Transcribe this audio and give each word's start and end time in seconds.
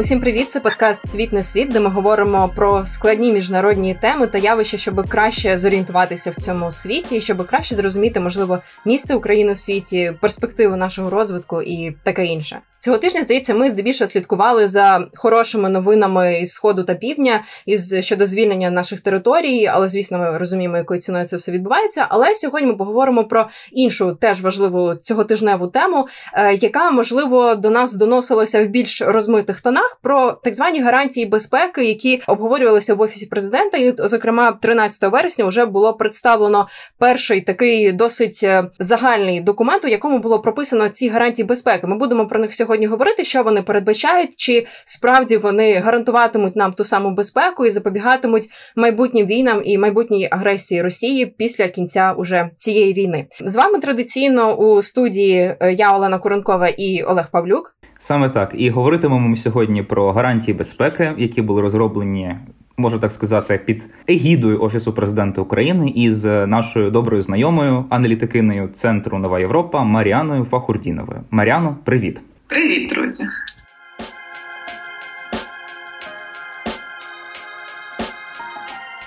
Усім 0.00 0.20
привіт! 0.20 0.50
Це 0.50 0.60
подкаст 0.60 1.08
Світ 1.08 1.32
не 1.32 1.42
світ, 1.42 1.68
де 1.68 1.80
ми 1.80 1.90
говоримо 1.90 2.50
про 2.56 2.86
складні 2.86 3.32
міжнародні 3.32 3.94
теми 3.94 4.26
та 4.26 4.38
явища, 4.38 4.76
щоб 4.76 5.08
краще 5.08 5.56
зорієнтуватися 5.56 6.30
в 6.30 6.34
цьому 6.34 6.70
світі, 6.70 7.20
щоб 7.20 7.46
краще 7.46 7.74
зрозуміти, 7.74 8.20
можливо, 8.20 8.58
місце 8.84 9.14
України 9.14 9.52
в 9.52 9.58
світі, 9.58 10.12
перспективи 10.20 10.76
нашого 10.76 11.10
розвитку 11.10 11.62
і 11.62 11.96
таке 12.04 12.26
інше. 12.26 12.60
Цього 12.80 12.98
тижня 12.98 13.22
здається, 13.22 13.54
ми 13.54 13.70
здебільшого 13.70 14.08
слідкували 14.08 14.68
за 14.68 15.06
хорошими 15.14 15.68
новинами 15.68 16.40
із 16.40 16.52
сходу 16.52 16.84
та 16.84 16.94
півдня 16.94 17.44
із 17.66 17.96
щодо 18.00 18.26
звільнення 18.26 18.70
наших 18.70 19.00
територій, 19.00 19.66
але 19.66 19.88
звісно, 19.88 20.18
ми 20.18 20.38
розуміємо, 20.38 20.76
якою 20.76 21.00
ціною 21.00 21.26
це 21.26 21.36
все 21.36 21.52
відбувається. 21.52 22.06
Але 22.08 22.34
сьогодні 22.34 22.68
ми 22.68 22.76
поговоримо 22.76 23.24
про 23.24 23.48
іншу 23.72 24.16
теж 24.20 24.40
важливу 24.42 24.94
цьоготижневу 24.94 25.66
тему, 25.66 26.08
е, 26.34 26.54
яка 26.54 26.90
можливо 26.90 27.54
до 27.54 27.70
нас 27.70 27.94
доносилася 27.94 28.64
в 28.64 28.66
більш 28.66 29.02
розмитих 29.02 29.60
тонах 29.60 29.87
про 30.02 30.32
так 30.32 30.54
звані 30.54 30.82
гарантії 30.82 31.26
безпеки, 31.26 31.84
які 31.84 32.22
обговорювалися 32.26 32.94
в 32.94 33.00
офісі 33.00 33.26
президента. 33.26 33.78
І, 33.78 33.94
зокрема, 33.98 34.52
13 34.52 35.12
вересня 35.12 35.44
вже 35.44 35.66
було 35.66 35.94
представлено 35.94 36.68
перший 36.98 37.40
такий 37.40 37.92
досить 37.92 38.40
е, 38.42 38.64
загальний 38.78 39.40
документ, 39.40 39.84
у 39.84 39.88
якому 39.88 40.18
було 40.18 40.40
прописано 40.40 40.88
ці 40.88 41.08
гарантії 41.08 41.46
безпеки. 41.46 41.86
Ми 41.86 41.96
будемо 41.96 42.26
про 42.26 42.40
них 42.40 42.54
сьогодні 42.54 42.86
говорити, 42.86 43.24
що 43.24 43.42
вони 43.42 43.62
передбачають, 43.62 44.36
чи 44.36 44.66
справді 44.84 45.36
вони 45.36 45.74
гарантуватимуть 45.74 46.56
нам 46.56 46.72
ту 46.72 46.84
саму 46.84 47.10
безпеку 47.10 47.66
і 47.66 47.70
запобігатимуть 47.70 48.48
майбутнім 48.76 49.26
війнам 49.26 49.62
і 49.64 49.78
майбутній 49.78 50.28
агресії 50.30 50.82
Росії 50.82 51.26
після 51.26 51.68
кінця 51.68 52.12
уже 52.12 52.50
цієї 52.56 52.92
війни. 52.92 53.26
З 53.44 53.56
вами 53.56 53.78
традиційно 53.78 54.54
у 54.54 54.82
студії 54.82 55.56
е, 55.60 55.72
я 55.72 55.96
Олена 55.96 56.18
Куренкова 56.18 56.68
і 56.68 57.02
Олег 57.02 57.30
Павлюк. 57.30 57.74
Саме 58.00 58.28
так 58.28 58.54
і 58.58 58.70
говоритимемо 58.70 59.28
ми 59.28 59.36
сьогодні 59.36 59.77
про 59.82 60.12
гарантії 60.12 60.56
безпеки, 60.56 61.12
які 61.18 61.42
були 61.42 61.62
розроблені. 61.62 62.36
Можу 62.76 62.98
так 62.98 63.10
сказати, 63.10 63.60
під 63.64 63.90
егідою 64.08 64.62
офісу 64.62 64.92
президента 64.92 65.40
України 65.40 65.88
із 65.88 66.24
нашою 66.24 66.90
доброю 66.90 67.22
знайомою 67.22 67.84
аналітикиною 67.90 68.68
центру 68.68 69.18
Нова 69.18 69.40
Європа 69.40 69.84
Маріаною 69.84 70.44
Фахурдіновою. 70.44 71.20
Маріано, 71.30 71.76
привіт, 71.84 72.22
привіт, 72.46 72.88
друзі. 72.88 73.24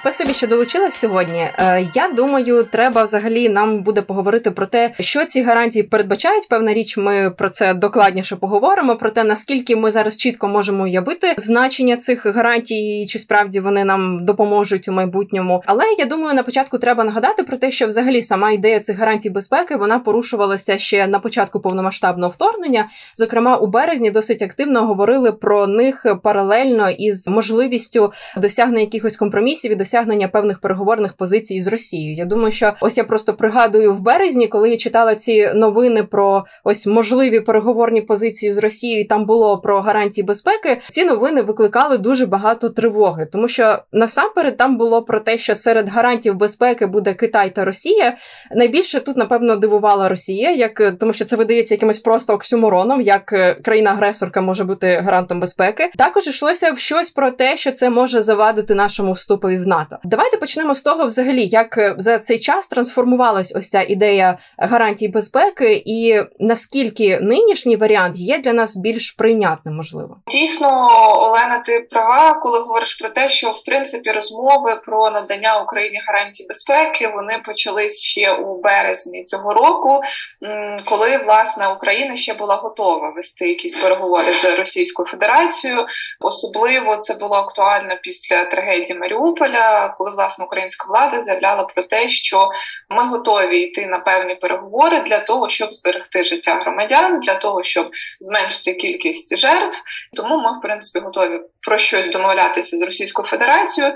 Спасибі, 0.02 0.34
що 0.34 0.48
долучилась 0.48 0.94
сьогодні. 0.94 1.40
Е, 1.40 1.88
я 1.96 2.08
думаю, 2.08 2.64
треба 2.64 3.04
взагалі 3.04 3.50
нам 3.50 3.84
буде 3.84 4.02
поговорити 4.02 4.52
про 4.52 4.66
те, 4.66 4.94
що 5.00 5.26
ці 5.26 5.42
гарантії 5.42 5.84
передбачають. 5.84 6.48
Певна 6.50 6.74
річ, 6.74 6.98
ми 6.98 7.32
про 7.38 7.50
це 7.50 7.74
докладніше 7.74 8.36
поговоримо. 8.36 8.96
Про 8.96 9.10
те, 9.10 9.24
наскільки 9.24 9.76
ми 9.76 9.92
зараз 9.92 10.18
чітко 10.18 10.48
можемо 10.48 10.84
уявити 10.84 11.34
значення 11.38 11.98
цих 11.98 12.26
гарантій, 12.26 13.08
чи 13.10 13.20
справді 13.20 13.60
вони 13.60 13.86
нам 13.86 14.26
допоможуть 14.26 14.88
у 14.88 14.92
майбутньому. 14.92 15.64
Але 15.66 15.84
я 15.98 16.06
думаю, 16.06 16.36
на 16.36 16.44
початку 16.44 16.78
треба 16.78 17.04
нагадати 17.04 17.44
про 17.44 17.58
те, 17.58 17.72
що 17.72 17.88
взагалі 17.88 18.22
сама 18.22 18.52
ідея 18.52 18.80
цих 18.80 18.98
гарантій 18.98 19.30
безпеки 19.30 19.76
вона 19.76 20.00
порушувалася 20.00 20.78
ще 20.78 21.08
на 21.08 21.20
початку 21.20 21.60
повномасштабного 21.60 22.32
вторгнення. 22.32 22.90
Зокрема, 23.16 23.58
у 23.58 23.68
березні 23.68 24.12
досить 24.12 24.42
активно 24.42 24.86
говорили 24.88 25.32
про 25.32 25.68
них 25.68 26.06
паралельно 26.24 26.90
із 26.90 27.28
можливістю 27.28 28.14
досягнення 28.38 28.82
якихось 28.82 29.18
компромісів 29.18 29.72
і 29.72 29.76
досягнення 29.92 30.28
певних 30.28 30.60
переговорних 30.60 31.14
позицій 31.14 31.62
з 31.62 31.68
Росією. 31.68 32.16
Я 32.16 32.26
думаю, 32.26 32.52
що 32.52 32.74
ось 32.82 32.98
я 32.98 33.04
просто 33.04 33.34
пригадую 33.34 33.94
в 33.94 34.02
березні, 34.02 34.48
коли 34.48 34.70
я 34.70 34.78
читала 34.78 35.16
ці 35.16 35.52
новини 35.54 36.04
про 36.04 36.46
ось 36.64 36.88
можливі 36.88 37.40
переговорні 37.40 38.02
позиції 38.02 38.54
з 38.54 38.58
Росією, 38.58 39.02
і 39.02 39.04
там 39.04 39.26
було 39.26 39.58
про 39.58 39.82
гарантії 39.82 40.26
безпеки. 40.26 40.82
Ці 40.90 41.06
новини 41.06 41.42
викликали 41.42 41.98
дуже 41.98 42.26
багато 42.26 42.70
тривоги, 42.70 43.28
тому 43.32 43.48
що 43.48 43.80
насамперед 43.92 44.58
там 44.58 44.78
було 44.78 45.02
про 45.04 45.20
те, 45.20 45.38
що 45.38 45.56
серед 45.56 45.90
гарантів 45.90 46.36
безпеки 46.36 46.86
буде 46.86 47.14
Китай 47.14 47.56
та 47.56 47.66
Росія. 47.66 48.18
Найбільше 48.56 49.00
тут, 49.00 49.18
напевно, 49.18 49.56
дивувала 49.56 50.10
Росія, 50.10 50.52
як 50.52 50.98
тому, 51.00 51.14
що 51.14 51.26
це 51.26 51.36
видається 51.36 51.74
якимось 51.74 52.00
просто 52.00 52.34
оксюмороном, 52.34 53.02
як 53.02 53.26
країна-агресорка 53.64 54.42
може 54.42 54.64
бути 54.64 54.96
гарантом 54.96 55.40
безпеки. 55.40 55.90
Також 55.98 56.28
йшлося 56.28 56.72
в 56.72 56.80
щось 56.80 57.10
про 57.10 57.32
те, 57.32 57.58
що 57.58 57.72
це 57.72 57.90
може 57.90 58.22
завадити 58.22 58.76
нашому 58.76 59.12
вступові 59.12 59.58
в 59.58 59.68
НАТО. 59.68 59.81
НАТО. 59.82 59.98
Давайте 60.04 60.38
почнемо 60.38 60.76
з 60.76 60.82
того, 60.82 61.06
взагалі, 61.06 61.46
як 61.46 61.78
е, 61.78 61.96
за 61.98 62.20
цей 62.20 62.40
час 62.40 62.68
трансформувалась 62.68 63.54
ось 63.56 63.70
ця 63.70 63.82
ідея 63.82 64.38
гарантій 64.58 65.08
безпеки, 65.08 65.84
і 65.86 66.22
наскільки 66.40 67.20
нинішній 67.20 67.76
варіант 67.76 68.18
є 68.18 68.38
для 68.38 68.54
нас 68.54 68.78
більш 68.78 69.12
прийнятним, 69.12 69.76
можливо, 69.76 70.18
дійсно, 70.28 70.88
Олена, 71.18 71.60
ти 71.66 71.88
права, 71.92 72.34
коли 72.34 72.60
говориш 72.60 72.96
про 72.96 73.10
те, 73.10 73.30
що 73.30 73.50
в 73.50 73.64
принципі 73.66 74.12
розмови 74.12 74.82
про 74.86 75.12
надання 75.12 75.62
Україні 75.62 76.02
гарантій 76.08 76.46
безпеки 76.50 77.12
вони 77.16 77.42
почались 77.46 78.02
ще 78.02 78.34
у 78.34 78.62
березні 78.62 79.24
цього 79.24 79.54
року, 79.54 80.02
коли 80.86 81.18
власне 81.18 81.68
Україна 81.68 82.16
ще 82.16 82.34
була 82.34 82.56
готова 82.56 83.14
вести 83.16 83.48
якісь 83.50 83.76
переговори 83.76 84.34
з 84.34 84.58
Російською 84.58 85.08
Федерацією. 85.08 85.86
Особливо 86.20 86.98
це 86.98 87.14
було 87.14 87.36
актуально 87.36 87.96
після 88.04 88.46
трагедії 88.46 89.00
Маріуполя 89.00 89.71
коли 89.98 90.12
власне 90.12 90.46
українська 90.46 90.88
влада 90.88 91.22
заявляла 91.22 91.64
про 91.64 91.84
те, 91.84 92.08
що 92.08 92.50
ми 92.90 93.04
готові 93.04 93.60
йти 93.60 93.86
на 93.86 94.00
певні 94.00 94.36
переговори 94.36 95.00
для 95.00 95.20
того, 95.20 95.50
щоб 95.50 95.74
зберегти 95.74 96.24
життя 96.24 96.56
громадян, 96.56 97.20
для 97.20 97.36
того, 97.36 97.64
щоб 97.64 97.92
зменшити 98.20 98.74
кількість 98.74 99.38
жертв. 99.38 99.82
Тому 100.16 100.38
ми, 100.38 100.58
в 100.58 100.62
принципі, 100.62 101.06
готові 101.06 101.42
про 101.62 101.78
щось 101.78 102.10
домовлятися 102.10 102.78
з 102.78 102.82
Російською 102.82 103.28
Федерацією. 103.28 103.94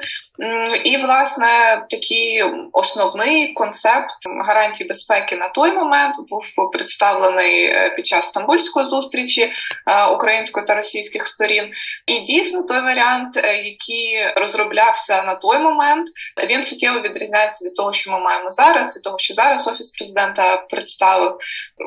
І, 0.84 0.98
власне, 0.98 1.48
такий 1.90 2.44
основний 2.74 3.53
концепт 3.53 4.12
гарантій 4.48 4.84
безпеки 4.84 5.36
на 5.36 5.50
той 5.50 5.72
момент 5.72 6.16
був 6.30 6.72
представлений 6.72 7.64
е, 7.64 7.94
під 7.96 8.08
час 8.08 8.26
стамбульської 8.26 8.90
зустрічі 8.90 9.52
е, 9.88 10.06
української 10.06 10.66
та 10.66 10.76
російських 10.76 11.28
сторін. 11.28 11.72
І 12.06 12.20
дійсно 12.20 12.64
той 12.64 12.81
варіант, 12.81 13.38
е, 13.38 13.58
який 13.58 14.18
розроблявся 14.36 15.24
на 15.24 15.36
той 15.36 15.59
момент, 15.59 16.08
він 16.50 16.64
суттєво 16.64 17.00
відрізняється 17.00 17.66
від 17.66 17.76
того, 17.76 17.94
що 17.94 18.12
ми 18.12 18.20
маємо 18.20 18.50
зараз, 18.50 18.96
від 18.96 19.03
того, 19.03 19.20
що 19.20 19.34
зараз 19.34 19.68
офіс 19.68 19.92
президента 19.92 20.58
представив. 20.58 21.38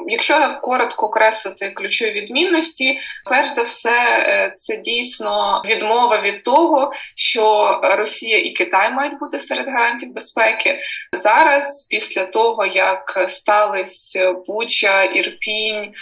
Якщо 0.06 0.58
коротко 0.62 1.06
окреслити 1.06 1.70
ключові 1.70 2.10
відмінності, 2.10 2.98
перш 3.30 3.48
за 3.48 3.62
все, 3.62 4.52
це 4.56 4.76
дійсно 4.76 5.62
відмова 5.68 6.20
від 6.20 6.42
того, 6.42 6.92
що 7.16 7.78
Росія 7.82 8.38
і 8.38 8.50
Китай 8.50 8.92
мають 8.92 9.18
бути 9.18 9.40
серед 9.40 9.68
гарантів 9.68 10.14
безпеки. 10.14 10.78
Зараз, 11.12 11.86
після 11.90 12.26
того 12.26 12.66
як 12.66 13.24
стались 13.28 14.18
Буча, 14.46 15.04
Ірпінь, 15.04 15.92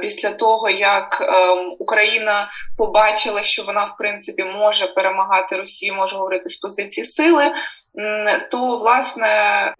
після 0.00 0.30
того, 0.30 0.70
як 0.70 1.20
ем, 1.20 1.76
Україна 1.78 2.50
побачила, 2.78 3.42
що 3.42 3.62
вона 3.62 3.84
в 3.84 3.96
принципі 3.98 4.44
може 4.44 4.86
перемагати 4.86 5.56
Росію, 5.56 5.94
може 5.94 6.16
говорити 6.16 6.48
з 6.48 6.56
позиції 6.56 7.04
сили, 7.04 7.52
то 8.50 8.78
власне 8.78 9.28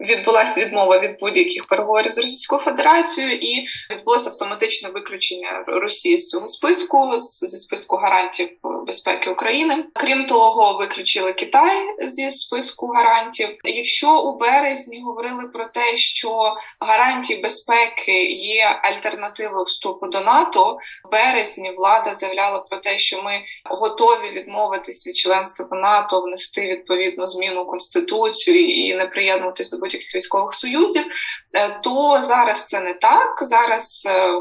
відбулася 0.00 0.60
відмова 0.60 0.98
від 0.98 1.18
будь-яких 1.20 1.66
переговорів 1.66 2.12
з 2.12 2.18
Російською 2.18 2.60
Федерацією, 2.60 3.34
і 3.34 3.66
відбулося 3.90 4.30
автоматичне 4.30 4.90
виключення 4.90 5.64
Росії 5.66 6.18
з 6.18 6.28
цього 6.28 6.46
списку 6.46 7.18
зі 7.18 7.56
списку 7.56 7.96
гарантів 7.96 8.48
безпеки 8.86 9.30
України. 9.30 9.84
Крім 9.94 10.26
того, 10.26 10.78
виключили 10.78 11.32
Китай 11.32 11.76
зі 12.00 12.30
списку 12.30 12.86
гарантів. 12.86 13.48
Якщо 13.64 14.20
у 14.20 14.38
березні 14.38 15.02
говорили 15.02 15.42
про 15.52 15.64
те, 15.64 15.96
що 15.96 16.54
гарантії 16.80 17.42
безпеки 17.42 18.24
є 18.32 18.80
альтернативою 18.82 19.64
вступу 19.64 19.83
до 20.02 20.20
НАТО, 20.20 20.78
в 21.04 21.10
березні 21.10 21.74
влада 21.76 22.14
заявляла 22.14 22.58
про 22.58 22.78
те, 22.78 22.98
що 22.98 23.22
ми 23.22 23.40
готові 23.70 24.30
відмовитись 24.30 25.06
від 25.06 25.16
членства 25.16 25.66
в 25.70 25.74
НАТО, 25.74 26.20
внести 26.20 26.60
відповідну 26.60 27.26
зміну 27.26 27.66
конституцію 27.66 28.68
і 28.68 28.94
не 28.94 29.06
приєднуватись 29.06 29.70
до 29.70 29.78
будь-яких 29.78 30.14
військових 30.14 30.54
союзів. 30.54 31.04
Е, 31.52 31.80
то 31.82 32.18
зараз 32.20 32.64
це 32.64 32.80
не 32.80 32.94
так. 32.94 33.38
Зараз 33.42 34.08
е, 34.10 34.32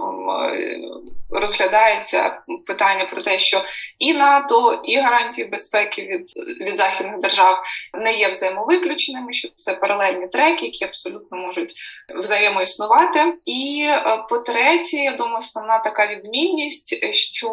розглядається 1.34 2.42
питання 2.68 3.06
про 3.06 3.22
те, 3.22 3.40
що 3.40 3.62
і 4.00 4.14
НАТО, 4.14 4.82
і 4.86 4.98
гарантії 4.98 5.48
безпеки 5.48 6.02
від 6.02 6.34
від 6.68 6.78
західних 6.78 7.20
держав 7.20 7.64
не 7.94 8.14
є 8.14 8.30
взаємовиключеними, 8.30 9.34
що 9.34 9.48
це 9.58 9.74
паралельні 9.74 10.28
треки, 10.28 10.66
які 10.66 10.86
абсолютно 10.86 11.38
можуть 11.38 11.74
взаємоіснувати. 12.16 13.34
І 13.46 13.86
е, 13.88 14.24
по-третє, 14.30 14.98
я 14.98 15.12
думаю, 15.12 15.38
основна 15.38 15.80
така 15.80 16.08
відмінність, 16.08 17.14
що 17.14 17.52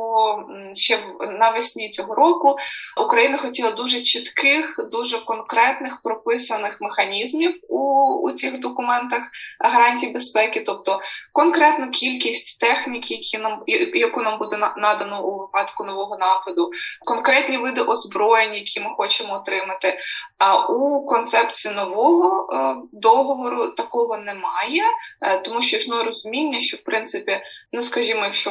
ще 0.75 0.99
навесні 1.21 1.91
цього 1.91 2.15
року 2.15 2.57
Україна 3.05 3.39
хотіла 3.39 3.71
дуже 3.71 4.01
чітких, 4.01 4.89
дуже 4.93 5.19
конкретних 5.19 6.01
прописаних 6.03 6.79
механізмів 6.81 7.55
у, 7.69 7.81
у 8.29 8.33
цих 8.33 8.61
документах 8.61 9.23
гарантій 9.61 10.07
безпеки, 10.07 10.61
тобто 10.61 11.01
конкретну 11.33 11.91
кількість 11.91 12.61
техніки, 12.61 13.15
які 13.15 13.39
нам 13.39 13.63
яку 13.95 14.23
нам 14.23 14.39
буде 14.39 14.57
надано 14.77 15.27
у 15.27 15.39
випадку 15.39 15.85
нового 15.85 16.19
нападу, 16.19 16.71
конкретні 17.07 17.59
види 17.59 17.81
озброєнь, 17.81 18.55
які 18.55 18.81
ми 18.81 18.91
хочемо 18.97 19.35
отримати. 19.35 19.99
А 20.39 20.67
у 20.67 21.07
концепції 21.07 21.75
нового 21.75 22.53
е, 22.53 22.77
договору 22.93 23.69
такого 23.69 24.19
немає, 24.19 24.85
е, 25.23 25.39
тому 25.39 25.63
що 25.63 25.77
існує 25.77 26.05
розуміння, 26.05 26.61
що 26.61 26.77
в 26.77 26.85
принципі, 26.85 27.41
ну 27.73 27.83
скажімо, 27.83 28.25
якщо 28.25 28.51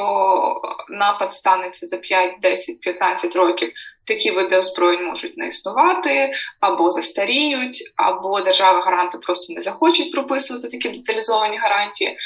напад 0.88 1.32
станеться 1.32 1.86
за 1.86 1.96
5, 1.96 2.34
10, 2.40 2.80
15 2.80 3.36
років, 3.36 3.72
такі 4.10 4.30
види 4.30 4.56
озброєнь 4.56 5.04
можуть 5.04 5.36
не 5.36 5.48
існувати, 5.48 6.32
або 6.60 6.90
застаріють, 6.90 7.92
або 7.96 8.40
держави-гаранти 8.40 9.18
просто 9.18 9.52
не 9.52 9.60
захочуть 9.60 10.12
прописувати 10.12 10.68
такі 10.68 10.88
деталізовані 10.88 11.56
гарантії. 11.56 12.16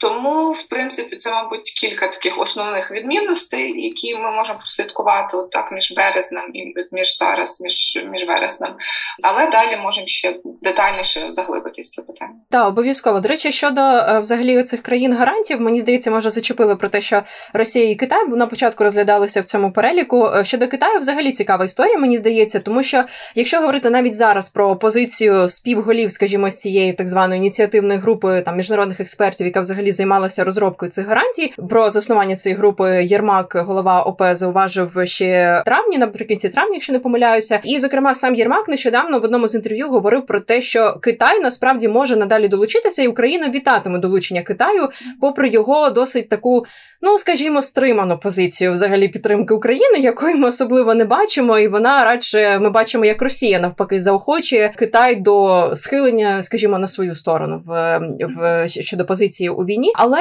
Тому, 0.00 0.52
в 0.52 0.68
принципі, 0.68 1.16
це, 1.16 1.30
мабуть, 1.30 1.70
кілька 1.80 2.08
таких 2.08 2.38
основних 2.38 2.90
відмінностей, 2.90 3.82
які 3.82 4.16
ми 4.16 4.30
можемо 4.30 4.58
прослідкувати 4.58 5.36
отак 5.36 5.72
між 5.72 5.92
березнем 5.92 6.50
і 6.54 6.74
між 6.92 7.16
зараз, 7.16 7.60
між 7.60 8.04
між 8.10 8.24
вереснем. 8.24 8.74
Але 9.22 9.50
далі 9.50 9.76
можемо 9.76 10.06
ще 10.06 10.36
детальніше 10.62 11.20
заглибитись 11.28 11.90
це 11.90 12.02
питання. 12.02 12.34
Так, 12.50 12.68
обов'язково. 12.68 13.20
До 13.20 13.28
речі, 13.28 13.52
щодо 13.52 13.80
е, 13.80 14.18
взагалі 14.18 14.62
цих 14.62 14.82
країн 14.82 15.16
гарантів, 15.16 15.60
мені 15.60 15.80
здається, 15.80 16.10
може 16.10 16.30
зачепили 16.30 16.76
про 16.76 16.88
те, 16.88 17.00
що 17.00 17.22
Росія 17.52 17.90
і 17.90 17.94
Китай 17.94 18.28
на 18.28 18.46
початку 18.46 18.84
розглядалися 18.84 19.40
в 19.40 19.44
цьому 19.44 19.72
переліку. 19.72 20.26
Е, 20.26 20.44
щодо 20.44 20.68
Китаю, 20.68 20.98
взагалі 20.98 21.32
цікава 21.34 21.64
історія, 21.64 21.98
мені 21.98 22.18
здається, 22.18 22.60
тому 22.60 22.82
що 22.82 23.04
якщо 23.34 23.60
говорити 23.60 23.90
навіть 23.90 24.14
зараз 24.14 24.48
про 24.48 24.76
позицію 24.76 25.48
співголів, 25.48 26.12
скажімо, 26.12 26.50
з 26.50 26.56
цієї 26.56 26.92
так 26.92 27.08
званої 27.08 27.38
ініціативної 27.38 28.00
групи 28.00 28.42
там 28.44 28.56
міжнародних 28.56 29.00
експертів, 29.00 29.46
яка 29.46 29.60
взагалі 29.60 29.90
займалася 29.90 30.44
розробкою 30.44 30.90
цих 30.90 31.06
гарантій, 31.06 31.52
про 31.70 31.90
заснування 31.90 32.36
цієї 32.36 32.58
групи 32.58 33.04
Єрмак, 33.04 33.56
голова 33.66 34.02
ОП, 34.02 34.22
зауважив 34.32 35.00
ще 35.04 35.62
травні, 35.66 35.98
наприкінці 35.98 36.48
травня, 36.48 36.74
якщо 36.74 36.92
не 36.92 36.98
помиляюся, 36.98 37.60
і 37.64 37.78
зокрема 37.78 38.14
сам 38.14 38.34
Єрмак 38.34 38.68
нещодавно 38.68 39.18
в 39.18 39.24
одному 39.24 39.48
з 39.48 39.54
інтерв'ю 39.54 39.88
говорив 39.88 40.26
про 40.26 40.40
те, 40.40 40.62
що 40.62 40.98
Китай 41.02 41.40
насправді 41.40 41.88
може 41.88 42.16
надалі 42.16 42.48
долучитися, 42.48 43.02
і 43.02 43.08
Україна 43.08 43.50
вітатиме 43.50 43.98
долучення 43.98 44.42
Китаю, 44.42 44.88
попри 45.20 45.48
його 45.48 45.90
досить 45.90 46.28
таку, 46.28 46.66
ну 47.02 47.18
скажімо, 47.18 47.62
стриману 47.62 48.18
позицію 48.18 48.72
взагалі 48.72 49.08
підтримки 49.08 49.54
України, 49.54 49.98
якої 49.98 50.34
ми 50.34 50.48
особливо 50.48 50.94
не 50.94 51.04
бачимо, 51.04 51.23
і 51.58 51.68
вона 51.68 52.04
радше 52.04 52.58
ми 52.58 52.70
бачимо, 52.70 53.04
як 53.04 53.22
Росія 53.22 53.60
навпаки 53.60 54.00
заохочує 54.00 54.72
Китай 54.76 55.16
до 55.16 55.70
схилення, 55.74 56.42
скажімо, 56.42 56.78
на 56.78 56.86
свою 56.86 57.14
сторону 57.14 57.62
в, 57.66 57.98
в 58.20 58.68
щодо 58.68 59.06
позиції 59.06 59.50
у 59.50 59.64
війні. 59.64 59.92
Але 59.94 60.20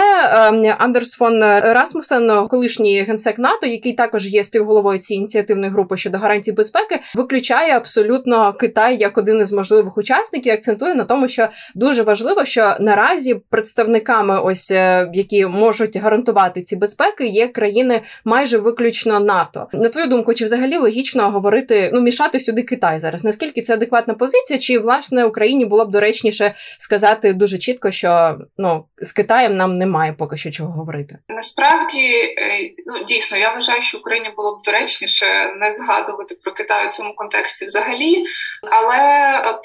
е, 0.64 0.76
Андерс 0.78 1.14
фон 1.14 1.42
Расмусен, 1.44 2.48
колишній 2.48 3.02
генсек 3.02 3.40
НАТО, 3.40 3.68
який 3.68 3.94
також 3.94 4.28
є 4.28 4.44
співголовою 4.44 5.00
цієї 5.00 5.20
ініціативної 5.20 5.72
групи 5.72 5.98
щодо 5.98 6.18
гарантій 6.18 6.52
безпеки, 6.52 7.00
виключає 7.16 7.74
абсолютно 7.76 8.54
Китай 8.54 8.98
як 8.98 9.18
один 9.18 9.40
із 9.42 9.54
можливих 9.54 9.98
учасників. 9.98 10.54
Акцентує 10.54 10.96
на 10.96 11.04
тому, 11.04 11.28
що 11.28 11.48
дуже 11.76 12.04
важливо, 12.04 12.46
що 12.46 12.74
наразі 12.80 13.36
представниками, 13.50 14.42
ось 14.42 14.72
е, 14.72 15.10
які 15.14 15.46
можуть 15.46 15.98
гарантувати 15.98 16.62
ці 16.62 16.76
безпеки, 16.76 17.28
є 17.28 17.48
країни 17.48 18.02
майже 18.26 18.58
виключно 18.58 19.20
НАТО. 19.20 19.68
На 19.74 19.90
твою 19.90 20.08
думку, 20.08 20.34
чи 20.34 20.46
взагалі 20.46 20.78
логічно 20.84 21.32
говорити, 21.32 21.92
ну 21.94 22.02
мішати 22.02 22.40
сюди 22.40 22.64
Китай 22.64 23.00
зараз? 23.00 23.24
Наскільки 23.24 23.62
це 23.62 23.74
адекватна 23.74 24.14
позиція? 24.14 24.60
Чи 24.60 24.80
власне 24.80 25.26
Україні 25.26 25.66
було 25.66 25.86
б 25.86 25.92
доречніше 25.92 26.54
сказати 26.80 27.34
дуже 27.34 27.58
чітко, 27.58 27.92
що 27.92 28.38
ну 28.58 28.86
з 28.98 29.12
Китаєм 29.12 29.58
нам 29.58 29.78
немає 29.78 30.14
поки 30.20 30.38
що 30.38 30.52
чого 30.52 30.72
говорити? 30.72 31.18
Насправді, 31.30 32.08
е, 32.38 32.74
ну 32.86 33.04
дійсно, 33.08 33.38
я 33.38 33.54
вважаю, 33.54 33.82
що 33.82 33.98
Україні 33.98 34.30
було 34.38 34.60
б 34.60 34.66
доречніше 34.66 35.26
не 35.60 35.74
згадувати 35.74 36.36
про 36.44 36.54
Китай 36.54 36.88
у 36.88 36.90
цьому 36.90 37.16
контексті 37.16 37.66
взагалі, 37.66 38.24
але 38.72 39.02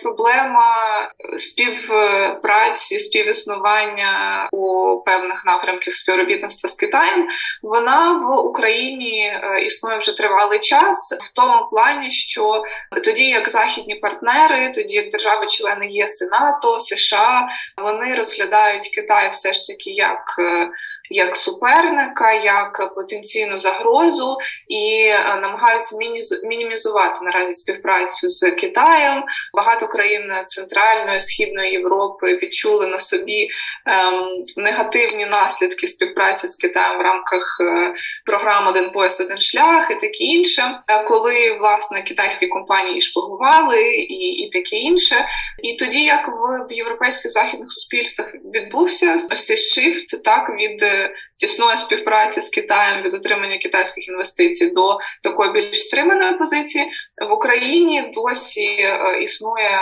проблема 0.02 0.74
співпраці, 1.38 2.98
співіснування 2.98 4.48
у 4.52 4.96
певних 5.06 5.42
напрямках 5.46 5.94
співробітництва 5.94 6.70
з 6.70 6.76
Китаєм, 6.76 7.26
вона 7.62 8.12
в 8.12 8.46
Україні 8.46 9.20
е, 9.20 9.64
існує 9.64 9.98
вже 9.98 10.16
тривалий 10.16 10.58
час 10.58 11.07
в 11.12 11.32
тому 11.34 11.68
плані, 11.70 12.10
що 12.10 12.62
тоді 13.04 13.28
як 13.28 13.48
західні 13.48 13.94
партнери, 13.94 14.72
тоді 14.74 14.94
як 14.94 15.10
держави-члени 15.10 15.86
ЄС 15.86 16.22
і 16.22 16.24
НАТО, 16.24 16.80
США, 16.80 17.48
вони 17.76 18.14
розглядають 18.14 18.88
Китай 18.88 19.30
все 19.30 19.52
ж 19.52 19.66
таки 19.66 19.90
як 19.90 20.36
е, 20.38 20.70
як 21.10 21.36
суперника, 21.36 22.32
як 22.32 22.94
потенційну 22.94 23.58
загрозу 23.58 24.36
і 24.68 25.04
е, 25.04 25.38
намагаються 25.42 25.96
мінімізувати 26.44 27.24
наразі 27.24 27.54
співпрацю 27.54 28.28
з 28.28 28.50
Китаєм. 28.50 29.24
Багато 29.54 29.88
країн 29.88 30.32
Центральної 30.46 31.20
східної 31.20 31.72
Європи 31.72 32.38
відчули 32.42 32.86
на 32.86 32.98
собі 32.98 33.48
ем, 33.86 34.44
негативні 34.56 35.26
наслідки 35.26 35.86
співпраці 35.86 36.48
з 36.48 36.56
Китаєм 36.56 36.98
в 36.98 37.02
рамках 37.02 37.58
е, 37.60 37.94
програм 38.24 38.66
Один 38.66 38.90
пояс, 38.90 39.20
один 39.20 39.38
шлях 39.38 39.90
і 39.90 39.94
таке 39.94 40.24
інше, 40.24 40.62
е, 40.88 41.04
коли 41.04 41.58
власне 41.60 42.02
китайські 42.02 42.46
компанії 42.46 43.00
шпигували 43.00 43.82
і 43.94 44.28
і 44.38 44.50
таке 44.50 44.76
інше. 44.76 45.14
І 45.62 45.74
тоді, 45.74 46.04
як 46.04 46.28
в, 46.28 46.66
в 46.70 46.72
європейських 46.72 47.32
західних 47.32 47.72
суспільствах 47.72 48.34
відбувся 48.54 49.18
ось 49.32 49.44
цей 49.44 49.56
шифт, 49.56 50.24
так 50.24 50.50
від 50.50 50.82
que 50.98 51.12
тісної 51.38 51.76
співпраці 51.76 52.40
з 52.40 52.48
Китаєм 52.48 53.02
від 53.02 53.14
отримання 53.14 53.58
китайських 53.58 54.08
інвестицій 54.08 54.70
до 54.70 54.98
такої 55.22 55.52
більш 55.52 55.80
стриманої 55.80 56.34
позиції 56.34 56.84
в 57.28 57.32
Україні 57.32 58.12
досі 58.14 58.76
е, 58.80 59.18
існує 59.22 59.70
е, 59.70 59.80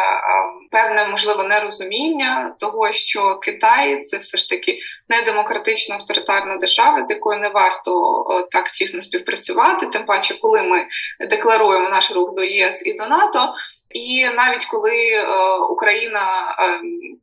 певне 0.70 1.08
можливо 1.08 1.42
нерозуміння 1.44 2.54
того, 2.60 2.92
що 2.92 3.38
Китай 3.38 4.00
це 4.02 4.18
все 4.18 4.38
ж 4.38 4.50
таки 4.50 4.78
не 5.08 5.22
демократична 5.22 5.94
авторитарна 5.94 6.56
держава, 6.56 7.00
з 7.00 7.10
якою 7.10 7.40
не 7.40 7.48
варто 7.48 8.24
е, 8.30 8.46
так 8.50 8.70
тісно 8.70 9.02
співпрацювати. 9.02 9.86
Тим 9.86 10.04
паче, 10.04 10.34
коли 10.40 10.62
ми 10.62 10.86
декларуємо 11.28 11.88
наш 11.88 12.12
рух 12.12 12.34
до 12.34 12.44
ЄС 12.44 12.86
і 12.86 12.92
до 12.92 13.06
НАТО. 13.06 13.54
І 13.90 14.26
навіть 14.36 14.64
коли 14.64 15.26
Україна 15.70 16.28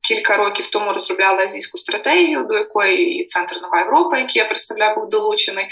кілька 0.08 0.38
років 0.38 0.68
тому 0.68 0.94
розробляла 0.94 1.44
азійську 1.44 1.78
стратегію, 1.78 2.44
до 2.44 2.54
якої 2.54 3.16
і 3.16 3.26
центр 3.26 3.60
Нова 3.62 3.80
Європа, 3.80 4.18
який 4.24 4.42
я 4.42 4.48
представляю, 4.48 4.96
був 4.96 5.10
долучений, 5.10 5.66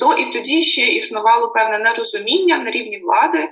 то 0.00 0.14
і 0.14 0.32
тоді 0.32 0.62
ще 0.62 0.86
існувало 0.86 1.48
певне 1.48 1.78
нерозуміння 1.78 2.58
на 2.58 2.70
рівні 2.70 2.98
влади 2.98 3.38
е, 3.38 3.48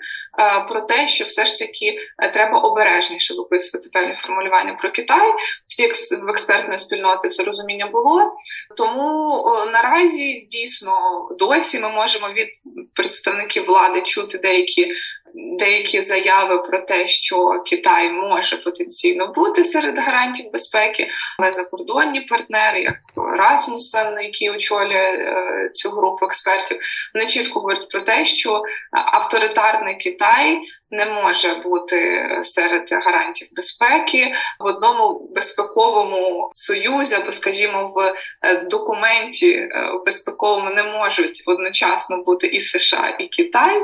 про 0.69 0.81
те, 0.81 1.07
що 1.07 1.25
все 1.25 1.45
ж 1.45 1.59
таки 1.59 1.99
е, 2.23 2.31
треба 2.31 2.59
обережніше 2.59 3.35
виписувати 3.35 3.89
певні 3.93 4.15
формулювання 4.23 4.75
про 4.75 4.91
Китай. 4.91 5.33
Тоді 5.77 5.91
в 6.27 6.29
експертної 6.29 6.79
спільноти 6.79 7.29
це 7.29 7.45
розуміння 7.45 7.87
було. 7.87 8.37
Тому 8.77 9.43
наразі 9.73 10.49
дійсно 10.51 10.93
досі 11.39 11.79
ми 11.79 11.89
можемо 11.89 12.29
від 12.29 12.49
представників 12.95 13.67
влади 13.67 14.03
чути 14.03 14.39
деякі 14.39 14.93
деякі 15.37 16.03
заяви 16.03 16.59
про 16.59 16.79
те, 16.79 17.07
що 17.07 17.63
Китай 17.67 18.11
може 18.11 18.57
потенційно 18.57 19.33
бути 19.33 19.65
серед 19.65 19.99
гарантів 19.99 20.53
безпеки, 20.53 21.09
але 21.39 21.53
закордонні 21.53 22.21
партнери, 22.21 22.81
як 22.81 22.97
Расмусен, 23.39 24.21
який 24.21 24.51
очолює 24.51 24.97
е, 24.97 25.71
цю 25.75 25.91
групу 25.91 26.27
експертів, 26.27 26.79
вони 27.15 27.27
чітко 27.27 27.61
говорять 27.61 27.89
про 27.91 28.01
те, 28.01 28.25
що 28.25 28.63
авторитарний 28.91 29.95
Китай 29.95 30.61
не 30.91 31.07
може 31.07 31.55
бути 31.55 32.29
серед 32.43 32.89
гарантів 32.93 33.49
безпеки 33.53 34.35
в 34.61 34.67
одному 34.67 35.29
безпековому 35.35 36.51
союзі, 36.55 37.15
або, 37.15 37.33
скажімо, 37.33 37.93
в 37.95 38.15
е, 38.43 38.61
документі 38.61 39.53
е, 39.53 39.71
безпековому 40.07 40.71
не 40.71 40.83
можуть 40.83 41.43
одночасно 41.47 42.23
бути 42.23 42.47
і 42.47 42.61
США, 42.61 43.17
і 43.21 43.29
Китай. 43.29 43.83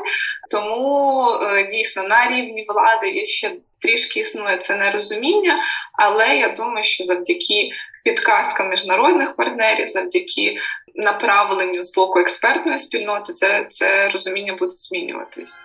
Тому 0.51 1.29
е, 1.31 1.69
дійсно 1.73 2.03
на 2.03 2.31
рівні 2.31 2.67
влади 2.69 3.11
є 3.11 3.25
ще 3.25 3.51
трішки 3.81 4.21
існує 4.21 4.59
це 4.59 4.77
нерозуміння, 4.77 5.65
але 5.99 6.37
я 6.37 6.49
думаю, 6.49 6.85
що 6.85 7.05
завдяки 7.05 7.71
підказкам 8.05 8.71
міжнародних 8.71 9.37
партнерів, 9.37 9.89
завдяки 9.89 10.57
направленню 10.95 11.83
з 11.83 11.95
боку 11.95 12.19
експертної 12.19 12.79
спільноти, 12.79 13.33
це, 13.33 13.67
це 13.71 14.09
розуміння 14.09 14.57
буде 14.59 14.73
змінюватись. 14.75 15.57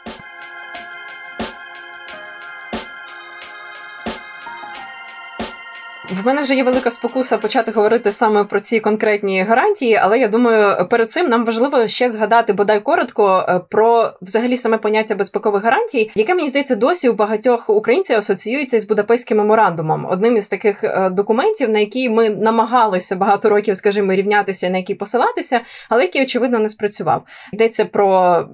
В 6.10 6.26
мене 6.26 6.42
вже 6.42 6.56
є 6.56 6.64
велика 6.64 6.92
спокуса 6.92 7.38
почати 7.38 7.72
говорити 7.72 8.12
саме 8.12 8.44
про 8.44 8.60
ці 8.60 8.80
конкретні 8.80 9.44
гарантії, 9.44 9.96
але 9.96 10.20
я 10.20 10.28
думаю, 10.28 10.88
перед 10.90 11.12
цим 11.12 11.30
нам 11.30 11.46
важливо 11.46 11.88
ще 11.88 12.10
згадати 12.10 12.54
бодай 12.54 12.80
коротко 12.80 13.46
е, 13.50 13.62
про 13.70 14.14
взагалі 14.22 14.58
саме 14.58 14.78
поняття 14.78 15.16
безпекових 15.16 15.64
гарантій, 15.64 16.12
яке 16.16 16.36
мені 16.36 16.50
здається 16.50 16.76
досі 16.76 17.10
у 17.10 17.14
багатьох 17.14 17.70
українців 17.70 18.18
асоціюється 18.18 18.80
з 18.80 18.88
Будапештським 18.88 19.38
меморандумом, 19.38 20.08
одним 20.12 20.38
із 20.38 20.48
таких 20.48 20.84
е, 20.84 21.10
документів, 21.10 21.70
на 21.70 21.80
який 21.80 22.10
ми 22.10 22.30
намагалися 22.30 23.16
багато 23.16 23.50
років, 23.50 23.78
скажімо, 23.78 24.14
рівнятися, 24.14 24.70
на 24.70 24.78
який 24.78 24.96
посилатися, 24.96 25.62
але 25.90 26.02
який 26.02 26.22
очевидно 26.22 26.60
не 26.60 26.70
спрацював. 26.70 27.24
Йдеться 27.54 27.86
про 27.86 28.46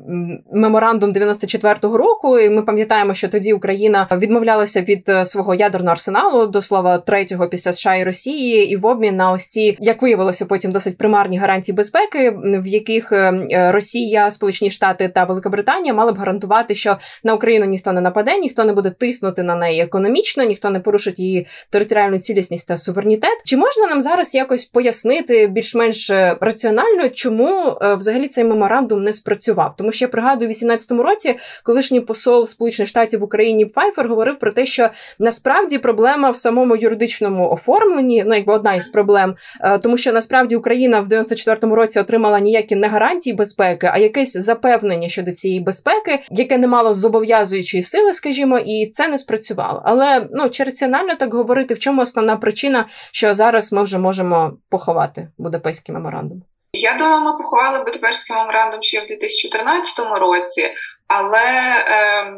меморандум 0.54 1.12
94-го 1.14 1.98
року, 1.98 2.40
і 2.40 2.50
ми 2.50 2.62
пам'ятаємо, 2.62 3.14
що 3.14 3.30
тоді 3.30 3.54
Україна 3.54 4.08
відмовлялася 4.12 4.82
від 4.82 5.10
е, 5.10 5.26
свого 5.26 5.56
ядерного 5.56 5.92
арсеналу 5.92 6.48
до 6.48 6.62
слова 6.62 6.98
третього 6.98 7.43
цього 7.44 7.50
після 7.50 7.74
США 7.74 7.96
і 7.96 8.04
Росії, 8.04 8.72
і 8.72 8.76
в 8.76 8.86
обмін 8.86 9.16
на 9.16 9.32
ось 9.32 9.48
ці, 9.48 9.78
як 9.80 10.02
виявилося, 10.02 10.46
потім 10.46 10.72
досить 10.72 10.98
примарні 10.98 11.38
гарантії 11.38 11.76
безпеки, 11.76 12.34
в 12.44 12.68
яких 12.68 13.12
е, 13.12 13.34
е, 13.52 13.72
Росія, 13.72 14.32
Сполучені 14.32 14.72
Штати 14.72 15.10
та 15.10 15.24
Великобританія 15.24 15.94
мали 15.94 16.12
б 16.12 16.18
гарантувати, 16.18 16.76
що 16.76 16.98
на 17.24 17.34
Україну 17.34 17.66
ніхто 17.66 17.92
не 17.92 18.02
нападе, 18.02 18.38
ніхто 18.38 18.66
не 18.66 18.74
буде 18.74 18.90
тиснути 18.90 19.44
на 19.44 19.56
неї 19.56 19.82
економічно, 19.82 20.44
ніхто 20.44 20.70
не 20.70 20.80
порушить 20.80 21.20
її 21.20 21.48
територіальну 21.70 22.18
цілісність 22.18 22.68
та 22.68 22.78
суверенітет. 22.78 23.42
Чи 23.46 23.58
можна 23.58 23.88
нам 23.88 24.02
зараз 24.02 24.36
якось 24.36 24.66
пояснити 24.66 25.48
більш-менш 25.48 26.10
е, 26.10 26.38
раціонально, 26.42 27.10
чому 27.10 27.78
взагалі 27.98 28.28
цей 28.28 28.44
меморандум 28.44 29.04
не 29.04 29.14
спрацював? 29.14 29.76
Тому 29.78 29.92
що 29.92 30.06
я 30.06 30.10
пригадую, 30.10 30.50
у 30.50 30.54
18-му 30.54 31.04
році 31.04 31.36
колишній 31.64 32.02
посол 32.02 32.48
Сполучених 32.48 32.90
Штатів 32.90 33.20
в 33.20 33.24
Україні 33.24 33.66
Пфайфер 33.66 34.08
говорив 34.08 34.40
про 34.40 34.52
те, 34.52 34.66
що 34.66 34.90
насправді 35.20 35.78
проблема 35.78 36.30
в 36.30 36.38
самому 36.38 36.76
юридичному 36.76 37.33
юридичному 37.34 37.50
оформленні, 37.50 38.24
ну 38.28 38.36
якби 38.36 38.54
одна 38.54 38.76
із 38.76 38.88
проблем, 38.88 39.36
е, 39.62 39.78
тому 39.78 39.98
що 39.98 40.14
насправді 40.14 40.56
Україна 40.56 41.00
в 41.02 41.08
94-му 41.08 41.76
році 41.76 42.00
отримала 42.00 42.40
ніякі 42.40 42.76
не 42.76 42.88
гарантії 42.88 43.36
безпеки, 43.36 43.90
а 43.94 43.98
якесь 43.98 44.38
запевнення 44.38 45.10
щодо 45.10 45.32
цієї 45.32 45.60
безпеки, 45.60 46.20
яке 46.32 46.58
не 46.58 46.68
мало 46.68 46.94
зобов'язуючої 46.94 47.84
сили, 47.84 48.14
скажімо, 48.14 48.60
і 48.60 48.92
це 48.94 49.08
не 49.08 49.18
спрацювало. 49.18 49.82
Але 49.86 50.28
ну 50.32 50.50
чи 50.50 50.64
раціонально 50.64 51.16
так 51.16 51.34
говорити, 51.34 51.74
в 51.74 51.80
чому 51.80 52.02
основна 52.02 52.38
причина, 52.38 52.88
що 53.12 53.34
зараз 53.34 53.74
ми 53.74 53.84
вже 53.84 53.98
можемо 53.98 54.54
поховати 54.70 55.28
Будапештський 55.38 55.96
меморандум? 55.96 56.44
Я 56.76 56.94
думаю, 56.94 57.22
ми 57.22 57.38
поховали 57.38 57.84
Будапештський 57.84 58.36
меморандум 58.36 58.82
ще 58.82 59.00
в 59.00 59.08
2014 59.08 60.00
році, 60.20 60.62
але 61.08 61.84
е, 61.88 62.34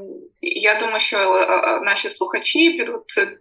я 0.48 0.75
думаю, 0.75 1.00
що 1.00 1.17
е, 1.17 1.43
е, 1.43 1.79
наші 1.84 2.10
слухачі 2.10 2.86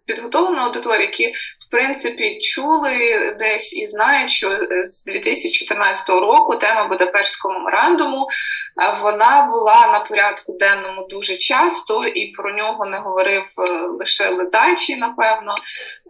підготовлена 0.06 0.64
аудиторія, 0.64 1.00
які 1.00 1.26
в 1.68 1.70
принципі 1.70 2.38
чули 2.40 2.96
десь 3.38 3.76
і 3.76 3.86
знають, 3.86 4.30
що 4.30 4.50
е, 4.50 4.84
з 4.84 5.04
2014 5.04 6.08
року 6.08 6.56
тема 6.56 6.88
Будапештського 6.88 7.54
меморандуму 7.54 8.26
вона 9.02 9.48
була 9.52 9.88
на 9.92 10.00
порядку 10.00 10.56
денному 10.60 11.06
дуже 11.10 11.36
часто, 11.36 12.04
і 12.04 12.26
про 12.26 12.54
нього 12.56 12.86
не 12.86 12.98
говорив 12.98 13.44
лише 13.98 14.28
ледачі. 14.28 14.96
Напевно, 14.96 15.54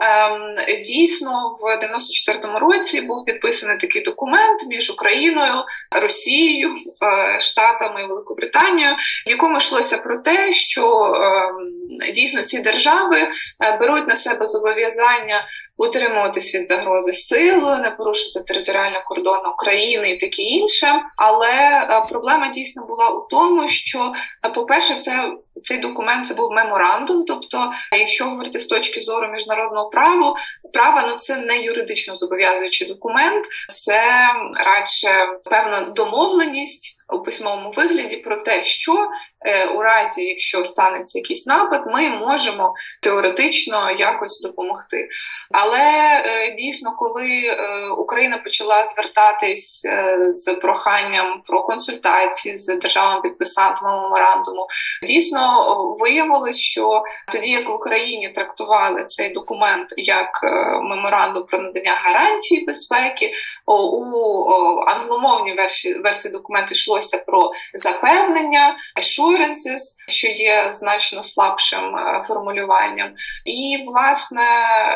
ем, 0.01 0.55
дійсно, 0.85 1.51
в 1.63 1.85
94-му 1.85 2.59
році 2.59 3.01
був 3.01 3.25
підписаний 3.25 3.79
такий 3.79 4.03
документ 4.03 4.67
між 4.69 4.91
Україною, 4.91 5.55
Росією, 5.91 6.75
Штатами 7.41 8.03
і 8.03 8.07
Великобританією, 8.07 8.97
в 9.27 9.31
якому 9.31 9.57
йшлося 9.57 9.99
про 9.99 10.19
те, 10.19 10.53
що 10.53 11.15
е, 12.07 12.13
дійсно 12.13 12.43
ці 12.43 12.61
держави 12.61 13.19
е, 13.19 13.77
беруть 13.77 14.09
на 14.09 14.17
себе 14.17 14.47
зобов'язання 14.47 15.47
утримуватись 15.77 16.55
від 16.55 16.69
загрози 16.69 17.13
силою, 17.13 17.79
не 17.79 17.91
порушити 17.91 18.41
територіальні 18.41 18.99
кордони 19.07 19.49
України 19.55 20.11
і 20.11 20.17
таке 20.17 20.43
інше. 20.43 20.87
Але 21.19 21.53
е, 21.91 22.07
проблема 22.09 22.49
дійсно 22.49 22.87
була 22.87 23.09
у 23.09 23.27
тому, 23.31 23.69
що, 23.69 24.13
е, 24.45 24.49
по-перше, 24.51 24.95
це 24.95 25.33
цей 25.63 25.79
документ 25.79 26.27
це 26.27 26.35
був 26.35 26.53
меморандум. 26.53 27.25
Тобто, 27.27 27.73
якщо 27.93 28.25
говорити 28.25 28.61
з 28.61 28.67
точки 28.67 29.01
зору 29.01 29.29
міжнародного 29.29 29.91
права, 29.91 30.35
права 30.73 31.07
ну 31.09 31.17
це 31.17 31.37
не 31.37 31.61
юридично 31.61 32.17
зобов'язуючий 32.17 32.89
документ, 32.89 33.47
це 33.69 34.31
радше 34.55 35.09
певна 35.51 35.81
домовленість 35.81 37.01
у 37.13 37.23
письмовому 37.23 37.73
вигляді 37.77 38.17
про 38.17 38.37
те, 38.37 38.65
що 38.65 39.09
е, 39.47 39.67
у 39.67 39.83
разі, 39.83 40.25
якщо 40.25 40.65
станеться 40.65 41.19
якийсь 41.19 41.47
напад, 41.47 41.83
ми 41.87 42.11
можемо 42.11 42.75
теоретично 43.03 43.91
якось 43.91 44.41
допомогти. 44.41 45.09
Але 45.51 45.81
е, 45.81 46.55
дійсно, 46.59 46.93
коли 46.99 47.27
е, 47.27 47.89
Україна 47.99 48.39
почала 48.39 48.87
звертатись 48.87 49.85
е, 49.85 50.19
з 50.29 50.55
проханням 50.55 51.43
про 51.47 51.63
консультації 51.63 52.57
з 52.57 52.77
державами 52.77 53.23
підписантами 53.23 54.03
меморандуму, 54.03 54.67
дійсно 55.03 55.44
виявилось, 56.01 56.59
що 56.59 57.03
тоді 57.33 57.51
як 57.51 57.69
в 57.69 57.73
Україні 57.73 58.29
трактували 58.29 59.05
цей 59.05 59.29
документ 59.29 59.95
як 59.97 60.41
меморандум 60.83 61.45
про 61.47 61.59
надання 61.59 61.93
гарантії 62.05 62.65
безпеки, 62.65 63.33
у 63.67 64.05
англомовній 64.87 65.55
версії 65.55 65.95
версії 65.99 66.33
документу 66.33 66.73
йшлося 66.73 67.19
про 67.27 67.53
запевнення, 67.75 68.77
assurances, 69.01 69.81
що 70.09 70.29
є 70.29 70.69
значно 70.73 71.23
слабшим 71.23 71.97
формулюванням, 72.29 73.09
і 73.45 73.85
власне. 73.87 74.43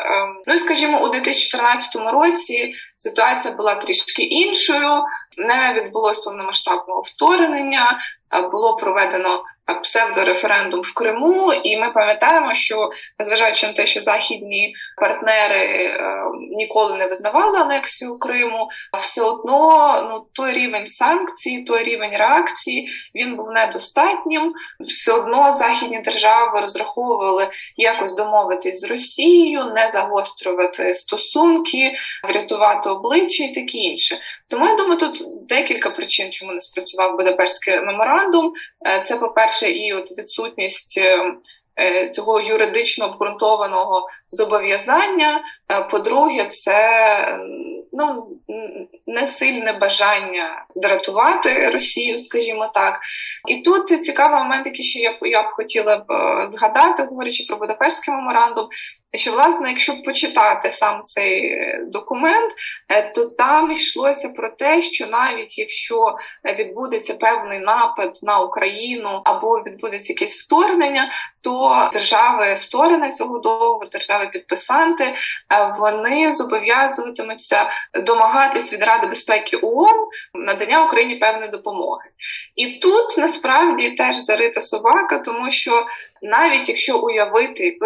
Ем, 0.05 0.43
Ну 0.47 0.57
скажімо, 0.57 1.03
у 1.03 1.09
2014 1.09 1.95
році 1.95 2.73
ситуація 2.95 3.55
була 3.55 3.75
трішки 3.75 4.23
іншою. 4.23 5.03
Не 5.37 5.73
відбулось 5.73 6.19
повномасштабного 6.19 7.01
вторгнення, 7.01 7.99
було 8.51 8.75
проведено 8.75 9.43
псевдореферендум 9.73 10.81
в 10.81 10.93
Криму, 10.93 11.53
і 11.53 11.77
ми 11.77 11.91
пам'ятаємо, 11.91 12.53
що 12.53 12.89
незважаючи 13.19 13.67
на 13.67 13.73
те, 13.73 13.85
що 13.85 14.01
західні 14.01 14.75
партнери 14.97 15.85
е, 15.85 16.23
ніколи 16.57 16.97
не 16.97 17.07
визнавали 17.07 17.59
анексію 17.59 18.19
Криму, 18.19 18.69
все 18.99 19.21
одно 19.21 19.59
ну 20.09 20.25
той 20.33 20.53
рівень 20.53 20.87
санкцій, 20.87 21.63
той 21.63 21.83
рівень 21.83 22.17
реакції 22.17 22.89
він 23.15 23.35
був 23.35 23.51
недостатнім. 23.51 24.53
Все 24.79 25.11
одно 25.11 25.51
західні 25.51 26.01
держави 26.01 26.61
розраховували 26.61 27.47
якось 27.77 28.15
домовитись 28.15 28.79
з 28.79 28.83
Росією, 28.83 29.63
не 29.75 29.87
загострювати 29.87 30.93
стосунки, 30.93 31.91
врятувати 32.27 32.89
обличчя 32.89 33.43
і 33.43 33.53
таке 33.53 33.77
інше. 33.77 34.15
Тому 34.49 34.65
я 34.65 34.75
думаю, 34.75 34.99
тут 34.99 35.23
декілька 35.49 35.89
причин, 35.89 36.31
чому 36.31 36.51
не 36.51 36.61
спрацював 36.61 37.17
Будапештський 37.17 37.81
меморандум. 37.81 38.53
Е, 38.85 39.01
це, 39.05 39.17
по-перше, 39.59 39.71
і 39.71 39.93
от 39.93 40.17
відсутність 40.17 40.97
е, 40.97 41.33
е, 41.79 42.09
цього 42.09 42.41
юридично 42.41 43.05
обґрунтованого 43.05 44.07
зобов'язання. 44.31 45.41
По-друге, 45.91 46.47
це 46.49 47.39
ну 47.91 48.27
несильне 49.09 49.73
бажання 49.73 50.65
дратувати 50.75 51.69
Росію, 51.69 52.19
скажімо 52.19 52.71
так. 52.73 52.99
І 53.47 53.55
тут 53.55 53.87
цікавий 53.87 54.39
момент, 54.39 54.65
який 54.65 54.85
ще 54.85 54.99
я 54.99 55.11
б 55.11 55.17
я 55.21 55.43
б 55.43 55.45
хотіла 55.45 55.97
б 55.97 56.05
згадати, 56.49 57.03
говорячи 57.03 57.45
про 57.47 57.57
Будапештський 57.57 58.13
меморандум 58.13 58.69
що, 59.13 59.31
власне, 59.31 59.69
якщо 59.69 60.01
почитати 60.01 60.71
сам 60.71 61.01
цей 61.03 61.57
документ, 61.87 62.51
е, 62.89 63.11
то 63.11 63.25
там 63.25 63.71
йшлося 63.71 64.29
про 64.29 64.49
те, 64.49 64.81
що 64.81 65.07
навіть 65.07 65.59
якщо 65.59 66.15
відбудеться 66.59 67.13
певний 67.13 67.59
напад 67.59 68.19
на 68.23 68.39
Україну 68.39 69.21
або 69.25 69.63
відбудеться 69.65 70.13
якесь 70.13 70.43
вторгнення, 70.43 71.11
то 71.41 71.89
держави 71.93 72.57
сторони 72.57 73.11
цього 73.11 73.39
договору, 73.39 73.89
держави-підписанти, 73.91 75.03
е, 75.03 75.15
вони 75.79 76.33
зобов'язуватимуться 76.33 77.69
домагатись 77.93 78.73
від 78.73 78.83
Ради 78.83 78.98
безпеки 79.07 79.57
ООН 79.57 80.07
надання 80.33 80.85
Україні 80.85 81.15
певної 81.15 81.51
допомоги. 81.51 82.03
І 82.55 82.67
тут 82.67 83.17
насправді 83.17 83.91
теж 83.91 84.17
зарита 84.17 84.61
собака, 84.61 85.19
тому 85.19 85.51
що 85.51 85.85
навіть 86.21 86.69
якщо 86.69 86.99
уявити, 86.99 87.77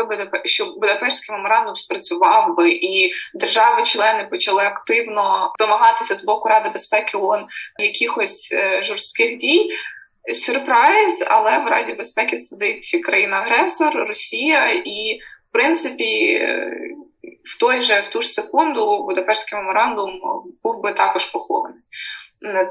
що 0.46 0.66
Будапештський 0.66 1.36
меморандум 1.36 1.76
спрацював 1.76 2.56
би 2.58 2.70
і 2.70 3.12
держави-члени 3.34 4.28
почали 4.32 4.64
активно 4.64 5.54
домагатися 5.60 6.16
з 6.16 6.26
боку 6.26 6.50
Ради 6.50 6.70
безпеки 6.70 7.18
ООН 7.18 7.46
якихось 7.80 8.54
е, 8.54 8.84
жорстких 8.84 9.36
дій. 9.36 9.72
Сюрприз, 10.34 11.26
але 11.28 11.60
в 11.60 11.68
Раді 11.68 11.94
безпеки 11.94 12.38
сидить 12.38 13.00
країна-агресор, 13.04 13.94
Росія, 13.94 14.72
і 14.72 15.20
в 15.50 15.52
принципі 15.52 16.42
в 17.44 17.60
той 17.60 17.82
же 17.82 18.02
в 18.02 18.08
ту 18.08 18.22
ж 18.22 18.28
секунду 18.28 19.04
Будапештський 19.04 19.60
меморандум 19.60 20.22
був 20.64 20.82
би 20.82 20.94
також 20.94 21.26
похований. 21.26 21.82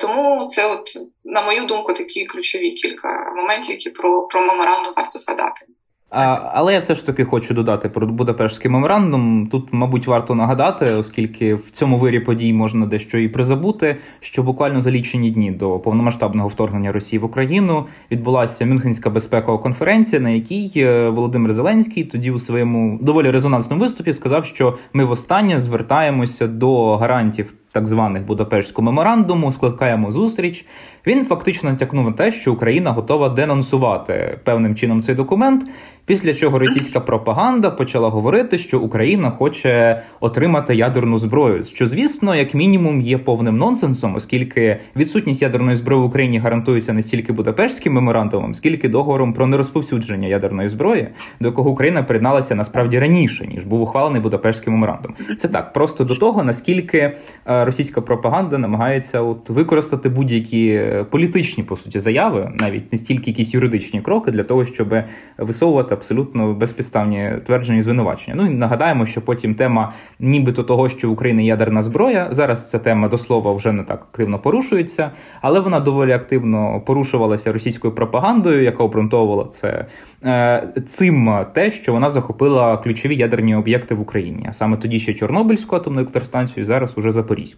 Тому 0.01 0.47
це, 0.47 0.67
от, 0.67 0.89
на 1.25 1.43
мою 1.43 1.67
думку, 1.67 1.95
такі 1.95 2.27
ключові 2.27 2.71
кілька 2.71 3.33
моментів, 3.37 3.71
які 3.71 3.91
про 3.91 4.23
про 4.23 4.41
меморандум 4.41 4.93
варто 4.97 5.19
згадати. 5.19 5.67
Але 6.13 6.73
я 6.73 6.79
все 6.79 6.95
ж 6.95 7.07
таки 7.07 7.25
хочу 7.25 7.55
додати 7.55 7.89
про 7.89 8.07
Будапештський 8.07 8.71
меморандум. 8.71 9.49
Тут, 9.51 9.69
мабуть, 9.73 10.07
варто 10.07 10.35
нагадати, 10.35 10.93
оскільки 10.93 11.55
в 11.55 11.71
цьому 11.71 11.97
вирі 11.97 12.21
подій 12.21 12.53
можна 12.53 12.87
дещо 12.87 13.19
і 13.19 13.29
призабути, 13.29 13.97
що 14.21 14.43
буквально 14.43 14.83
за 14.83 14.91
лічені 14.91 15.31
дні 15.31 15.51
до 15.51 15.79
повномасштабного 15.79 16.49
вторгнення 16.49 16.93
Росії 16.93 17.21
в 17.21 17.25
Україну 17.25 17.87
відбулася 18.11 18.67
Мюнхенська 18.67 19.11
безпекова 19.11 19.59
конференція, 19.59 20.23
на 20.23 20.31
якій 20.31 20.73
е, 20.77 21.09
Володимир 21.09 21.53
Зеленський 21.53 22.05
тоді 22.05 22.31
у 22.31 22.39
своєму 22.39 22.99
доволі 23.03 23.31
резонансному 23.31 23.83
виступі 23.83 24.13
сказав, 24.13 24.45
що 24.45 24.79
ми 24.93 25.05
востаннє 25.05 25.59
звертаємося 25.59 26.47
до 26.47 26.97
гарантів 26.97 27.55
так 27.73 27.87
званих 27.87 28.25
Будапештського 28.27 28.87
меморандуму, 28.87 29.53
скликаємо 29.53 30.11
зустріч. 30.11 30.67
Він 31.07 31.25
фактично 31.25 31.71
натякнув 31.71 32.07
на 32.07 32.13
те, 32.13 32.33
що 32.33 32.53
Україна 32.53 32.93
готова 32.93 33.29
денонсувати 33.29 34.39
певним 34.45 34.75
чином 34.75 35.01
цей 35.01 35.15
документ. 35.15 35.65
Після 36.07 36.35
чого 36.35 36.59
російська 36.59 37.01
пропаганда 37.01 37.71
почала 37.71 38.09
говорити, 38.09 38.59
що 38.59 38.81
Україна 38.81 39.31
хоче 39.31 40.03
отримати 40.21 40.75
ядерну 40.75 41.19
зброю, 41.19 41.63
що 41.63 41.87
звісно, 41.87 42.35
як 42.35 42.55
мінімум, 42.55 43.01
є 43.01 43.19
повним 43.19 43.59
нонсенсом, 43.59 44.15
оскільки 44.15 44.81
відсутність 44.97 45.43
ядерної 45.43 45.77
зброї 45.77 46.03
в 46.03 46.05
Україні 46.05 46.39
гарантується 46.39 46.93
не 46.93 47.03
стільки 47.03 47.33
Будапештським 47.33 47.93
меморандумом, 47.93 48.55
скільки 48.55 48.89
договором 48.89 49.33
про 49.33 49.47
нерозповсюдження 49.47 50.29
ядерної 50.29 50.69
зброї, 50.69 51.09
до 51.41 51.49
якого 51.49 51.71
Україна 51.71 52.03
приєдналася 52.03 52.55
насправді 52.55 52.99
раніше 52.99 53.47
ніж 53.47 53.65
був 53.65 53.81
ухвалений 53.81 54.21
Будапештський 54.21 54.73
меморандум. 54.73 55.15
Це 55.39 55.49
так, 55.49 55.73
просто 55.73 56.05
до 56.05 56.17
того 56.17 56.45
наскільки 56.45 56.99
е, 57.47 57.62
російська 57.65 58.01
пропаганда 58.01 58.59
намагається 58.59 59.21
от 59.21 59.51
використати 59.51 60.09
будь-які 60.09 60.69
е, 60.69 61.05
політичні 61.11 61.65
по 61.65 61.77
суті 61.77 61.99
заяви, 61.99 62.53
навіть 62.61 62.93
не 62.93 62.99
стільки 62.99 63.31
якісь 63.31 63.55
юридичні 63.55 64.01
кроки 64.01 64.31
для 64.31 64.43
того, 64.43 64.65
щоб 64.65 64.95
висовувати 65.39 65.95
абсолютно 65.95 66.55
безпідставні 66.55 67.33
твердження 67.47 67.79
і 67.79 67.83
звинувачення. 67.83 68.37
Ну 68.41 68.47
і 68.47 68.51
нагадаємо, 68.51 69.07
що 69.07 69.21
потім 69.21 69.55
тема, 69.55 69.93
нібито 70.21 70.63
того, 70.63 70.89
що 70.89 71.09
в 71.09 71.13
Україні 71.13 71.47
ядерна 71.47 71.83
зброя. 71.83 72.29
Зараз 72.31 72.71
ця 72.71 72.79
тема 72.79 73.09
до 73.09 73.19
слова 73.19 73.53
вже 73.53 73.73
не 73.73 73.83
так 73.83 74.07
активно 74.11 74.39
порушується, 74.39 75.11
але 75.41 75.61
вона 75.61 75.81
доволі 75.81 76.13
активно 76.13 76.83
порушувалася 76.87 77.53
російською 77.53 77.95
пропагандою, 77.95 78.63
яка 78.63 78.85
обґрунтовувала 78.85 79.45
це 79.45 79.87
е, 80.25 80.69
цим 80.87 81.45
те, 81.53 81.71
що 81.71 81.93
вона 81.93 82.11
захопила 82.11 82.77
ключові 82.77 83.17
ядерні 83.17 83.57
об'єкти 83.57 83.95
в 83.95 84.01
Україні, 84.01 84.47
а 84.49 84.53
саме 84.53 84.77
тоді 84.77 85.01
ще 85.01 85.15
Чорнобильську 85.15 85.77
атомну 85.77 86.01
електростанцію, 86.01 86.65
зараз 86.65 86.93
уже 86.97 87.13
Запорізьку. 87.13 87.52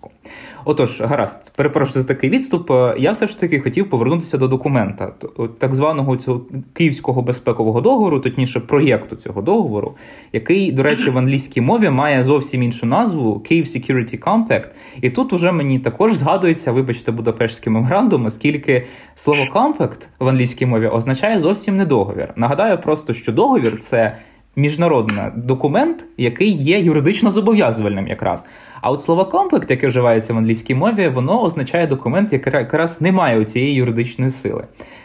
Отож, 0.64 1.00
гаразд, 1.00 1.52
перепрошую 1.56 2.02
за 2.02 2.04
такий 2.04 2.30
відступ. 2.30 2.70
Я 2.98 3.10
все 3.10 3.26
ж 3.26 3.40
таки 3.40 3.60
хотів 3.60 3.90
повернутися 3.90 4.38
до 4.38 4.48
документа 4.48 5.12
так 5.58 5.74
званого 5.74 6.16
цього 6.16 6.40
київського 6.72 7.22
безпекового 7.22 7.80
договору 7.80 8.20
точніше, 8.20 8.60
проєкту 8.60 9.16
цього 9.16 9.42
договору, 9.42 9.94
який, 10.32 10.72
до 10.72 10.82
речі, 10.82 11.10
в 11.10 11.18
англійській 11.18 11.60
мові 11.60 11.90
має 11.90 12.22
зовсім 12.22 12.62
іншу 12.62 12.86
назву 12.86 13.42
Kyiv 13.50 13.62
Security 13.62 14.18
Compact. 14.18 14.68
І 15.00 15.10
тут 15.10 15.32
уже 15.32 15.52
мені 15.52 15.78
також 15.78 16.14
згадується, 16.14 16.72
вибачте, 16.72 17.12
Будапештський 17.12 17.72
меморандум, 17.72 18.24
оскільки 18.24 18.86
слово 19.14 19.46
compact 19.54 20.08
в 20.18 20.28
англійській 20.28 20.66
мові 20.66 20.86
означає 20.86 21.40
зовсім 21.40 21.76
не 21.76 21.86
договір. 21.86 22.32
Нагадаю 22.36 22.78
просто, 22.78 23.14
що 23.14 23.32
договір 23.32 23.78
це. 23.78 24.16
Міжнародний 24.56 25.24
документ, 25.36 26.06
який 26.16 26.52
є 26.52 26.80
юридично 26.80 27.30
зобов'язувальним, 27.30 28.08
якраз. 28.08 28.46
А 28.80 28.90
от 28.90 29.00
слово 29.00 29.24
комплект, 29.24 29.70
яке 29.70 29.86
вживається 29.86 30.34
в 30.34 30.38
англійській 30.38 30.74
мові, 30.74 31.08
воно 31.08 31.42
означає 31.42 31.86
документ, 31.86 32.32
який 32.32 32.52
якраз 32.52 33.00
не 33.00 33.12
має 33.12 33.44
цієї 33.44 33.74
юридичної 33.74 34.30
сили. 34.30 34.64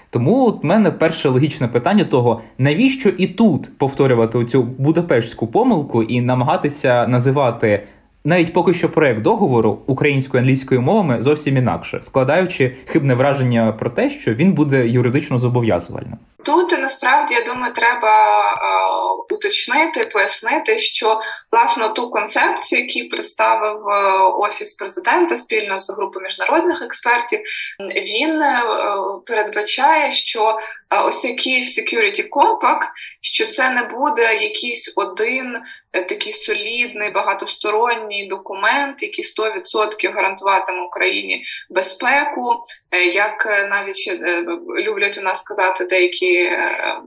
Тому 0.10 0.48
от 0.48 0.64
мене 0.64 0.92
перше 0.92 1.30
логічне 1.30 1.68
питання 1.68 2.04
того, 2.04 2.42
навіщо 2.58 3.10
і 3.10 3.28
тут 3.28 3.78
повторювати 3.78 4.46
цю 4.46 4.64
будапештську 4.64 5.48
помилку 5.48 6.04
і 6.04 6.22
намагатися 6.22 7.08
називати. 7.08 7.84
Навіть 8.26 8.54
поки 8.54 8.74
що 8.74 8.90
проект 8.90 9.22
договору 9.22 9.80
українською 9.86 10.42
англійською 10.42 10.82
мовами 10.82 11.22
зовсім 11.22 11.58
інакше, 11.58 12.00
складаючи 12.02 12.76
хибне 12.86 13.14
враження 13.14 13.72
про 13.72 13.90
те, 13.90 14.10
що 14.10 14.34
він 14.34 14.54
буде 14.54 14.88
юридично 14.88 15.40
зобов'язувальним. 15.40 16.18
Тут 16.46 16.72
насправді 16.72 17.34
я 17.34 17.42
думаю, 17.42 17.74
треба 17.74 18.14
е, 18.52 19.34
уточнити, 19.34 20.06
пояснити, 20.06 20.78
що 20.78 21.22
власне 21.52 21.90
ту 21.90 22.10
концепцію, 22.10 22.88
яку 22.88 23.10
представив 23.10 23.88
е, 23.90 24.18
офіс 24.22 24.74
президента 24.74 25.38
спільно 25.38 25.78
з 25.78 25.90
групою 25.90 26.24
міжнародних 26.24 26.82
експертів, 26.82 27.40
він 27.96 28.42
е, 28.42 28.64
передбачає, 29.26 30.12
що 30.12 30.60
е, 30.90 31.02
ось 31.02 31.26
який 31.26 31.64
Security 31.64 32.30
Compact, 32.30 32.88
що 33.22 33.46
це 33.46 33.70
не 33.70 33.84
буде 33.84 34.36
якийсь 34.36 34.94
один 34.96 35.58
е, 35.94 36.04
такий 36.04 36.34
солідний 36.34 37.12
багатосторонній 37.12 38.28
документ, 38.28 39.04
який 39.04 39.26
100% 39.26 40.14
гарантуватиме 40.14 40.82
Україні 40.82 41.46
безпеку, 41.70 42.56
е, 42.92 43.04
як 43.04 43.46
навіть 43.70 44.22
люблять 44.86 45.18
у 45.18 45.22
нас 45.22 45.40
сказати 45.40 45.86
деякі. 45.86 46.29
Е, 46.36 47.02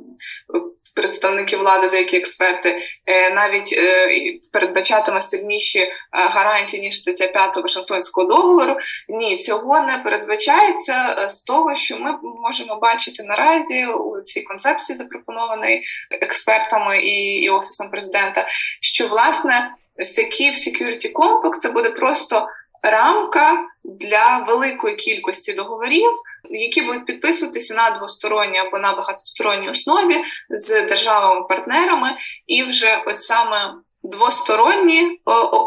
представники 0.94 1.56
влади, 1.56 1.88
деякі 1.88 2.16
експерти 2.16 2.82
е, 3.06 3.30
навіть 3.30 3.74
е, 3.78 4.08
передбачатиме 4.52 5.20
сильніші 5.20 5.92
гарантії 6.12 6.82
ніж 6.82 6.98
стаття 6.98 7.26
5 7.26 7.56
Вашингтонського 7.56 8.26
договору. 8.26 8.76
Ні, 9.08 9.38
цього 9.38 9.80
не 9.80 9.98
передбачається 9.98 11.26
з 11.28 11.44
того, 11.44 11.74
що 11.74 11.98
ми 11.98 12.18
можемо 12.22 12.76
бачити 12.76 13.22
наразі 13.22 13.86
у 13.86 14.20
цій 14.20 14.42
концепції, 14.42 14.96
запропонованої 14.96 15.82
експертами 16.10 16.98
і, 16.98 17.50
офісом 17.50 17.90
президента, 17.90 18.46
що 18.80 19.06
власне 19.06 19.70
ось 19.98 20.14
цей 20.14 20.24
Kyiv 20.24 20.52
Security 20.52 21.12
Compact 21.12 21.56
це 21.58 21.70
буде 21.70 21.90
просто 21.90 22.48
рамка 22.82 23.64
для 23.84 24.44
великої 24.48 24.96
кількості 24.96 25.52
договорів 25.52 26.10
які 26.50 26.82
будуть 26.82 27.06
підписуватися 27.06 27.74
на 27.74 27.90
двосторонній 27.90 28.58
або 28.58 28.78
на 28.78 28.96
багатосторонній 28.96 29.70
основі 29.70 30.24
з 30.50 30.86
державами-партнерами, 30.86 32.16
і 32.46 32.62
вже 32.62 33.02
от 33.06 33.20
саме 33.20 33.74
двосторонні 34.02 35.20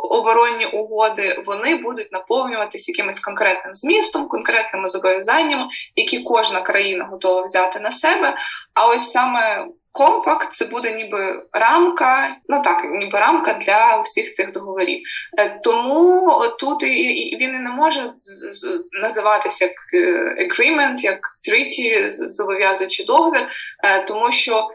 оборонні 0.10 0.66
угоди 0.66 1.44
вони 1.46 1.76
будуть 1.76 2.12
наповнюватися 2.12 2.92
якимось 2.92 3.20
конкретним 3.20 3.74
змістом, 3.74 4.28
конкретними 4.28 4.90
зобов'язаннями, 4.90 5.68
які 5.96 6.20
кожна 6.20 6.62
країна 6.62 7.06
готова 7.06 7.42
взяти 7.42 7.80
на 7.80 7.92
себе. 7.92 8.38
А 8.74 8.88
ось 8.88 9.12
саме 9.12 9.68
Компакт 9.96 10.54
це 10.54 10.66
буде 10.66 10.92
ніби 10.92 11.44
рамка, 11.54 12.36
ну 12.50 12.62
так, 12.62 12.86
ніби 12.92 13.20
рамка 13.20 13.54
для 13.54 14.02
всіх 14.02 14.34
цих 14.34 14.52
договорів. 14.52 15.02
Е, 15.38 15.60
тому 15.64 16.44
тут 16.60 16.84
і 16.84 17.38
він 17.42 17.56
і 17.56 17.60
не 17.60 17.70
може 17.70 18.14
називатися 19.02 19.66
як 19.66 19.74
е, 19.94 20.48
agreement, 20.48 21.02
як 21.02 21.20
treaty, 21.50 22.12
зобов'язуючий 22.12 23.06
договір, 23.06 23.48
е, 23.84 24.04
тому 24.04 24.32
що 24.32 24.68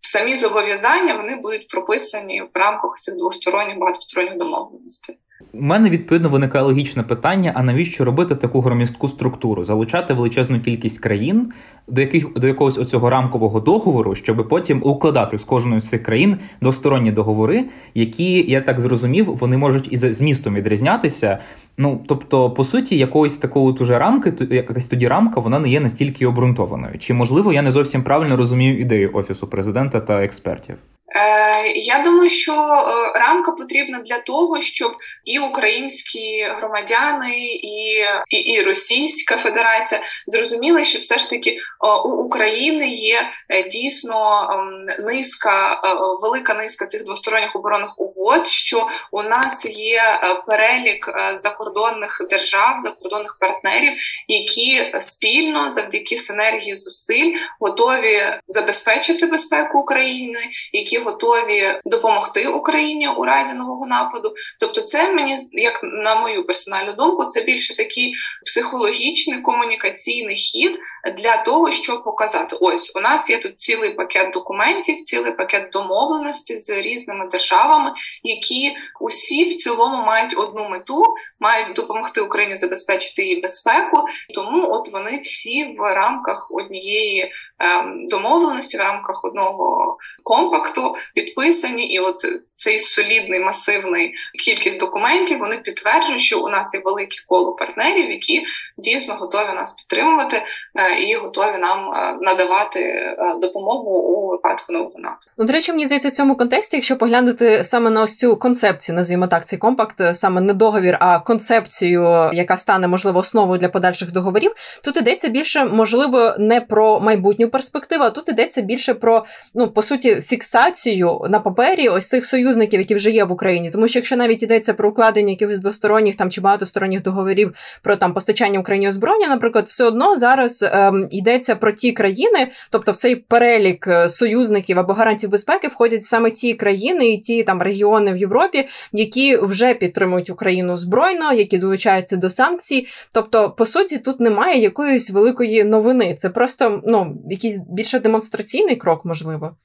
самі 0.00 0.36
зобов'язання 0.36 1.14
вони 1.14 1.36
будуть 1.36 1.68
прописані 1.68 2.42
в 2.54 2.58
рамках 2.58 2.94
цих 2.94 3.16
двосторонніх 3.16 3.78
багатосторонніх 3.78 4.36
домовленостей. 4.36 5.18
У 5.52 5.62
мене 5.62 5.90
відповідно 5.90 6.28
виникає 6.28 6.64
логічне 6.64 7.02
питання: 7.02 7.52
а 7.54 7.62
навіщо 7.62 8.04
робити 8.04 8.34
таку 8.34 8.60
громістку 8.60 9.08
структуру? 9.08 9.64
Залучати 9.64 10.14
величезну 10.14 10.60
кількість 10.60 10.98
країн 10.98 11.52
до 11.90 12.00
яких 12.00 12.32
до 12.36 12.46
якогось 12.46 12.78
оцього 12.78 13.10
рамкового 13.10 13.60
договору, 13.60 14.14
щоб 14.14 14.48
потім 14.48 14.80
укладати 14.84 15.38
з 15.38 15.44
кожної 15.44 15.80
з 15.80 15.88
цих 15.88 16.02
країн 16.02 16.36
двосторонні 16.60 17.12
договори, 17.12 17.64
які 17.94 18.50
я 18.50 18.60
так 18.60 18.80
зрозумів, 18.80 19.36
вони 19.36 19.56
можуть 19.56 19.92
і 19.92 19.96
за 19.96 20.12
змістом 20.12 20.54
відрізнятися. 20.54 21.38
Ну 21.78 22.00
тобто, 22.06 22.50
по 22.50 22.64
суті, 22.64 22.98
якоїсь 22.98 23.38
такої 23.38 23.74
уже 23.74 23.98
рамки, 23.98 24.32
якась 24.50 24.86
тоді 24.86 25.08
рамка, 25.08 25.40
вона 25.40 25.58
не 25.58 25.68
є 25.68 25.80
настільки 25.80 26.26
обґрунтованою. 26.26 26.98
Чи 26.98 27.14
можливо 27.14 27.52
я 27.52 27.62
не 27.62 27.72
зовсім 27.72 28.02
правильно 28.02 28.36
розумію 28.36 28.78
ідею 28.78 29.10
офісу 29.14 29.46
президента 29.46 30.00
та 30.00 30.24
експертів? 30.24 30.76
Е, 31.16 31.72
я 31.74 31.98
думаю, 31.98 32.28
що 32.28 32.52
е, 32.52 33.18
рамка 33.18 33.52
потрібна 33.52 33.98
для 33.98 34.18
того, 34.18 34.60
щоб 34.60 34.96
і 35.24 35.38
українські 35.38 36.42
громадяни, 36.42 37.36
і 37.46 38.04
і, 38.28 38.36
і 38.36 38.62
Російська 38.62 39.36
Федерація 39.36 40.00
зрозуміли, 40.26 40.84
що 40.84 40.98
все 40.98 41.18
ж 41.18 41.30
таки 41.30 41.58
у 42.04 42.08
України 42.08 42.88
є 42.88 43.30
е, 43.48 43.62
дійсно 43.62 44.48
ем, 44.52 45.04
низка, 45.04 45.80
велика 46.22 46.54
низка 46.54 46.86
цих 46.86 47.04
двосторонніх 47.04 47.56
оборонних 47.56 48.00
угод. 48.00 48.46
Що 48.46 48.88
у 49.12 49.22
нас 49.22 49.66
є 49.70 50.02
перелік 50.46 51.10
закордонних 51.34 52.26
держав, 52.30 52.78
закордонних 52.78 53.36
партнерів, 53.40 53.92
які 54.28 54.92
спільно 54.98 55.70
завдяки 55.70 56.16
синергії 56.16 56.76
зусиль 56.76 57.32
готові 57.60 58.22
забезпечити 58.48 59.26
безпеку 59.26 59.78
України, 59.78 60.38
які 60.72 60.99
готові 61.00 61.80
допомогти 61.84 62.48
Україні 62.48 63.08
у 63.08 63.24
разі 63.24 63.54
нового 63.54 63.86
нападу. 63.86 64.34
Тобто, 64.60 64.80
це 64.80 65.12
мені 65.12 65.36
як 65.52 65.80
на 65.82 66.20
мою 66.20 66.46
персональну 66.46 66.92
думку, 66.92 67.24
це 67.24 67.40
більше 67.42 67.76
такий 67.76 68.14
психологічний 68.46 69.40
комунікаційний 69.40 70.36
хід 70.36 70.78
для 71.16 71.36
того, 71.36 71.70
щоб 71.70 72.04
показати: 72.04 72.56
ось 72.60 72.96
у 72.96 73.00
нас 73.00 73.30
є 73.30 73.38
тут 73.38 73.58
цілий 73.58 73.90
пакет 73.90 74.30
документів, 74.32 75.02
цілий 75.02 75.32
пакет 75.32 75.70
домовленостей 75.72 76.58
з 76.58 76.70
різними 76.70 77.28
державами, 77.32 77.92
які 78.22 78.76
усі 79.00 79.48
в 79.48 79.54
цілому 79.54 80.04
мають 80.04 80.38
одну 80.38 80.68
мету, 80.68 81.04
мають 81.40 81.74
допомогти 81.74 82.20
Україні 82.20 82.56
забезпечити 82.56 83.22
її 83.22 83.40
безпеку. 83.40 84.04
Тому 84.34 84.72
от 84.72 84.92
вони 84.92 85.20
всі 85.22 85.64
в 85.78 85.94
рамках 85.94 86.48
однієї 86.50 87.32
ем, 87.58 88.06
домовленості, 88.08 88.76
в 88.76 88.80
рамках 88.80 89.24
одного 89.24 89.96
компакту 90.22 90.94
підписані, 91.14 91.86
і 91.86 91.98
от 91.98 92.26
цей 92.56 92.78
солідний 92.78 93.40
масивний 93.40 94.12
кількість 94.44 94.80
документів 94.80 95.38
вони 95.38 95.56
підтверджують, 95.56 96.22
що 96.22 96.40
у 96.40 96.48
нас 96.48 96.74
є 96.74 96.80
велике 96.84 97.16
коло 97.26 97.54
партнерів, 97.54 98.10
які 98.10 98.42
дійсно 98.78 99.14
готові 99.14 99.54
нас 99.54 99.72
підтримувати 99.72 100.42
е, 100.74 100.89
і 100.98 101.14
готові 101.14 101.58
нам 101.58 101.92
е, 101.92 102.18
надавати 102.20 102.80
е, 102.80 103.16
допомогу 103.40 103.90
у 103.90 104.30
випадку 104.30 104.72
нового 104.72 104.98
нападу. 104.98 105.20
Ну, 105.38 105.44
до 105.44 105.52
речі, 105.52 105.72
мені 105.72 105.84
здається, 105.84 106.08
в 106.08 106.12
цьому 106.12 106.36
контексті, 106.36 106.76
якщо 106.76 106.96
поглянути 106.96 107.64
саме 107.64 107.90
на 107.90 108.02
ось 108.02 108.16
цю 108.16 108.36
концепцію, 108.36 108.96
називаємо 108.96 109.26
так, 109.26 109.46
цей 109.46 109.58
компакт, 109.58 110.02
саме 110.12 110.40
не 110.40 110.52
договір, 110.52 110.96
а 111.00 111.18
концепцію, 111.18 112.30
яка 112.32 112.56
стане 112.56 112.88
можливо 112.88 113.18
основою 113.18 113.58
для 113.58 113.68
подальших 113.68 114.12
договорів, 114.12 114.52
тут 114.84 114.96
йдеться 114.96 115.28
більше, 115.28 115.64
можливо, 115.64 116.34
не 116.38 116.60
про 116.60 117.00
майбутню 117.00 117.48
перспективу, 117.48 118.04
а 118.04 118.10
тут 118.10 118.28
йдеться 118.28 118.62
більше 118.62 118.94
про 118.94 119.24
ну 119.54 119.70
по 119.70 119.82
суті 119.82 120.14
фіксацію 120.14 121.20
на 121.28 121.40
папері 121.40 121.88
ось 121.88 122.08
цих 122.08 122.26
союзників, 122.26 122.80
які 122.80 122.94
вже 122.94 123.10
є 123.10 123.24
в 123.24 123.32
Україні. 123.32 123.70
Тому 123.70 123.88
що 123.88 123.98
якщо 123.98 124.16
навіть 124.16 124.42
йдеться 124.42 124.74
про 124.74 124.88
укладення 124.88 125.30
якихось 125.30 125.58
двосторонніх 125.58 126.16
там 126.16 126.30
чи 126.30 126.40
багатосторонніх 126.40 127.02
договорів 127.02 127.54
про 127.82 127.96
там 127.96 128.14
постачання 128.14 128.60
Україні 128.60 128.88
озброєння, 128.88 129.28
наприклад, 129.28 129.66
все 129.68 129.84
одно 129.84 130.16
зараз 130.16 130.62
йдеться 131.10 131.56
про 131.56 131.72
ті 131.72 131.92
країни, 131.92 132.50
тобто 132.70 132.92
в 132.92 132.96
цей 132.96 133.16
перелік 133.16 133.86
е, 133.86 134.08
союзників 134.08 134.78
або 134.78 134.92
гарантів 134.92 135.30
безпеки 135.30 135.68
входять 135.68 136.04
саме 136.04 136.30
ті 136.30 136.54
країни 136.54 137.08
і 137.08 137.18
ті 137.18 137.42
там 137.42 137.62
регіони 137.62 138.12
в 138.12 138.16
Європі, 138.16 138.68
які 138.92 139.36
вже 139.36 139.74
підтримують 139.74 140.30
Україну 140.30 140.76
збройно, 140.76 141.32
які 141.32 141.58
долучаються 141.58 142.16
до 142.16 142.30
санкцій. 142.30 142.86
Тобто, 143.12 143.50
по 143.50 143.66
суті, 143.66 143.98
тут 143.98 144.20
немає 144.20 144.60
якоїсь 144.60 145.10
великої 145.10 145.64
новини. 145.64 146.14
Це 146.18 146.30
просто 146.30 146.82
ну 146.86 147.16
якийсь 147.30 147.58
більше 147.70 147.98
демонстраційний 147.98 148.76
крок, 148.76 149.04
можливо. 149.04 149.56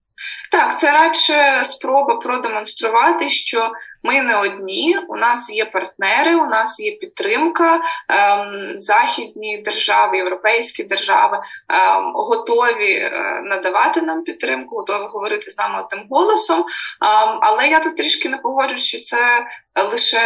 Так, 0.52 0.80
це 0.80 0.92
радше 0.92 1.62
спроба 1.64 2.16
продемонструвати, 2.16 3.30
що 3.30 3.72
ми 4.06 4.22
не 4.22 4.38
одні, 4.38 4.98
у 5.08 5.16
нас 5.16 5.50
є 5.50 5.66
партнери, 5.66 6.36
у 6.36 6.46
нас 6.46 6.80
є 6.80 6.92
підтримка. 6.92 7.82
Ем, 8.10 8.76
західні 8.78 9.58
держави, 9.58 10.18
європейські 10.18 10.84
держави 10.84 11.40
ем, 11.70 12.12
готові 12.16 12.92
е, 12.92 13.42
надавати 13.44 14.02
нам 14.02 14.24
підтримку, 14.24 14.76
готові 14.76 15.08
говорити 15.08 15.52
з 15.52 15.58
нами 15.58 15.84
одним 15.84 16.08
голосом. 16.10 16.60
Ем, 16.60 17.40
але 17.42 17.68
я 17.68 17.80
тут 17.80 17.98
трішки 17.98 18.30
не 18.30 18.38
погоджуюсь, 18.38 18.86
що 18.86 19.00
це 19.00 19.46
лише 19.92 20.20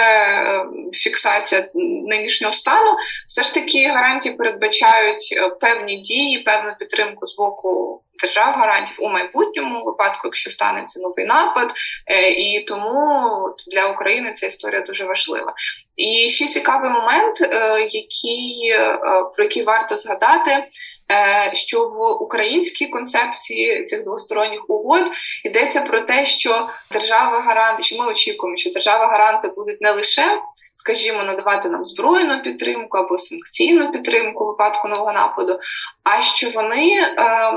ем, 0.46 0.92
фіксація 0.94 1.68
нинішнього 2.10 2.54
стану. 2.54 2.98
Все 3.28 3.44
ж 3.44 3.54
таки 3.54 3.88
гарантії 3.88 4.36
передбачають 4.36 5.34
е, 5.38 5.50
певні 5.50 5.98
дії, 5.98 6.40
певну 6.40 6.72
підтримку 6.80 7.26
з 7.26 7.38
боку 7.38 8.02
держав 8.22 8.54
гарантів 8.54 8.96
у 9.00 9.10
майбутньому 9.10 9.84
випадку, 9.84 10.22
якщо 10.24 10.52
станеться 10.52 11.00
новий 11.00 11.26
напад, 11.26 11.74
е, 12.08 12.32
і 12.32 12.64
тому 12.68 13.56
для 13.72 13.86
України 13.86 14.34
ця 14.34 14.48
історія 14.48 14.82
дуже 14.82 15.06
важлива. 15.06 15.54
І 15.96 16.30
ще 16.30 16.48
цікавий 16.48 16.90
момент, 16.90 17.42
е, 17.42 17.80
який 17.82 18.72
е, 18.74 19.00
про 19.36 19.44
який 19.44 19.64
варто 19.64 19.98
згадати. 19.98 20.68
Що 21.54 21.90
в 21.90 22.24
українській 22.24 22.88
концепції 22.88 23.84
цих 23.84 24.04
двосторонніх 24.04 24.70
угод 24.70 25.12
йдеться 25.46 25.82
про 25.82 26.02
те, 26.02 26.26
що 26.26 26.70
держава 26.92 27.42
гаранти, 27.42 27.84
що 27.84 28.04
ми 28.04 28.12
очікуємо, 28.12 28.58
що 28.58 28.70
держава 28.70 29.08
гаранти 29.08 29.48
будуть 29.48 29.82
не 29.82 29.92
лише, 29.92 30.40
скажімо, 30.74 31.24
надавати 31.24 31.70
нам 31.70 31.86
збройну 31.86 32.42
підтримку 32.42 32.98
або 32.98 33.18
санкційну 33.18 33.92
підтримку 33.92 34.44
в 34.44 34.48
випадку 34.48 34.88
нового 34.88 35.14
нападу, 35.14 35.60
а 36.04 36.22
що 36.22 36.50
вони 36.50 37.00
е, 37.02 37.52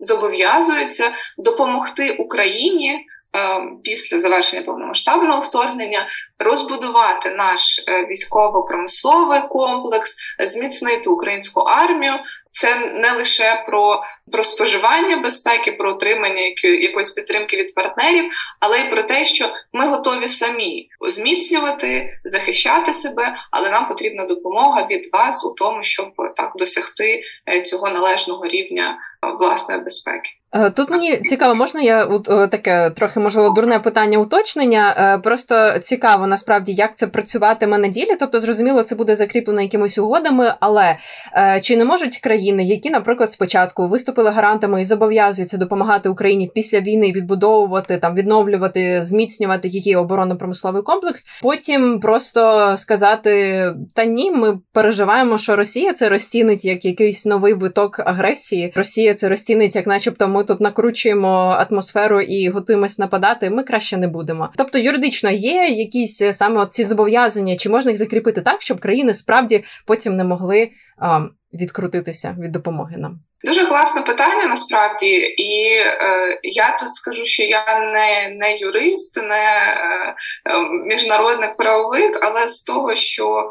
зобов'язуються 0.00 1.10
допомогти 1.38 2.10
Україні. 2.10 3.06
Е, 3.36 3.62
після 3.84 4.20
завершення 4.20 4.62
повномасштабного 4.62 5.40
вторгнення 5.40 6.08
розбудувати 6.38 7.30
наш 7.30 7.84
е, 7.88 8.06
військово-промисловий 8.06 9.40
комплекс, 9.50 10.16
зміцнити 10.44 11.10
українську 11.10 11.60
армію. 11.60 12.12
Це 12.52 12.76
не 12.78 13.12
лише 13.12 13.64
про 13.66 14.02
про 14.32 14.44
споживання 14.44 15.16
безпеки, 15.16 15.72
про 15.72 15.90
отримання 15.90 16.40
якоїсь 16.62 17.10
підтримки 17.10 17.56
від 17.56 17.74
партнерів, 17.74 18.32
але 18.60 18.78
й 18.78 18.90
про 18.90 19.02
те, 19.02 19.24
що 19.24 19.48
ми 19.72 19.88
готові 19.88 20.28
самі 20.28 20.88
зміцнювати, 21.08 22.18
захищати 22.24 22.92
себе, 22.92 23.36
але 23.50 23.70
нам 23.70 23.88
потрібна 23.88 24.26
допомога 24.26 24.86
від 24.90 25.10
вас 25.12 25.44
у 25.44 25.54
тому, 25.54 25.82
щоб 25.82 26.08
так 26.36 26.52
досягти 26.56 27.22
е, 27.48 27.62
цього 27.62 27.90
належного 27.90 28.46
рівня 28.46 28.98
власної 29.34 29.80
безпеки. 29.80 30.30
Е, 30.52 30.70
тут 30.70 30.90
мені 30.90 31.16
цікаво, 31.16 31.54
можна 31.54 31.82
я 31.82 32.06
таке 32.50 32.90
трохи 32.90 33.20
можливо 33.20 33.50
дурне 33.50 33.78
питання 33.78 34.18
уточнення. 34.18 34.94
Е, 34.98 35.18
просто 35.18 35.78
цікаво 35.78 36.26
насправді, 36.26 36.72
як 36.72 36.98
це 36.98 37.06
працюватиме 37.06 37.78
на 37.78 37.88
ділі. 37.88 38.16
Тобто, 38.20 38.40
зрозуміло, 38.40 38.82
це 38.82 38.94
буде 38.94 39.16
закріплено 39.16 39.60
якимись 39.60 39.98
угодами, 39.98 40.54
але 40.60 40.96
е, 41.36 41.60
чи 41.60 41.76
не 41.76 41.84
можуть 41.84 42.18
країни, 42.18 42.64
які, 42.64 42.90
наприклад, 42.90 43.32
спочатку 43.32 43.88
виступили 43.88 44.30
гарантами 44.30 44.80
і 44.80 44.84
зобов'язуються 44.84 45.56
допомагати 45.56 46.08
Україні 46.08 46.50
після 46.54 46.80
війни 46.80 47.12
відбудовувати 47.12 47.98
там, 47.98 48.14
відновлювати, 48.14 49.02
зміцнювати 49.02 49.68
її 49.68 49.96
оборонно-промисловий 49.96 50.82
комплекс, 50.82 51.24
потім 51.42 52.00
просто 52.00 52.74
сказати: 52.76 53.74
та 53.94 54.04
ні, 54.04 54.30
ми 54.30 54.58
переживаємо, 54.72 55.38
що 55.38 55.56
Росія 55.56 55.92
це 55.92 56.08
розцінить 56.08 56.64
як 56.64 56.84
якийсь 56.84 57.26
новий 57.26 57.54
виток 57.54 58.00
агресії. 58.00 58.72
Росія 58.76 59.14
це 59.14 59.28
розцінить, 59.28 59.76
як, 59.76 59.86
начебто, 59.86 60.28
ми 60.36 60.44
тут 60.44 60.60
накручуємо 60.60 61.56
атмосферу 61.70 62.20
і 62.20 62.48
готуємось 62.48 62.98
нападати, 62.98 63.50
ми 63.50 63.62
краще 63.62 63.96
не 63.96 64.08
будемо. 64.08 64.48
Тобто, 64.56 64.78
юридично 64.78 65.30
є 65.30 65.68
якісь 65.68 66.22
е, 66.22 66.32
саме 66.32 66.66
ці 66.66 66.84
зобов'язання, 66.84 67.56
чи 67.56 67.68
можна 67.68 67.90
їх 67.90 67.98
закріпити 67.98 68.40
так, 68.40 68.62
щоб 68.62 68.80
країни 68.80 69.14
справді 69.14 69.64
потім 69.86 70.16
не 70.16 70.24
могли 70.24 70.70
а, 70.98 71.20
відкрутитися 71.52 72.36
від 72.40 72.52
допомоги 72.52 72.96
нам. 72.96 73.20
Дуже 73.44 73.66
класне 73.66 74.02
питання 74.02 74.46
насправді, 74.46 75.08
і 75.16 75.62
е, 75.76 76.40
я 76.42 76.76
тут 76.80 76.92
скажу, 76.92 77.24
що 77.24 77.42
я 77.42 77.64
не 77.78 78.36
не 78.36 78.56
юрист, 78.56 79.16
не 79.16 79.44
е, 79.44 80.14
е 80.50 80.60
міжнародний 80.86 81.48
правовик, 81.58 82.18
але 82.22 82.48
з 82.48 82.62
того, 82.62 82.96
що 82.96 83.50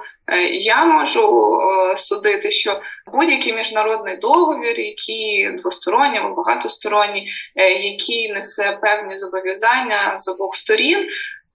я 0.53 0.85
можу 0.85 1.59
е, 1.59 1.95
судити, 1.95 2.51
що 2.51 2.81
будь-який 3.13 3.53
міжнародний 3.53 4.17
договір, 4.17 4.79
який 4.79 5.51
двосторонній 5.51 6.17
або 6.17 6.35
багатосторонній, 6.35 7.29
е, 7.55 7.69
який 7.69 8.33
несе 8.33 8.77
певні 8.81 9.17
зобов'язання 9.17 10.19
з 10.19 10.27
обох 10.27 10.55
сторін, 10.55 11.07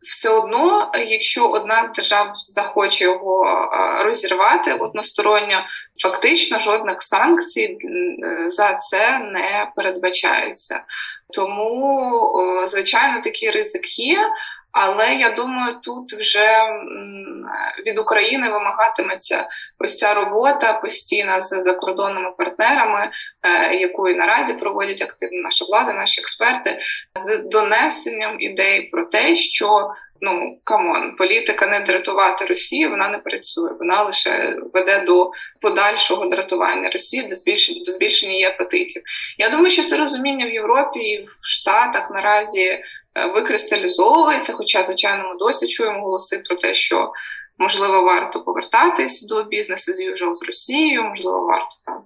все 0.02 0.28
одно, 0.28 0.90
якщо 1.06 1.48
одна 1.48 1.86
з 1.86 1.92
держав 1.92 2.32
захоче 2.34 3.04
його 3.04 3.46
розірвати 4.04 4.72
односторонньо, 4.72 5.64
фактично 6.02 6.58
жодних 6.58 7.02
санкцій 7.02 7.78
за 8.48 8.74
це 8.74 9.18
не 9.18 9.72
передбачається. 9.76 10.84
Тому, 11.34 12.32
звичайно, 12.66 13.22
такий 13.22 13.50
ризик 13.50 13.98
є. 13.98 14.18
Але 14.72 15.14
я 15.14 15.30
думаю, 15.30 15.74
тут 15.82 16.12
вже 16.12 16.48
від 17.86 17.98
України 17.98 18.50
вимагатиметься 18.50 19.48
ось 19.78 19.96
ця 19.96 20.14
робота 20.14 20.72
постійна 20.72 21.40
з 21.40 21.62
закордонними 21.62 22.30
партнерами, 22.38 23.10
е, 23.42 23.74
яку 23.74 24.08
і 24.08 24.14
наразі 24.14 24.54
проводять 24.54 25.02
активно 25.02 25.42
наша 25.42 25.64
влада, 25.64 25.92
наші 25.92 26.20
експерти, 26.20 26.78
з 27.14 27.36
донесенням 27.38 28.36
ідей 28.40 28.82
про 28.82 29.04
те, 29.04 29.34
що 29.34 29.90
ну 30.20 30.58
come 30.64 30.94
on, 30.94 31.16
політика 31.16 31.66
не 31.66 31.80
дратувати 31.80 32.44
Росію, 32.44 32.90
вона 32.90 33.08
не 33.08 33.18
працює. 33.18 33.70
Вона 33.78 34.02
лише 34.02 34.56
веде 34.74 35.04
до 35.06 35.30
подальшого 35.60 36.26
дратування 36.26 36.90
Росії, 36.90 37.22
до 37.22 37.34
збільшення 37.34 37.84
до 37.84 37.90
збільшення 37.90 38.32
її 38.32 38.44
апетитів. 38.44 39.02
Я 39.38 39.48
думаю, 39.48 39.70
що 39.70 39.82
це 39.82 39.96
розуміння 39.96 40.46
в 40.46 40.50
Європі 40.50 40.98
і 40.98 41.22
в 41.22 41.46
Штатах 41.46 42.10
наразі. 42.10 42.80
Е, 43.20 43.26
викристалізовується. 43.26 44.52
Хоча, 44.52 44.82
звичайно, 44.82 45.28
ми 45.28 45.36
досі 45.38 45.68
чуємо 45.68 46.00
голоси 46.00 46.42
про 46.48 46.56
те, 46.56 46.74
що 46.74 47.12
можливо 47.58 48.02
варто 48.02 48.42
повертатись 48.42 49.26
до 49.26 49.44
business 49.44 49.92
as 49.92 50.00
usual 50.00 50.34
з 50.34 50.42
Росією, 50.42 51.02
можливо, 51.04 51.46
варто 51.46 51.74
там. 51.84 52.02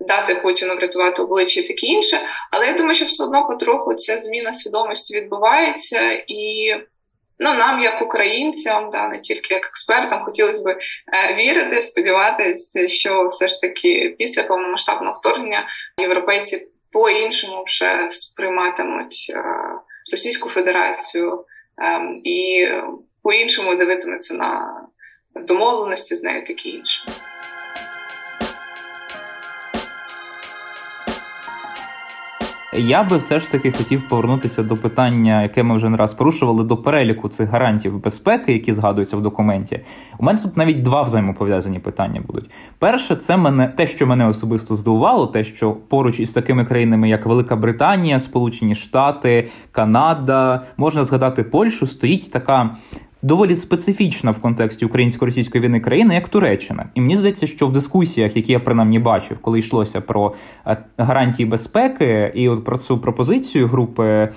Дати 0.00 0.34
Путіну 0.34 0.76
врятувати 0.76 1.22
обличчя 1.22 1.60
і 1.60 1.62
таке 1.62 1.86
інше, 1.86 2.18
але 2.50 2.66
я 2.66 2.72
думаю, 2.72 2.94
що 2.94 3.04
все 3.04 3.24
одно 3.24 3.46
потроху 3.46 3.94
ця 3.94 4.18
зміна 4.18 4.54
свідомості 4.54 5.16
відбувається, 5.16 6.24
і 6.26 6.74
Ну, 7.40 7.54
нам, 7.54 7.80
як 7.80 8.02
українцям, 8.02 8.90
да, 8.90 9.08
не 9.08 9.20
тільки 9.20 9.54
як 9.54 9.66
експертам, 9.66 10.22
хотілося 10.22 10.62
б 10.62 10.68
е, 10.68 10.78
вірити, 11.34 11.80
сподіватися, 11.80 12.88
що 12.88 13.26
все 13.26 13.48
ж 13.48 13.60
таки 13.60 14.14
після 14.18 14.42
повномасштабного 14.42 15.14
вторгнення 15.20 15.68
європейці 16.00 16.68
по-іншому 16.92 17.64
вже 17.66 18.08
сприйматимуть 18.08 19.32
е, 19.34 19.44
Російську 20.10 20.48
Федерацію 20.48 21.44
е, 21.82 22.14
і 22.24 22.68
по-іншому 23.22 23.74
дивитиметься 23.74 24.34
на 24.34 24.80
домовленості 25.34 26.14
з 26.14 26.22
нею 26.22 26.46
таке 26.46 26.68
інше. 26.68 27.02
Я 32.72 33.02
би 33.02 33.16
все 33.16 33.40
ж 33.40 33.50
таки 33.50 33.72
хотів 33.72 34.08
повернутися 34.08 34.62
до 34.62 34.76
питання, 34.76 35.42
яке 35.42 35.62
ми 35.62 35.74
вже 35.74 35.88
не 35.88 35.96
раз 35.96 36.14
порушували, 36.14 36.64
до 36.64 36.76
переліку 36.76 37.28
цих 37.28 37.50
гарантів 37.50 38.02
безпеки, 38.02 38.52
які 38.52 38.72
згадуються 38.72 39.16
в 39.16 39.22
документі. 39.22 39.80
У 40.18 40.24
мене 40.24 40.38
тут 40.38 40.56
навіть 40.56 40.82
два 40.82 41.02
взаємопов'язані 41.02 41.78
питання 41.78 42.22
будуть. 42.26 42.50
Перше, 42.78 43.16
це 43.16 43.36
мене 43.36 43.66
те, 43.66 43.86
що 43.86 44.06
мене 44.06 44.28
особисто 44.28 44.74
здивувало, 44.76 45.26
те, 45.26 45.44
що 45.44 45.72
поруч 45.72 46.20
із 46.20 46.32
такими 46.32 46.64
країнами, 46.64 47.08
як 47.08 47.26
Велика 47.26 47.56
Британія, 47.56 48.20
Сполучені 48.20 48.74
Штати, 48.74 49.48
Канада, 49.72 50.62
можна 50.76 51.04
згадати 51.04 51.42
Польщу, 51.42 51.86
стоїть 51.86 52.32
така 52.32 52.76
доволі 53.22 53.56
специфічна 53.56 54.30
в 54.30 54.40
контексті 54.40 54.86
українсько-російської 54.86 55.64
війни 55.64 55.80
країна, 55.80 56.14
як 56.14 56.28
Туреччина. 56.28 56.88
І 56.94 57.00
мені 57.00 57.16
здається, 57.16 57.46
що 57.46 57.66
в 57.66 57.72
дискусіях, 57.72 58.36
які 58.36 58.52
я 58.52 58.60
принаймні 58.60 58.98
бачив, 58.98 59.38
коли 59.38 59.58
йшлося 59.58 60.00
про 60.00 60.34
е, 60.66 60.76
гарантії 60.98 61.48
безпеки, 61.48 62.32
і 62.34 62.48
от 62.48 62.64
про 62.64 62.78
цю 62.78 62.98
пропозицію 62.98 63.66
групи 63.66 64.04
е, 64.04 64.30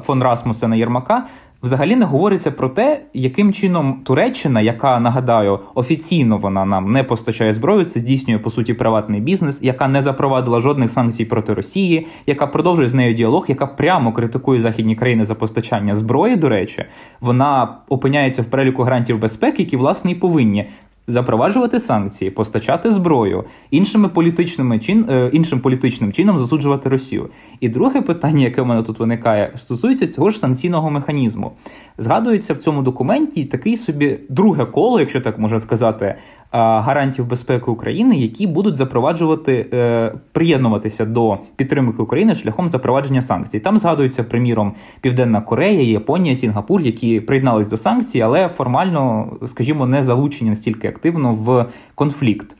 фон 0.00 0.22
Расмусена 0.22 0.76
Єрмака, 0.76 1.26
взагалі 1.62 1.96
не 1.96 2.04
говориться 2.04 2.50
про 2.50 2.68
те, 2.68 3.02
яким 3.14 3.52
чином 3.52 4.00
Туреччина, 4.04 4.60
яка 4.60 5.00
нагадаю, 5.00 5.60
офіційно 5.74 6.38
вона 6.38 6.64
нам 6.64 6.92
не 6.92 7.04
постачає 7.04 7.52
зброю, 7.52 7.84
це 7.84 8.00
здійснює 8.00 8.38
по 8.38 8.50
суті 8.50 8.74
приватний 8.74 9.20
бізнес, 9.20 9.60
яка 9.62 9.88
не 9.88 10.02
запровадила 10.02 10.60
жодних 10.60 10.90
санкцій 10.90 11.24
проти 11.24 11.54
Росії, 11.54 12.06
яка 12.26 12.46
продовжує 12.46 12.88
з 12.88 12.94
нею 12.94 13.14
діалог, 13.14 13.46
яка 13.48 13.66
прямо 13.66 14.12
критикує 14.12 14.60
західні 14.60 14.96
країни 14.96 15.24
за 15.24 15.34
постачання 15.34 15.94
зброї. 15.94 16.36
До 16.36 16.48
речі, 16.48 16.84
вона 17.20 17.78
опиняється 17.88 18.42
в 18.42 18.44
переліку 18.44 18.82
гарантів 18.82 19.18
безпеки, 19.18 19.62
які 19.62 19.76
власне 19.76 20.10
і 20.10 20.14
повинні 20.14 20.68
запроваджувати 21.08 21.80
санкції, 21.80 22.30
постачати 22.30 22.92
зброю, 22.92 23.44
іншими 23.70 24.08
політичними 24.08 24.78
чин, 24.78 25.06
е, 25.10 25.30
іншим 25.32 25.60
політичним 25.60 26.12
чином 26.12 26.38
засуджувати 26.38 26.88
Росію. 26.88 27.28
І 27.60 27.68
друге 27.68 28.00
питання, 28.00 28.44
яке 28.44 28.62
в 28.62 28.66
мене 28.66 28.82
тут 28.82 28.98
виникає, 28.98 29.52
стосується 29.56 30.06
цього 30.06 30.30
ж 30.30 30.38
санкційного 30.38 30.90
механізму. 30.90 31.52
Згадується 31.98 32.54
в 32.54 32.58
цьому 32.58 32.82
документі 32.82 33.44
такий 33.44 33.76
собі 33.76 34.18
друге 34.28 34.64
коло, 34.64 35.00
якщо 35.00 35.20
так 35.20 35.38
можна 35.38 35.58
сказати, 35.58 36.14
гарантів 36.52 37.26
безпеки 37.26 37.70
України, 37.70 38.16
які 38.16 38.46
будуть 38.46 38.76
запроваджувати 38.76 39.66
е, 39.72 40.12
приєднуватися 40.32 41.04
до 41.04 41.38
підтримки 41.56 42.02
України 42.02 42.34
шляхом 42.34 42.68
запровадження 42.68 43.22
санкцій. 43.22 43.60
Там 43.60 43.78
згадується 43.78 44.24
приміром 44.24 44.74
Південна 45.00 45.40
Корея, 45.40 45.82
Японія, 45.82 46.36
Сінгапур, 46.36 46.80
які 46.80 47.20
приєднались 47.20 47.68
до 47.68 47.76
санкцій, 47.76 48.20
але 48.20 48.48
формально, 48.48 49.32
скажімо, 49.46 49.86
не 49.86 50.02
залучені 50.02 50.50
настільки 50.50 50.88
активно 50.88 51.34
в 51.34 51.66
конфлікт, 51.94 52.56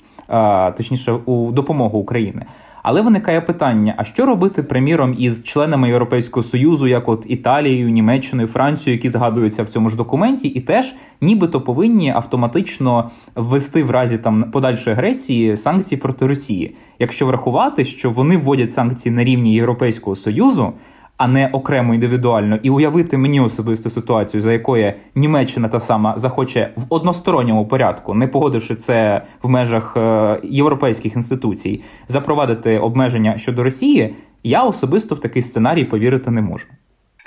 точніше 0.77 1.12
у 1.12 1.53
допомогу 1.53 1.98
України. 1.98 2.46
Але 2.90 3.01
виникає 3.01 3.40
питання: 3.40 3.94
а 3.96 4.05
що 4.05 4.27
робити, 4.27 4.62
приміром, 4.62 5.16
із 5.18 5.42
членами 5.42 5.88
Європейського 5.88 6.44
союзу, 6.44 6.87
як 6.87 7.09
от 7.09 7.27
Італією, 7.29 7.88
Німеччиною, 7.88 8.48
Францією, 8.48 8.96
які 8.96 9.09
згадуються 9.09 9.62
в 9.62 9.68
цьому 9.68 9.88
ж 9.88 9.96
документі, 9.96 10.48
і 10.48 10.61
теж 10.61 10.94
нібито 11.20 11.61
повинні 11.61 12.11
автоматично 12.11 13.11
ввести 13.35 13.83
в 13.83 13.90
разі 13.90 14.18
там 14.18 14.42
подальшої 14.42 14.96
агресії 14.96 15.57
санкції 15.57 16.01
проти 16.01 16.27
Росії, 16.27 16.74
якщо 16.98 17.27
врахувати, 17.27 17.85
що 17.85 18.11
вони 18.11 18.37
вводять 18.37 18.72
санкції 18.72 19.14
на 19.14 19.24
рівні 19.24 19.55
Європейського 19.55 20.16
союзу 20.16 20.72
а 21.18 21.28
не 21.28 21.46
окремо 21.46 21.94
індивідуально, 21.94 22.59
і 22.62 22.70
уявити 22.70 23.18
мені 23.18 23.40
особисту 23.40 23.90
ситуацію, 23.90 24.40
за 24.40 24.52
якою 24.52 24.92
Німеччина 25.14 25.68
та 25.68 25.81
сама 25.81 26.14
захоче 26.16 26.70
в 26.76 26.87
односторонньому 26.88 27.66
порядку, 27.66 28.14
не 28.14 28.26
погодивши 28.26 28.74
це 28.74 29.22
в 29.42 29.48
межах 29.48 29.96
е, 29.96 30.40
європейських 30.44 31.16
інституцій, 31.16 31.83
запровадити 32.07 32.78
обмеження 32.78 33.38
щодо 33.38 33.62
Росії, 33.62 34.14
я 34.42 34.62
особисто 34.62 35.14
в 35.14 35.18
такий 35.18 35.42
сценарій 35.42 35.85
повірити 35.85 36.31
не 36.31 36.42
можу. 36.42 36.66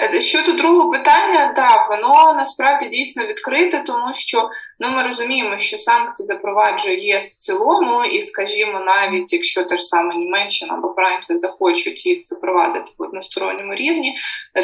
Е, 0.01 0.19
щодо 0.19 0.53
другого 0.53 0.91
питання, 0.91 1.53
так, 1.55 1.89
воно 1.89 2.33
насправді 2.33 2.89
дійсно 2.89 3.25
відкрите, 3.25 3.83
тому 3.85 4.13
що 4.13 4.49
ну 4.79 4.89
ми 4.89 5.03
розуміємо, 5.03 5.57
що 5.57 5.77
санкції 5.77 6.25
запроваджує 6.25 7.07
ЄС 7.07 7.31
в 7.31 7.39
цілому, 7.39 8.05
і, 8.05 8.21
скажімо, 8.21 8.79
навіть 8.79 9.33
якщо 9.33 9.63
те 9.63 9.77
ж 9.77 9.83
саме 9.83 10.15
Німеччина 10.15 10.73
або 10.73 10.93
Франція 10.93 11.37
захочуть 11.37 12.05
їх 12.05 12.23
запровадити 12.23 12.91
в 12.97 13.03
односторонньому 13.03 13.75
рівні, 13.75 14.17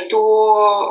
то 0.09 0.19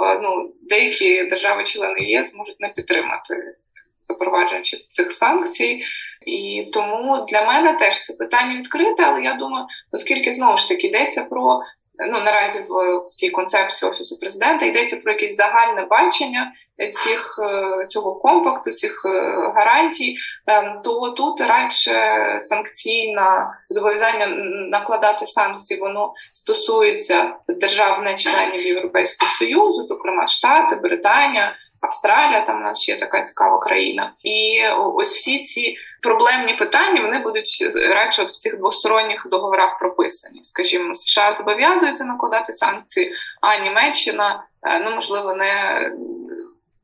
е, 0.04 0.20
ну, 0.22 0.52
деякі 0.62 1.24
держави-члени 1.24 2.00
ЄС 2.00 2.36
можуть 2.36 2.60
не 2.60 2.68
підтримати. 2.68 3.56
Запровадження 4.04 4.62
цих 4.90 5.12
санкцій, 5.12 5.82
і 6.26 6.66
тому 6.72 7.26
для 7.28 7.46
мене 7.46 7.72
теж 7.72 8.00
це 8.00 8.24
питання 8.24 8.58
відкрите. 8.58 9.04
Але 9.04 9.22
я 9.22 9.34
думаю, 9.34 9.66
оскільки 9.92 10.32
знову 10.32 10.58
ж 10.58 10.68
таки 10.68 10.86
йдеться 10.86 11.26
про 11.30 11.60
ну 11.98 12.20
наразі 12.20 12.68
в, 12.68 12.98
в 12.98 13.14
тій 13.18 13.30
концепції 13.30 13.90
офісу 13.90 14.18
президента 14.18 14.66
йдеться 14.66 15.00
про 15.04 15.12
якесь 15.12 15.36
загальне 15.36 15.86
бачення 15.90 16.52
цих 16.92 17.40
е, 17.42 17.86
цього 17.86 18.14
компакту, 18.14 18.70
цих 18.70 19.02
е, 19.04 19.10
гарантій, 19.54 20.16
ем, 20.46 20.80
то 20.84 21.10
тут 21.10 21.40
радше 21.40 21.92
санкційне 22.40 23.46
зобов'язання 23.70 24.26
накладати 24.70 25.26
санкції, 25.26 25.80
воно 25.80 26.12
стосується 26.32 27.34
держав, 27.48 28.02
не 28.02 28.14
членів 28.14 28.66
Європейського 28.66 29.32
союзу, 29.38 29.84
зокрема 29.84 30.26
Штати, 30.26 30.76
Британія. 30.76 31.56
Австралія, 31.80 32.44
там 32.44 32.56
у 32.56 32.60
нас 32.60 32.82
ще 32.82 32.96
така 32.96 33.22
цікава 33.22 33.58
країна, 33.58 34.12
і 34.24 34.60
ось 34.94 35.12
всі 35.12 35.42
ці 35.42 35.76
проблемні 36.02 36.54
питання 36.54 37.02
вони 37.02 37.18
будуть 37.18 37.64
радше 37.90 38.22
от 38.22 38.28
в 38.28 38.36
цих 38.36 38.58
двосторонніх 38.58 39.26
договорах 39.30 39.78
прописані. 39.78 40.40
Скажімо, 40.42 40.94
США 40.94 41.34
зобов'язуються 41.38 42.04
накладати 42.04 42.52
санкції, 42.52 43.12
а 43.40 43.58
Німеччина 43.58 44.44
е, 44.62 44.80
ну 44.80 44.90
можливо 44.90 45.34
не. 45.34 45.80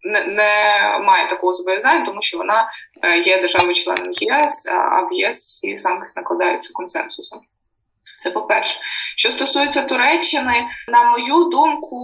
Не, 0.04 0.24
не 0.24 0.98
має 1.02 1.28
такого 1.28 1.54
зобов'язання, 1.54 2.04
тому 2.04 2.22
що 2.22 2.38
вона 2.38 2.70
е, 3.02 3.18
є 3.18 3.40
державою 3.40 3.74
членом 3.74 4.08
ЄС, 4.12 4.66
а 4.66 5.00
в 5.00 5.12
ЄС 5.12 5.44
всі 5.44 5.76
санкції 5.76 6.22
накладаються 6.22 6.70
консенсусом. 6.72 7.40
Це 8.02 8.30
по-перше, 8.30 8.80
що 9.16 9.30
стосується 9.30 9.82
Туреччини, 9.82 10.66
на 10.88 11.10
мою 11.10 11.44
думку, 11.44 11.96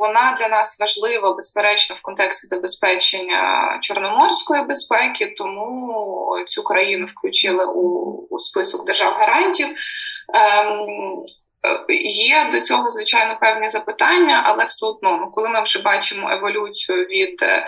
вона 0.00 0.36
для 0.40 0.48
нас 0.48 0.80
важлива, 0.80 1.32
безперечно, 1.34 1.96
в 1.96 2.02
контексті 2.02 2.46
забезпечення 2.46 3.78
чорноморської 3.82 4.62
безпеки, 4.62 5.34
тому 5.36 6.34
цю 6.48 6.62
країну 6.62 7.06
включили 7.06 7.64
у, 7.66 8.10
у 8.30 8.38
список 8.38 8.86
держав 8.86 9.12
гарантів. 9.12 9.68
Ем, 10.34 10.86
Є 12.10 12.48
до 12.52 12.60
цього 12.60 12.90
звичайно 12.90 13.38
певні 13.40 13.68
запитання, 13.68 14.42
але 14.46 14.64
все 14.64 14.86
одно, 14.86 15.18
ну 15.20 15.30
коли 15.30 15.48
ми 15.48 15.62
вже 15.62 15.82
бачимо 15.82 16.30
еволюцію 16.30 17.04
від 17.04 17.42
е, 17.42 17.66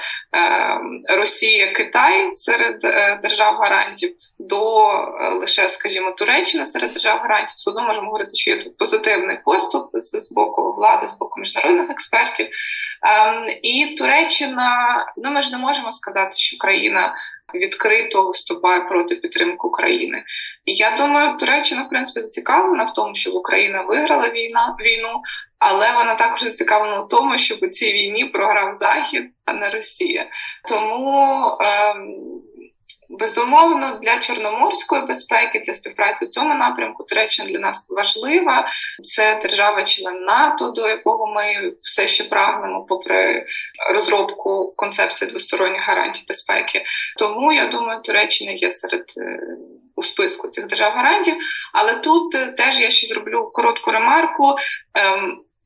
Росії 1.16 1.72
Китай 1.72 2.30
серед 2.34 2.84
е, 2.84 3.20
держав 3.22 3.54
гарантів 3.56 4.14
до 4.38 4.88
е, 4.90 5.28
лише, 5.40 5.68
скажімо, 5.68 6.12
Туреччини 6.12 6.66
серед 6.66 6.92
держав 6.92 7.18
гарантів, 7.18 7.54
все 7.54 7.70
одно 7.70 7.82
можемо 7.82 8.06
говорити, 8.06 8.30
що 8.34 8.50
є 8.50 8.64
тут 8.64 8.76
позитивний 8.76 9.38
поступ 9.44 9.90
з, 9.94 10.20
з 10.20 10.32
боку 10.32 10.74
влади, 10.76 11.08
з 11.08 11.18
боку 11.18 11.40
міжнародних 11.40 11.90
експертів. 11.90 12.46
Е, 12.46 13.58
і 13.62 13.94
Туреччина, 13.98 14.96
ну 15.16 15.30
ми 15.30 15.42
ж 15.42 15.52
не 15.52 15.58
можемо 15.58 15.92
сказати, 15.92 16.36
що 16.36 16.58
країна 16.58 17.14
відкрито 17.54 18.26
виступає 18.26 18.80
проти 18.80 19.14
підтримки 19.14 19.66
України. 19.66 20.24
І 20.64 20.74
я 20.74 20.96
думаю, 20.96 21.36
Туреччина 21.36 21.82
в 21.82 21.88
принципі 21.88 22.20
зацікавлена 22.20 22.84
в 22.84 22.92
тому, 22.92 23.14
щоб 23.14 23.34
Україна 23.34 23.82
виграла 23.82 24.28
війна 24.28 24.76
війну, 24.80 25.20
але 25.58 25.92
вона 25.92 26.14
також 26.14 26.42
зацікавлена 26.42 27.00
в 27.00 27.08
тому, 27.08 27.38
щоб 27.38 27.58
у 27.62 27.66
цій 27.66 27.92
війні 27.92 28.24
програв 28.24 28.74
Захід, 28.74 29.24
а 29.44 29.52
не 29.52 29.70
Росія. 29.70 30.26
Тому. 30.68 31.58
Ем, 31.60 32.42
Безумовно, 33.18 33.98
для 34.02 34.18
чорноморської 34.18 35.06
безпеки, 35.06 35.62
для 35.66 35.72
співпраці 35.72 36.24
в 36.24 36.28
цьому 36.28 36.54
напрямку 36.54 37.04
Туреччина 37.04 37.48
для 37.48 37.58
нас 37.58 37.90
важлива. 37.90 38.68
Це 39.02 39.40
держава-член 39.42 40.24
НАТО, 40.24 40.70
до 40.70 40.88
якого 40.88 41.26
ми 41.26 41.72
все 41.80 42.06
ще 42.06 42.24
прагнемо, 42.24 42.86
попри 42.88 43.46
розробку 43.94 44.74
концепції 44.76 45.30
двосторонніх 45.30 45.88
гарантій 45.88 46.24
безпеки. 46.28 46.84
Тому 47.18 47.52
я 47.52 47.66
думаю, 47.66 48.02
Туреччина 48.02 48.52
є 48.52 48.70
серед 48.70 49.04
е, 49.18 49.40
у 49.96 50.02
списку 50.02 50.48
цих 50.48 50.66
держав 50.66 50.92
гарантів. 50.92 51.34
Але 51.72 51.94
тут 51.94 52.34
е, 52.34 52.46
теж 52.46 52.80
я 52.80 52.90
ще 52.90 53.06
зроблю 53.06 53.50
коротку 53.52 53.90
ремарку. 53.90 54.56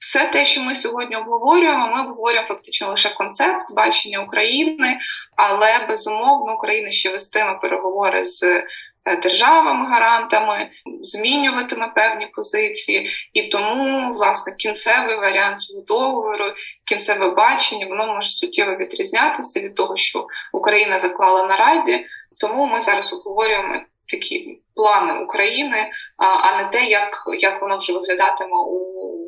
Все 0.09 0.29
те, 0.29 0.45
що 0.45 0.63
ми 0.63 0.75
сьогодні 0.75 1.17
обговорюємо, 1.17 1.91
ми 1.95 2.01
обговорюємо 2.01 2.49
фактично 2.49 2.89
лише 2.89 3.09
концепт 3.09 3.75
бачення 3.77 4.21
України, 4.21 4.99
але 5.37 5.87
безумовно 5.89 6.55
Україна 6.55 6.91
ще 6.91 7.11
вестиме 7.11 7.59
переговори 7.63 8.25
з 8.25 8.65
Е, 9.07 9.17
державами-гарантами, 9.17 10.69
змінюватиме 11.03 11.93
певні 11.95 12.27
позиції, 12.27 13.11
і 13.33 13.43
тому 13.43 14.13
власне 14.13 14.55
кінцевий 14.59 15.17
варіант 15.17 15.61
цього 15.61 15.83
договору, 15.83 16.45
кінцеве 16.85 17.29
бачення, 17.29 17.87
воно 17.87 18.07
може 18.07 18.31
суттєво 18.31 18.77
відрізнятися 18.77 19.61
від 19.61 19.75
того, 19.75 19.97
що 19.97 20.27
Україна 20.53 20.99
заклала 20.99 21.47
наразі. 21.47 22.07
Тому 22.41 22.67
ми 22.67 22.81
зараз 22.81 23.13
обговорюємо 23.13 23.75
такі 24.09 24.61
плани 24.75 25.25
України, 25.25 25.91
а 26.17 26.63
не 26.63 26.69
те, 26.69 26.85
як 26.85 27.25
як 27.39 27.63
воно 27.63 27.79
вже 27.79 27.93
виглядатиме 27.93 28.57
у, 28.57 29.26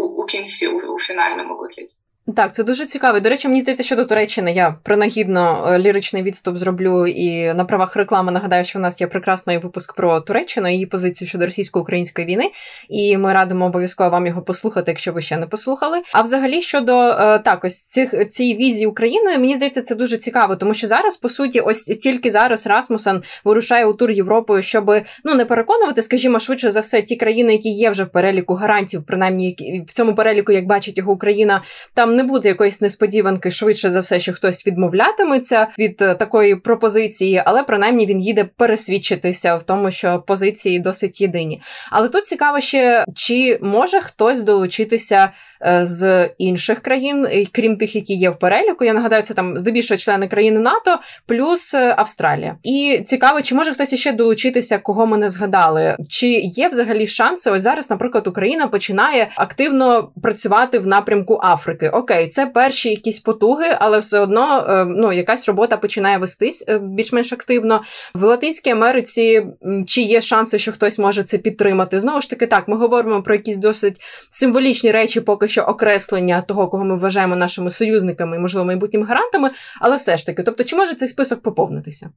у, 0.00 0.22
у, 0.22 0.24
кінці 0.24 0.66
у, 0.66 0.94
у 0.94 0.98
фінальному 0.98 1.56
вигляді. 1.56 1.94
Так, 2.36 2.54
це 2.54 2.64
дуже 2.64 2.86
цікаво. 2.86 3.20
До 3.20 3.28
речі, 3.28 3.48
мені 3.48 3.60
здається, 3.60 3.84
що 3.84 3.96
до 3.96 4.04
Туреччини 4.04 4.52
я 4.52 4.76
принагідно 4.82 5.68
е, 5.68 5.78
ліричний 5.78 6.22
відступ 6.22 6.56
зроблю 6.56 7.06
і 7.06 7.54
на 7.54 7.64
правах 7.64 7.96
реклами 7.96 8.32
нагадаю, 8.32 8.64
що 8.64 8.78
в 8.78 8.82
нас 8.82 9.00
є 9.00 9.06
прекрасний 9.06 9.58
випуск 9.58 9.96
про 9.96 10.20
Туреччину 10.20 10.68
її 10.68 10.86
позицію 10.86 11.28
щодо 11.28 11.46
російсько-української 11.46 12.26
війни. 12.26 12.50
І 12.88 13.16
ми 13.16 13.32
радимо 13.32 13.66
обов'язково 13.66 14.10
вам 14.10 14.26
його 14.26 14.42
послухати, 14.42 14.90
якщо 14.90 15.12
ви 15.12 15.22
ще 15.22 15.36
не 15.36 15.46
послухали. 15.46 16.02
А 16.12 16.22
взагалі 16.22 16.62
щодо 16.62 17.08
е, 17.08 17.38
так, 17.38 17.64
ось 17.64 17.82
цих 17.82 18.28
цієї 18.28 18.56
візії 18.56 18.86
України, 18.86 19.38
мені 19.38 19.54
здається, 19.54 19.82
це 19.82 19.94
дуже 19.94 20.16
цікаво, 20.16 20.56
тому 20.56 20.74
що 20.74 20.86
зараз, 20.86 21.16
по 21.16 21.28
суті, 21.28 21.60
ось 21.60 21.84
тільки 21.84 22.30
зараз 22.30 22.66
Расмусен 22.66 23.22
вирушає 23.44 23.86
у 23.86 23.92
тур 23.92 24.10
Європою, 24.10 24.62
щоб 24.62 24.92
ну 25.24 25.34
не 25.34 25.44
переконувати, 25.44 26.02
скажімо, 26.02 26.38
швидше 26.38 26.70
за 26.70 26.80
все, 26.80 27.02
ті 27.02 27.16
країни, 27.16 27.52
які 27.52 27.68
є 27.68 27.90
вже 27.90 28.04
в 28.04 28.08
переліку 28.08 28.54
гарантів, 28.54 29.02
принаймні 29.06 29.56
в 29.88 29.92
цьому 29.92 30.14
переліку, 30.14 30.52
як 30.52 30.66
бачить 30.66 30.98
його 30.98 31.12
Україна, 31.12 31.62
там 31.94 32.19
не 32.20 32.26
буде 32.26 32.48
якоїсь 32.48 32.80
несподіванки, 32.80 33.50
швидше 33.50 33.90
за 33.90 34.00
все, 34.00 34.20
що 34.20 34.32
хтось 34.32 34.66
відмовлятиметься 34.66 35.66
від 35.78 36.02
е, 36.02 36.14
такої 36.14 36.56
пропозиції, 36.56 37.42
але 37.44 37.62
принаймні 37.62 38.06
він 38.06 38.20
їде 38.20 38.44
пересвідчитися 38.44 39.56
в 39.56 39.62
тому, 39.62 39.90
що 39.90 40.24
позиції 40.26 40.78
досить 40.78 41.20
єдині. 41.20 41.62
Але 41.90 42.08
тут 42.08 42.26
цікаво 42.26 42.60
ще, 42.60 43.04
чи 43.14 43.58
може 43.62 44.00
хтось 44.00 44.42
долучитися 44.42 45.30
Е, 45.66 45.84
з 45.84 46.30
інших 46.38 46.80
країн, 46.80 47.26
крім 47.52 47.76
тих, 47.76 47.96
які 47.96 48.14
є 48.14 48.30
в 48.30 48.38
переліку. 48.38 48.84
Я 48.84 48.92
нагадаю, 48.92 49.22
це 49.22 49.34
там 49.34 49.58
здебільшого 49.58 49.98
члени 49.98 50.28
країни 50.28 50.60
НАТО, 50.60 50.98
плюс 51.26 51.74
е, 51.74 51.94
Австралія. 51.98 52.56
І 52.62 53.02
цікаво, 53.06 53.42
чи 53.42 53.54
може 53.54 53.74
хтось 53.74 53.92
іще 53.92 54.12
долучитися, 54.12 54.78
кого 54.78 55.06
ми 55.06 55.16
не 55.16 55.28
згадали? 55.28 55.96
Чи 56.08 56.28
є 56.28 56.68
взагалі 56.68 57.06
шанси? 57.06 57.50
Ось 57.50 57.62
зараз, 57.62 57.90
наприклад, 57.90 58.26
Україна 58.26 58.68
починає 58.68 59.30
активно 59.34 60.10
працювати 60.22 60.78
в 60.78 60.86
напрямку 60.86 61.40
Африки. 61.42 61.88
Окей, 62.10 62.28
це 62.28 62.46
перші 62.46 62.90
якісь 62.90 63.20
потуги, 63.20 63.76
але 63.80 63.98
все 63.98 64.20
одно 64.20 64.66
е, 64.68 64.84
ну 64.84 65.12
якась 65.12 65.48
робота 65.48 65.76
починає 65.76 66.18
вестись 66.18 66.64
більш-менш 66.80 67.32
активно 67.32 67.82
в 68.14 68.22
Латинській 68.22 68.70
Америці. 68.70 69.46
Чи 69.86 70.00
є 70.00 70.20
шанси, 70.20 70.58
що 70.58 70.72
хтось 70.72 70.98
може 70.98 71.22
це 71.22 71.38
підтримати? 71.38 72.00
Знову 72.00 72.20
ж 72.20 72.30
таки, 72.30 72.46
так 72.46 72.68
ми 72.68 72.76
говоримо 72.76 73.22
про 73.22 73.34
якісь 73.34 73.56
досить 73.56 73.96
символічні 74.30 74.90
речі, 74.90 75.20
поки 75.20 75.48
що 75.48 75.62
окреслення 75.62 76.42
того, 76.42 76.68
кого 76.68 76.84
ми 76.84 76.96
вважаємо 76.96 77.36
нашими 77.36 77.70
союзниками 77.70 78.36
і, 78.36 78.40
можливо, 78.40 78.66
майбутніми 78.66 79.06
гарантами, 79.06 79.50
але 79.80 79.96
все 79.96 80.16
ж 80.16 80.26
таки, 80.26 80.42
тобто, 80.42 80.64
чи 80.64 80.76
може 80.76 80.94
цей 80.94 81.08
список 81.08 81.42
поповнитися? 81.42 82.10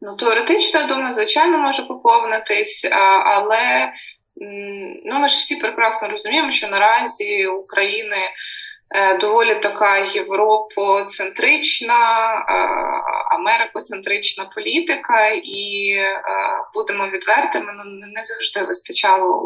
Ну, 0.00 0.16
теоретично, 0.16 0.80
я 0.80 0.86
думаю, 0.86 1.14
звичайно, 1.14 1.58
може 1.58 1.82
поповнитись, 1.82 2.88
але 3.24 3.92
ну, 5.04 5.18
ми 5.18 5.28
ж 5.28 5.36
всі 5.36 5.56
прекрасно 5.56 6.08
розуміємо, 6.08 6.50
що 6.50 6.68
наразі 6.68 7.46
України. 7.46 8.16
Е, 8.90 9.18
доволі 9.18 9.54
така 9.54 9.98
європоцентрична, 9.98 11.94
е, 12.34 12.52
америкоцентрична 13.34 14.44
політика, 14.54 15.28
і 15.28 15.90
е, 15.90 16.22
будемо 16.74 17.08
відвертими, 17.08 17.72
ну 17.76 17.84
не 18.14 18.24
завжди 18.24 18.62
вистачало 18.62 19.42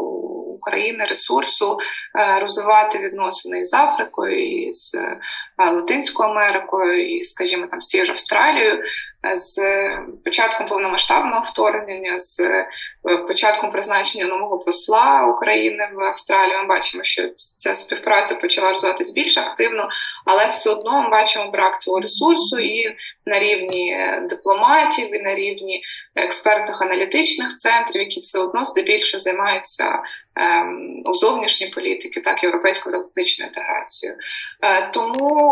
України 0.61 1.05
ресурсу 1.05 1.77
розвивати 2.41 2.99
відносини 2.99 3.65
з 3.65 3.73
Африкою, 3.73 4.67
і 4.67 4.71
з 4.71 4.97
Латинською 5.69 6.29
Америкою, 6.29 7.17
і, 7.17 7.23
скажімо, 7.23 7.67
там 7.71 7.81
з 7.81 7.87
тією 7.87 8.05
ж 8.05 8.11
Австралією 8.11 8.83
з 9.33 9.59
початком 10.25 10.67
повномасштабного 10.67 11.45
вторгнення, 11.45 12.17
з 12.17 12.39
е, 12.39 12.67
початком 13.27 13.71
призначення 13.71 14.25
нового 14.25 14.59
посла 14.59 15.27
України 15.27 15.89
в 15.93 15.99
Австралії, 15.99 16.57
ми 16.57 16.65
бачимо, 16.65 17.03
що 17.03 17.29
ця 17.35 17.75
співпраця 17.75 18.35
почала 18.35 18.69
розвиватися 18.69 19.13
більш 19.13 19.37
активно, 19.37 19.89
але 20.25 20.47
все 20.47 20.69
одно 20.69 21.01
ми 21.01 21.09
бачимо 21.09 21.51
брак 21.51 21.81
цього 21.81 21.99
ресурсу 21.99 22.59
і 22.59 22.95
на 23.25 23.39
рівні 23.39 23.93
е, 23.93 24.27
дипломатів, 24.29 25.15
і 25.15 25.19
на 25.21 25.35
рівні 25.35 25.83
експертних 26.15 26.81
аналітичних 26.81 27.55
центрів, 27.55 28.01
які 28.01 28.19
все 28.19 28.39
одно 28.39 28.65
здебільшого 28.65 29.21
займаються. 29.21 29.99
Ем, 30.35 31.01
у 31.05 31.15
зовнішній 31.15 31.67
політики, 31.67 32.21
так 32.21 32.43
європейською 32.43 32.95
атлантичною 32.95 33.47
інтеграцією, 33.47 34.17
е, 34.63 34.89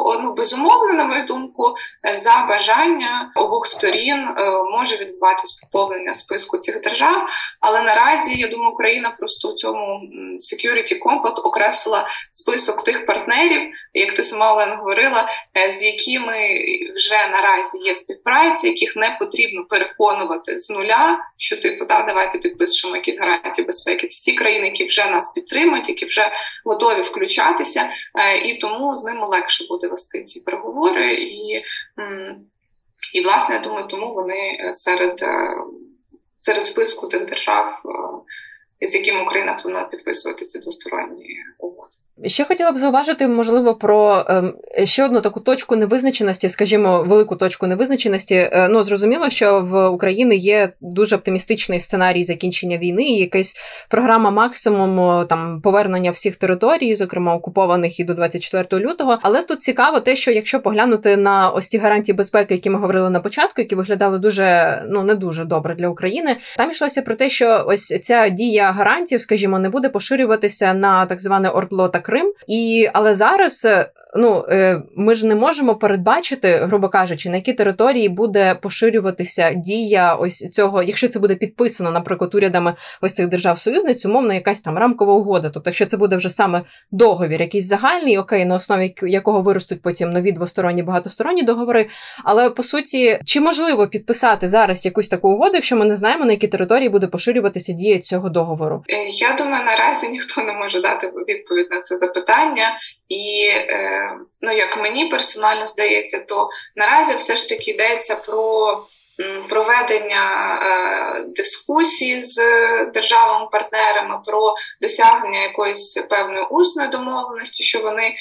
тому 0.03 0.19
ну 0.23 0.33
безумовно, 0.33 0.93
на 0.93 1.03
мою 1.03 1.25
думку, 1.25 1.75
за 2.15 2.45
бажання 2.49 3.31
обох 3.35 3.67
сторін 3.67 4.17
е, 4.17 4.51
може 4.77 4.95
відбуватись 4.95 5.59
поповнення 5.62 6.13
списку 6.13 6.57
цих 6.57 6.81
держав. 6.81 7.27
Але 7.59 7.81
наразі 7.81 8.39
я 8.39 8.47
думаю, 8.47 8.71
Україна 8.71 9.15
просто 9.19 9.49
у 9.49 9.53
цьому 9.53 10.01
Security 10.39 10.99
Compact 10.99 11.41
окреслила 11.43 12.07
список 12.29 12.83
тих 12.83 13.05
партнерів, 13.05 13.62
як 13.93 14.13
ти 14.13 14.23
сама 14.23 14.53
Олена 14.53 14.75
говорила, 14.75 15.29
е, 15.57 15.71
з 15.71 15.83
якими 15.83 16.38
вже 16.95 17.27
наразі 17.31 17.77
є 17.77 17.95
співпраця, 17.95 18.67
яких 18.67 18.95
не 18.95 19.17
потрібно 19.19 19.65
переконувати 19.69 20.57
з 20.57 20.69
нуля, 20.69 21.19
що 21.38 21.57
типу 21.57 21.85
да, 21.85 22.01
давайте 22.01 22.38
підпишемо 22.38 22.95
якісь 22.95 23.19
гарантії 23.19 23.65
безпеки. 23.65 24.07
Це 24.07 24.31
ті 24.31 24.38
країни, 24.38 24.65
які 24.65 24.85
вже 24.85 25.05
нас 25.05 25.33
підтримують, 25.33 25.89
які 25.89 26.05
вже 26.05 26.31
готові 26.65 27.01
включатися, 27.01 27.89
е, 28.15 28.38
і 28.38 28.57
тому 28.57 28.95
з 28.95 29.03
ними 29.03 29.27
легше 29.27 29.65
буде 29.69 29.88
вести 29.89 30.23
ці 30.23 30.39
переговори 30.39 31.13
і. 31.13 31.63
І, 33.13 33.21
власне, 33.21 33.56
я 33.56 33.62
думаю, 33.62 33.88
тому 33.88 34.13
вони 34.13 34.58
е, 34.60 34.73
серед 34.73 35.21
е, 35.21 35.56
серед 36.38 36.67
списку 36.67 37.08
тих 37.08 37.25
держав, 37.25 37.82
е, 38.82 38.88
з 38.88 38.95
якими 38.95 39.23
Україна 39.23 39.54
планує 39.54 39.86
підписувати 39.86 40.45
ці 40.45 40.60
двосторонні 40.60 41.38
угоди. 41.60 41.95
Ще 42.25 42.43
хотіла 42.43 42.71
б 42.71 42.77
зауважити, 42.77 43.27
можливо, 43.27 43.75
про 43.75 44.25
ем, 44.29 44.53
ще 44.84 45.05
одну 45.05 45.21
таку 45.21 45.39
точку 45.39 45.75
невизначеності, 45.75 46.49
скажімо, 46.49 47.03
велику 47.08 47.36
точку 47.36 47.67
невизначеності. 47.67 48.36
Е, 48.36 48.67
ну 48.69 48.84
зрозуміло, 48.84 49.29
що 49.29 49.62
в 49.62 49.88
Україні 49.88 50.38
є 50.38 50.69
дуже 50.82 51.15
оптимістичний 51.15 51.79
сценарій 51.79 52.23
закінчення 52.23 52.77
війни, 52.77 53.03
і 53.03 53.19
якась 53.19 53.55
програма 53.89 54.32
максимуму 54.32 55.25
там 55.29 55.62
повернення 55.62 56.12
всіх 56.12 56.36
територій, 56.36 56.95
зокрема 56.95 57.36
окупованих 57.36 57.99
і 57.99 58.03
до 58.03 58.13
24 58.13 58.86
лютого. 58.86 59.19
Але 59.21 59.41
тут 59.41 59.62
цікаво, 59.62 59.99
те, 59.99 60.15
що 60.15 60.32
якщо 60.32 60.60
поглянути 60.60 61.17
на 61.17 61.49
ось 61.49 61.67
ті 61.67 61.77
гарантії 61.77 62.15
безпеки, 62.15 62.53
які 62.53 62.69
ми 62.69 62.79
говорили 62.79 63.10
на 63.10 63.19
початку, 63.19 63.62
які 63.62 63.75
виглядали 63.75 64.19
дуже 64.19 64.79
ну 64.88 65.03
не 65.03 65.15
дуже 65.15 65.45
добре 65.45 65.75
для 65.75 65.88
України, 65.88 66.38
там 66.58 66.71
йшлося 66.71 67.01
про 67.01 67.15
те, 67.15 67.29
що 67.29 67.63
ось 67.67 68.01
ця 68.01 68.29
дія 68.29 68.71
гарантів, 68.71 69.21
скажімо, 69.21 69.60
не 69.60 69.69
буде 69.69 69.89
поширюватися 69.89 70.73
на 70.73 71.05
так 71.05 71.21
зване 71.21 71.49
ордло 71.49 71.88
та 71.88 71.99
Крим. 72.09 72.33
І 72.47 72.89
але 72.93 73.13
зараз 73.13 73.65
е, 73.65 73.89
ну 74.15 74.45
е, 74.49 74.81
ми 74.95 75.15
ж 75.15 75.27
не 75.27 75.35
можемо 75.35 75.75
передбачити, 75.75 76.55
грубо 76.55 76.89
кажучи, 76.89 77.29
на 77.29 77.35
які 77.35 77.53
території 77.53 78.09
буде 78.09 78.55
поширюватися 78.55 79.53
дія 79.53 80.13
ось 80.13 80.49
цього, 80.49 80.83
якщо 80.83 81.07
це 81.07 81.19
буде 81.19 81.35
підписано, 81.35 81.91
наприклад, 81.91 82.35
урядами 82.35 82.75
ось 83.01 83.13
цих 83.13 83.27
держав-союзниць, 83.27 84.05
умовно, 84.05 84.33
якась 84.33 84.61
там 84.61 84.77
рамкова 84.77 85.13
угода. 85.13 85.49
Тобто, 85.49 85.69
якщо 85.69 85.85
це 85.85 85.97
буде 85.97 86.15
вже 86.15 86.29
саме 86.29 86.61
договір, 86.91 87.41
якийсь 87.41 87.67
загальний, 87.67 88.17
окей, 88.17 88.45
на 88.45 88.55
основі 88.55 88.95
якого 89.01 89.41
виростуть 89.41 89.81
потім 89.81 90.09
нові 90.09 90.31
двосторонні 90.31 90.83
багатосторонні 90.83 91.43
договори. 91.43 91.87
Але 92.23 92.49
по 92.49 92.63
суті, 92.63 93.19
чи 93.25 93.41
можливо 93.41 93.87
підписати 93.87 94.47
зараз 94.47 94.85
якусь 94.85 95.07
таку 95.07 95.29
угоду, 95.29 95.55
якщо 95.55 95.75
ми 95.75 95.85
не 95.85 95.95
знаємо, 95.95 96.25
на 96.25 96.31
які 96.31 96.47
території 96.47 96.89
буде 96.89 97.07
поширюватися 97.07 97.73
дія 97.73 97.99
цього 97.99 98.29
договору? 98.29 98.83
Е, 98.89 99.07
я 99.07 99.35
думаю, 99.37 99.65
наразі 99.65 100.09
ніхто 100.09 100.43
не 100.43 100.53
може 100.53 100.81
дати 100.81 101.07
відповідь 101.27 101.67
на 101.71 101.81
це 101.81 101.97
запитання. 101.97 102.63
І 103.09 103.47
е, 103.49 104.11
ну, 104.41 104.51
як 104.51 104.77
мені 104.77 105.05
персонально 105.05 105.65
здається, 105.65 106.19
то 106.19 106.49
наразі 106.75 107.15
все 107.15 107.35
ж 107.35 107.49
таки 107.49 107.71
йдеться 107.71 108.15
про 108.15 108.67
проведення 109.49 110.55
е, 110.61 111.23
дискусій 111.23 112.21
з 112.21 112.35
державами-партнерами 112.85 114.21
про 114.25 114.53
досягнення 114.81 115.41
якоїсь 115.41 116.05
певної 116.09 116.45
усної 116.49 116.89
домовленості, 116.89 117.63
що 117.63 117.79
вони 117.79 118.03
е, 118.03 118.15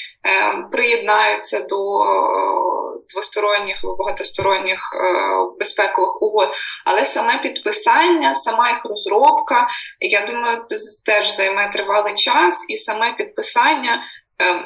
приєднаються 0.72 1.60
до 1.60 2.04
двосторонніх 3.12 3.76
багатосторонніх 3.98 4.80
безпекових 5.58 6.22
угод, 6.22 6.48
але 6.84 7.04
саме 7.04 7.38
підписання, 7.38 8.34
сама 8.34 8.70
їх 8.70 8.84
розробка, 8.84 9.66
я 10.00 10.26
думаю, 10.26 10.62
теж 11.06 11.30
займе 11.30 11.70
тривалий 11.72 12.14
час, 12.14 12.66
і 12.68 12.76
саме 12.76 13.12
підписання 13.12 14.02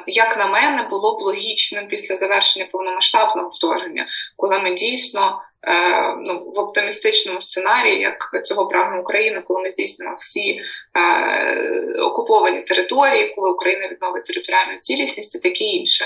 як 0.06 0.38
на 0.38 0.46
мене, 0.46 0.82
було 0.90 1.18
б 1.18 1.22
логічним 1.22 1.86
після 1.86 2.16
завершення 2.16 2.66
повномасштабного 2.72 3.48
вторгнення, 3.48 4.06
коли 4.36 4.58
ми 4.58 4.74
дійсно 4.74 5.42
е, 5.66 6.16
ну, 6.26 6.52
в 6.54 6.58
оптимістичному 6.58 7.40
сценарії, 7.40 8.00
як 8.00 8.40
цього 8.44 8.66
прагне 8.66 9.00
Україна, 9.00 9.40
коли 9.40 9.62
ми 9.62 9.70
здійснимо 9.70 10.16
всі 10.18 10.60
е, 10.96 12.00
окуповані 12.02 12.60
території, 12.60 13.34
коли 13.36 13.50
Україна 13.50 13.88
відновить 13.88 14.24
територіальну 14.24 14.78
цілісність 14.80 15.34
і 15.34 15.48
таке 15.48 15.64
інше. 15.64 16.04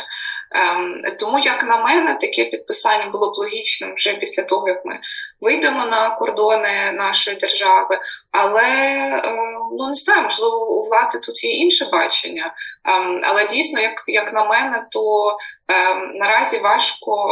Ем, 0.52 1.00
тому, 1.20 1.38
як 1.38 1.64
на 1.64 1.76
мене, 1.76 2.14
таке 2.14 2.44
підписання 2.44 3.10
було 3.10 3.30
б 3.32 3.36
логічним 3.36 3.94
вже 3.94 4.14
після 4.14 4.42
того, 4.42 4.68
як 4.68 4.84
ми 4.84 5.00
вийдемо 5.40 5.84
на 5.84 6.10
кордони 6.10 6.92
нашої 6.92 7.36
держави. 7.36 7.98
Але 8.32 8.62
ем, 9.24 9.36
ну 9.78 9.86
не 9.86 9.92
знаю, 9.92 10.22
можливо, 10.22 10.70
у 10.70 10.84
влади 10.88 11.18
тут 11.18 11.44
є 11.44 11.50
інше 11.50 11.86
бачення. 11.92 12.54
Ем, 12.84 13.20
але 13.22 13.46
дійсно, 13.46 13.80
як 13.80 14.04
як 14.06 14.32
на 14.32 14.44
мене, 14.44 14.86
то 14.90 15.36
наразі 16.14 16.58
важко 16.58 17.30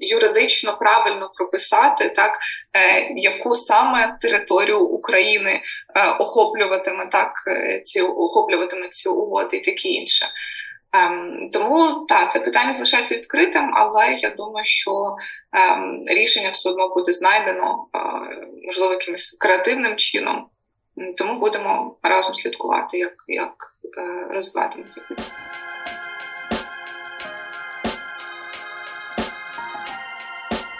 юридично 0.00 0.76
правильно 0.76 1.30
прописати 1.34 2.08
так, 2.08 2.38
е, 2.76 3.08
яку 3.16 3.54
саме 3.54 4.16
територію 4.20 4.80
України 4.80 5.62
е, 5.96 6.10
охоплюватиме 6.10 7.06
так 7.06 7.32
е, 7.46 7.80
ці 7.84 8.00
охоплюватиме 8.00 8.88
ці 8.88 9.08
угоди 9.08 9.56
і 9.56 9.60
таке 9.60 9.88
інше. 9.88 10.26
Ем, 10.92 11.50
тому 11.52 12.06
так, 12.08 12.30
це 12.30 12.40
питання 12.40 12.72
залишається 12.72 13.14
відкритим, 13.14 13.70
але 13.74 14.12
я 14.12 14.30
думаю, 14.30 14.64
що 14.64 15.16
ем, 15.52 16.04
рішення 16.06 16.50
все 16.50 16.70
одно 16.70 16.88
буде 16.88 17.12
знайдено, 17.12 17.86
е, 17.94 17.98
можливо, 18.66 18.92
якимось 18.92 19.36
креативним 19.40 19.96
чином. 19.96 20.46
Тому 21.18 21.40
будемо 21.40 21.96
разом 22.02 22.34
слідкувати, 22.34 22.98
як 22.98 23.14
як 23.28 23.54
е, 23.98 24.26
розвиватиметься. 24.30 25.00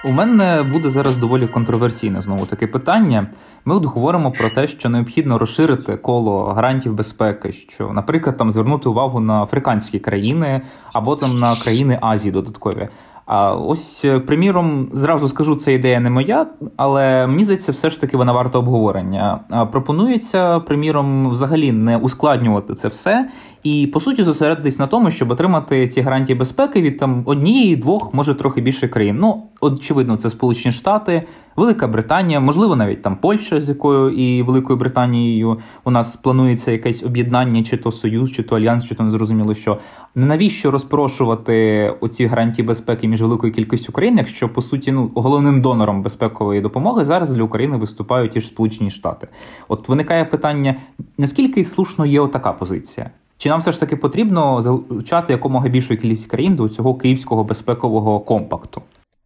У 0.04 0.12
мене 0.12 0.62
буде 0.62 0.90
зараз 0.90 1.16
доволі 1.16 1.46
контроверсійне 1.46 2.20
знову 2.20 2.46
таке 2.46 2.66
питання. 2.66 3.26
Ми 3.64 3.74
от 3.74 3.84
говоримо 3.84 4.32
про 4.32 4.50
те, 4.50 4.66
що 4.66 4.88
необхідно 4.88 5.38
розширити 5.38 5.96
коло 5.96 6.44
гарантів 6.44 6.94
безпеки, 6.94 7.52
що, 7.52 7.92
наприклад, 7.92 8.36
там 8.36 8.50
звернути 8.50 8.88
увагу 8.88 9.20
на 9.20 9.42
африканські 9.42 9.98
країни 9.98 10.60
або 10.92 11.16
там 11.16 11.38
на 11.38 11.56
країни 11.56 11.98
Азії 12.02 12.32
додаткові. 12.32 12.88
А 13.30 13.54
ось, 13.54 14.04
е, 14.04 14.20
приміром, 14.20 14.88
зразу 14.92 15.28
скажу, 15.28 15.56
це 15.56 15.74
ідея 15.74 16.00
не 16.00 16.10
моя, 16.10 16.46
але 16.76 17.26
мені 17.26 17.44
здається, 17.44 17.72
все 17.72 17.90
ж 17.90 18.00
таки 18.00 18.16
вона 18.16 18.32
варта 18.32 18.58
обговорення. 18.58 19.40
Пропонується, 19.72 20.60
приміром, 20.60 21.30
взагалі 21.30 21.72
не 21.72 21.96
ускладнювати 21.96 22.74
це 22.74 22.88
все 22.88 23.28
і 23.62 23.86
по 23.86 24.00
суті 24.00 24.22
зосередитись 24.22 24.78
на 24.78 24.86
тому, 24.86 25.10
щоб 25.10 25.30
отримати 25.30 25.88
ці 25.88 26.00
гарантії 26.00 26.38
безпеки 26.38 26.82
від 26.82 26.98
там 26.98 27.22
однієї, 27.26 27.76
двох, 27.76 28.14
може 28.14 28.34
трохи 28.34 28.60
більше 28.60 28.88
країн. 28.88 29.16
Ну, 29.20 29.42
очевидно, 29.60 30.16
це 30.16 30.30
Сполучені 30.30 30.72
Штати, 30.72 31.26
Велика 31.58 31.88
Британія, 31.88 32.40
можливо, 32.40 32.76
навіть 32.76 33.02
там 33.02 33.16
Польща, 33.16 33.60
з 33.60 33.68
якою 33.68 34.10
і 34.10 34.42
Великою 34.42 34.78
Британією 34.78 35.58
у 35.84 35.90
нас 35.90 36.16
планується 36.16 36.70
якесь 36.70 37.02
об'єднання, 37.02 37.62
чи 37.62 37.76
то 37.76 37.92
союз, 37.92 38.32
чи 38.32 38.42
то 38.42 38.56
альянс, 38.56 38.84
чи 38.84 38.94
то 38.94 39.02
не 39.02 39.10
зрозуміло, 39.10 39.54
що 39.54 39.78
навіщо 40.14 40.70
розпрошувати 40.70 41.94
оці 42.00 42.26
гарантії 42.26 42.66
безпеки 42.66 43.08
між 43.08 43.22
великою 43.22 43.52
кількістю 43.52 43.92
країн, 43.92 44.18
якщо 44.18 44.48
по 44.48 44.62
суті 44.62 44.92
ну 44.92 45.10
головним 45.14 45.62
донором 45.62 46.02
безпекової 46.02 46.60
допомоги 46.60 47.04
зараз 47.04 47.30
для 47.30 47.42
України 47.42 47.76
виступають 47.76 48.30
ті 48.30 48.40
ж 48.40 48.46
Сполучені 48.46 48.90
Штати. 48.90 49.28
От 49.68 49.88
виникає 49.88 50.24
питання: 50.24 50.76
наскільки 51.18 51.64
слушно 51.64 52.06
є 52.06 52.20
отака 52.20 52.52
позиція? 52.52 53.10
Чи 53.36 53.48
нам 53.48 53.58
все 53.58 53.72
ж 53.72 53.80
таки 53.80 53.96
потрібно 53.96 54.62
залучати 54.62 55.32
якомога 55.32 55.68
більшу 55.68 55.96
кількість 55.96 56.30
країн 56.30 56.54
до 56.54 56.68
цього 56.68 56.94
київського 56.94 57.44
безпекового 57.44 58.20
компакту? 58.20 58.82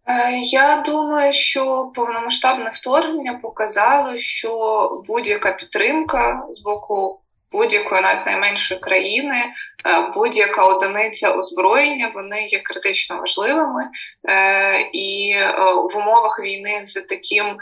Е, 0.08 0.38
я 0.42 0.82
думаю, 0.86 1.32
що 1.32 1.92
повномасштабне 1.94 2.70
вторгнення 2.74 3.34
показало, 3.42 4.16
що 4.16 5.02
будь-яка 5.08 5.52
підтримка 5.52 6.42
з 6.50 6.62
боку 6.62 7.18
будь-якої 7.52 8.02
навіть 8.02 8.26
найменшої 8.26 8.80
країни, 8.80 9.36
е, 9.86 10.10
будь-яка 10.14 10.64
одиниця 10.64 11.32
озброєння, 11.32 12.12
вони 12.14 12.46
є 12.46 12.60
критично 12.60 13.16
важливими, 13.16 13.88
е, 14.28 14.80
і 14.92 15.34
в 15.92 15.96
умовах 15.96 16.40
війни 16.42 16.80
з 16.82 17.02
таким 17.02 17.56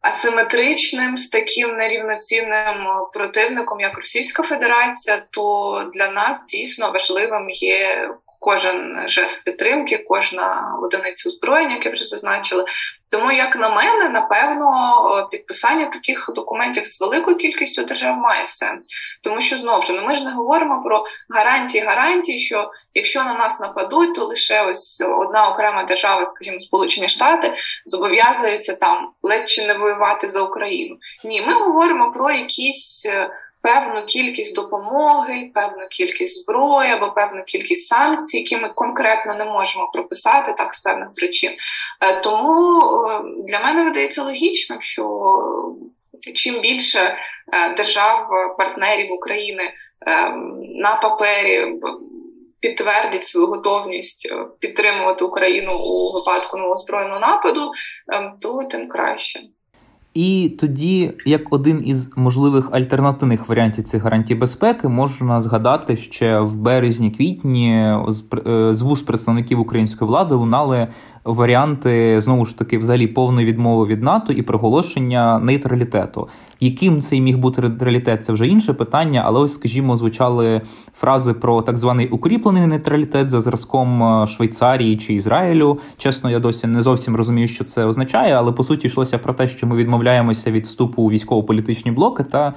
асиметричним, 0.00 1.16
з 1.16 1.28
таким 1.28 1.76
нерівноцінним 1.76 2.86
противником, 3.12 3.80
як 3.80 3.98
Російська 3.98 4.42
Федерація, 4.42 5.22
то 5.30 5.90
для 5.94 6.08
нас 6.10 6.44
дійсно 6.48 6.92
важливим 6.92 7.50
є 7.50 8.10
кожен 8.40 9.04
жест 9.06 9.44
підтримки, 9.44 10.04
кожна 10.08 10.74
одиниця 10.82 11.28
озброєння, 11.28 11.74
як 11.74 11.86
я 11.86 11.92
вже 11.92 12.04
зазначила. 12.04 12.64
Тому, 13.10 13.32
як 13.32 13.56
на 13.56 13.68
мене, 13.68 14.08
напевно, 14.08 15.28
підписання 15.30 15.86
таких 15.86 16.30
документів 16.34 16.86
з 16.86 17.00
великою 17.00 17.36
кількістю 17.36 17.84
держав 17.84 18.16
має 18.16 18.46
сенс, 18.46 18.86
тому 19.22 19.40
що 19.40 19.58
знову 19.58 19.82
ж 19.82 19.92
ну 19.92 20.02
ми 20.02 20.14
ж 20.14 20.24
не 20.24 20.32
говоримо 20.32 20.82
про 20.82 21.04
гарантії 21.30 21.84
гарантії, 21.84 22.38
що 22.38 22.70
якщо 22.94 23.24
на 23.24 23.34
нас 23.34 23.60
нападуть, 23.60 24.14
то 24.14 24.24
лише 24.24 24.62
ось 24.62 25.04
одна 25.18 25.48
окрема 25.48 25.84
держава, 25.84 26.24
скажімо, 26.24 26.60
Сполучені 26.60 27.08
Штати, 27.08 27.54
зобов'язуються 27.86 28.74
там 28.74 29.10
ледь 29.22 29.48
чи 29.48 29.66
не 29.66 29.74
воювати 29.74 30.28
за 30.28 30.42
Україну. 30.42 30.96
Ні, 31.24 31.42
ми 31.42 31.52
говоримо 31.52 32.12
про 32.12 32.30
якісь 32.30 33.06
певну 33.66 34.06
кількість 34.06 34.54
допомоги, 34.54 35.50
певну 35.54 35.88
кількість 35.90 36.42
зброї 36.42 36.90
або 36.90 37.10
певну 37.10 37.42
кількість 37.44 37.86
санкцій, 37.86 38.36
які 38.36 38.56
ми 38.56 38.68
конкретно 38.68 39.34
не 39.34 39.44
можемо 39.44 39.90
прописати 39.92 40.54
так 40.58 40.74
з 40.74 40.82
певних 40.82 41.14
причин. 41.14 41.52
Е, 42.00 42.20
тому 42.20 42.80
е, 42.80 43.20
для 43.48 43.58
мене 43.58 43.82
видається 43.82 44.22
логічним, 44.22 44.80
що 44.80 45.34
чим 46.34 46.60
більше 46.60 46.98
е, 46.98 47.74
держав, 47.74 48.28
партнерів 48.58 49.12
України 49.12 49.62
на 50.60 50.96
папері. 51.02 51.72
Підтвердять 52.60 53.24
свою 53.24 53.46
готовність 53.46 54.34
підтримувати 54.58 55.24
Україну 55.24 55.72
у 55.78 56.12
випадку 56.12 56.56
нового 56.56 56.76
збройного 56.76 57.20
нападу, 57.20 57.72
то 58.42 58.62
тим 58.70 58.88
краще. 58.88 59.40
І 60.16 60.56
тоді, 60.60 61.12
як 61.26 61.52
один 61.52 61.82
із 61.84 62.10
можливих 62.16 62.68
альтернативних 62.72 63.48
варіантів 63.48 63.84
цих 63.84 64.02
гарантій 64.02 64.34
безпеки, 64.34 64.88
можна 64.88 65.40
згадати, 65.40 65.96
ще 65.96 66.40
в 66.40 66.56
березні-квітні 66.56 67.96
з 68.70 68.82
вуз 68.82 69.02
представників 69.02 69.60
української 69.60 70.08
влади 70.08 70.34
лунали 70.34 70.88
варіанти 71.26 72.20
знову 72.20 72.44
ж 72.44 72.58
таки 72.58 72.78
взагалі 72.78 73.06
повної 73.06 73.46
відмови 73.46 73.86
від 73.86 74.02
НАТО 74.02 74.32
і 74.32 74.42
проголошення 74.42 75.38
нейтралітету. 75.38 76.28
Яким 76.60 77.00
цей 77.00 77.20
міг 77.20 77.38
бути 77.38 77.62
нейтралітет, 77.62 78.24
це 78.24 78.32
вже 78.32 78.46
інше 78.46 78.72
питання, 78.72 79.22
але 79.26 79.40
ось, 79.40 79.54
скажімо, 79.54 79.96
звучали 79.96 80.62
фрази 80.94 81.32
про 81.32 81.62
так 81.62 81.76
званий 81.76 82.08
укріплений 82.08 82.66
нейтралітет 82.66 83.30
за 83.30 83.40
зразком 83.40 84.02
е, 84.02 84.26
Швейцарії 84.26 84.96
чи 84.96 85.14
Ізраїлю. 85.14 85.78
Чесно, 85.98 86.30
я 86.30 86.38
досі 86.38 86.66
не 86.66 86.82
зовсім 86.82 87.16
розумію, 87.16 87.48
що 87.48 87.64
це 87.64 87.84
означає, 87.84 88.34
але 88.34 88.52
по 88.52 88.62
суті 88.62 88.86
йшлося 88.86 89.18
про 89.18 89.34
те, 89.34 89.48
що 89.48 89.66
ми 89.66 89.76
відмовляємося 89.76 90.50
від 90.50 90.64
вступу 90.64 91.02
у 91.02 91.10
військово-політичні 91.10 91.90
блоки 91.90 92.24
та 92.24 92.54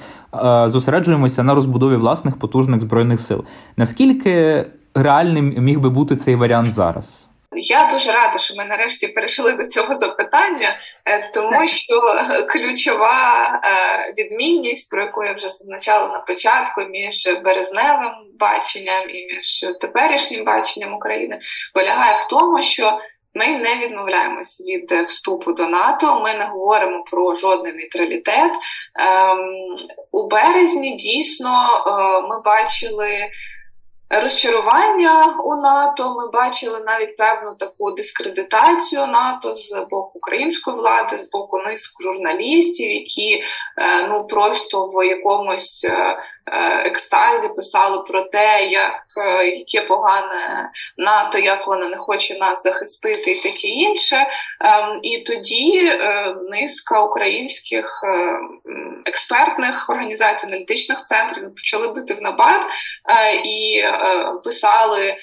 е, 0.66 0.70
зосереджуємося 0.70 1.44
на 1.44 1.56
розбудові 1.56 1.96
власних 1.96 2.38
потужних 2.38 2.82
збройних 2.82 3.20
сил. 3.20 3.44
Наскільки 3.78 4.66
реальним 4.96 5.56
міг 5.58 5.80
би 5.80 5.90
бути 5.90 6.16
цей 6.16 6.36
варіант 6.36 6.72
зараз? 6.72 7.29
Я 7.56 7.90
дуже 7.92 8.12
рада, 8.12 8.38
що 8.38 8.56
ми 8.56 8.66
нарешті 8.66 9.08
перейшли 9.08 9.52
до 9.52 9.66
цього 9.66 9.96
запитання, 9.96 10.76
е, 11.06 11.32
тому 11.34 11.68
що 11.68 12.02
ключова 12.50 13.46
е, 13.64 14.14
відмінність, 14.18 14.92
про 14.92 15.02
яку 15.02 15.24
я 15.24 15.34
вже 15.34 15.50
зазначала 15.50 16.08
на 16.08 16.20
початку, 16.20 16.82
між 16.82 17.28
березневим 17.44 18.12
баченням 18.40 19.10
і 19.10 19.34
між 19.34 19.66
теперішнім 19.82 20.46
баченням 20.46 20.94
України, 20.94 21.40
полягає 21.74 22.18
в 22.18 22.28
тому, 22.28 22.62
що 22.62 23.00
ми 23.34 23.48
не 23.48 23.76
відмовляємось 23.76 24.62
від 24.62 24.92
вступу 24.92 25.54
до 25.54 25.68
НАТО. 25.68 26.22
Ми 26.24 26.34
не 26.34 26.46
говоримо 26.46 27.04
про 27.12 27.36
жодний 27.36 27.74
нейтралітет. 27.74 28.52
Ем, 29.00 29.76
у 30.12 30.28
березні 30.28 30.96
дійсно 30.96 31.84
е, 31.88 32.22
ми 32.28 32.42
бачили 32.42 33.30
розчарування 34.10 35.38
у 35.44 35.56
НАТО. 35.56 36.16
Ми 36.18 36.28
бачили 36.32 36.80
навіть 36.86 37.18
певну 37.18 37.56
таку 37.56 37.92
дискредитацію 37.92 39.08
НАТО 39.08 39.56
з 39.56 39.72
боку 39.92 40.12
української 40.14 40.78
влади, 40.78 41.20
з 41.20 41.32
боку 41.32 41.58
низку 41.58 42.04
журналістів, 42.04 42.92
які 42.92 43.34
е, 43.34 43.44
ну 44.10 44.28
просто 44.28 44.88
в 44.88 45.06
якомусь 45.06 45.88
е, 45.90 46.18
екстазі 46.86 47.48
писали 47.48 48.04
про 48.08 48.24
те, 48.24 48.66
як 48.66 49.04
е, 49.18 49.46
яке 49.46 49.82
погане 49.82 50.72
НАТО, 50.98 51.38
як 51.38 51.68
вона 51.68 51.88
не 51.88 51.98
хоче 51.98 52.40
нас 52.40 52.64
захистити, 52.64 53.32
і 53.32 53.36
таке 53.36 53.68
інше. 53.68 54.16
Ем, 54.62 55.00
і 55.04 55.18
тоді 55.18 55.82
е, 55.86 56.36
низка 56.50 57.02
українських 57.02 58.04
експертних 59.06 59.90
організацій, 59.90 60.48
аналітичних 60.48 61.04
центрів 61.04 61.56
почали 61.56 61.88
бити 61.88 62.14
в 62.14 62.22
набат 62.22 62.62
і 63.46 63.84
писали 64.44 65.18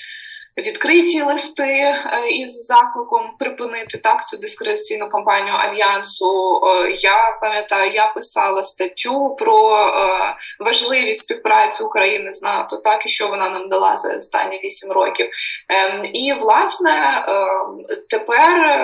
відкриті 0.58 1.22
листи 1.22 1.62
е, 1.62 2.28
із 2.30 2.66
закликом 2.66 3.30
припинити 3.38 3.98
так 3.98 4.26
цю 4.26 4.36
дискредитаційну 4.36 5.08
кампанію 5.08 5.54
альянсу. 5.54 6.60
Е, 6.64 6.90
я 6.90 7.38
пам'ятаю, 7.40 7.92
я 7.92 8.06
писала 8.06 8.64
статтю 8.64 9.36
про 9.38 9.76
е, 9.76 10.36
важливість 10.64 11.20
співпраці 11.20 11.82
України 11.82 12.32
з 12.32 12.42
НАТО, 12.42 12.76
так 12.76 13.06
і 13.06 13.08
що 13.08 13.28
вона 13.28 13.50
нам 13.50 13.68
дала 13.68 13.96
за 13.96 14.16
останні 14.16 14.60
вісім 14.64 14.92
років. 14.92 15.28
Ем, 15.68 16.04
і 16.12 16.32
власне 16.32 17.24
ем, 17.28 17.78
тепер 18.10 18.78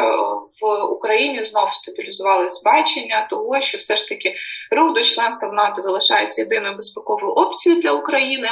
в 0.60 0.84
Україні 0.84 1.44
знов 1.44 1.70
стабілізувалось 1.70 2.62
бачення 2.64 3.26
того, 3.30 3.60
що 3.60 3.78
все 3.78 3.96
ж 3.96 4.08
таки 4.08 4.34
рух 4.70 4.94
до 4.94 5.00
членства 5.00 5.48
в 5.48 5.52
НАТО 5.52 5.82
залишається 5.82 6.42
єдиною 6.42 6.76
безпековою 6.76 7.32
опцією 7.32 7.82
для 7.82 7.92
України. 7.92 8.48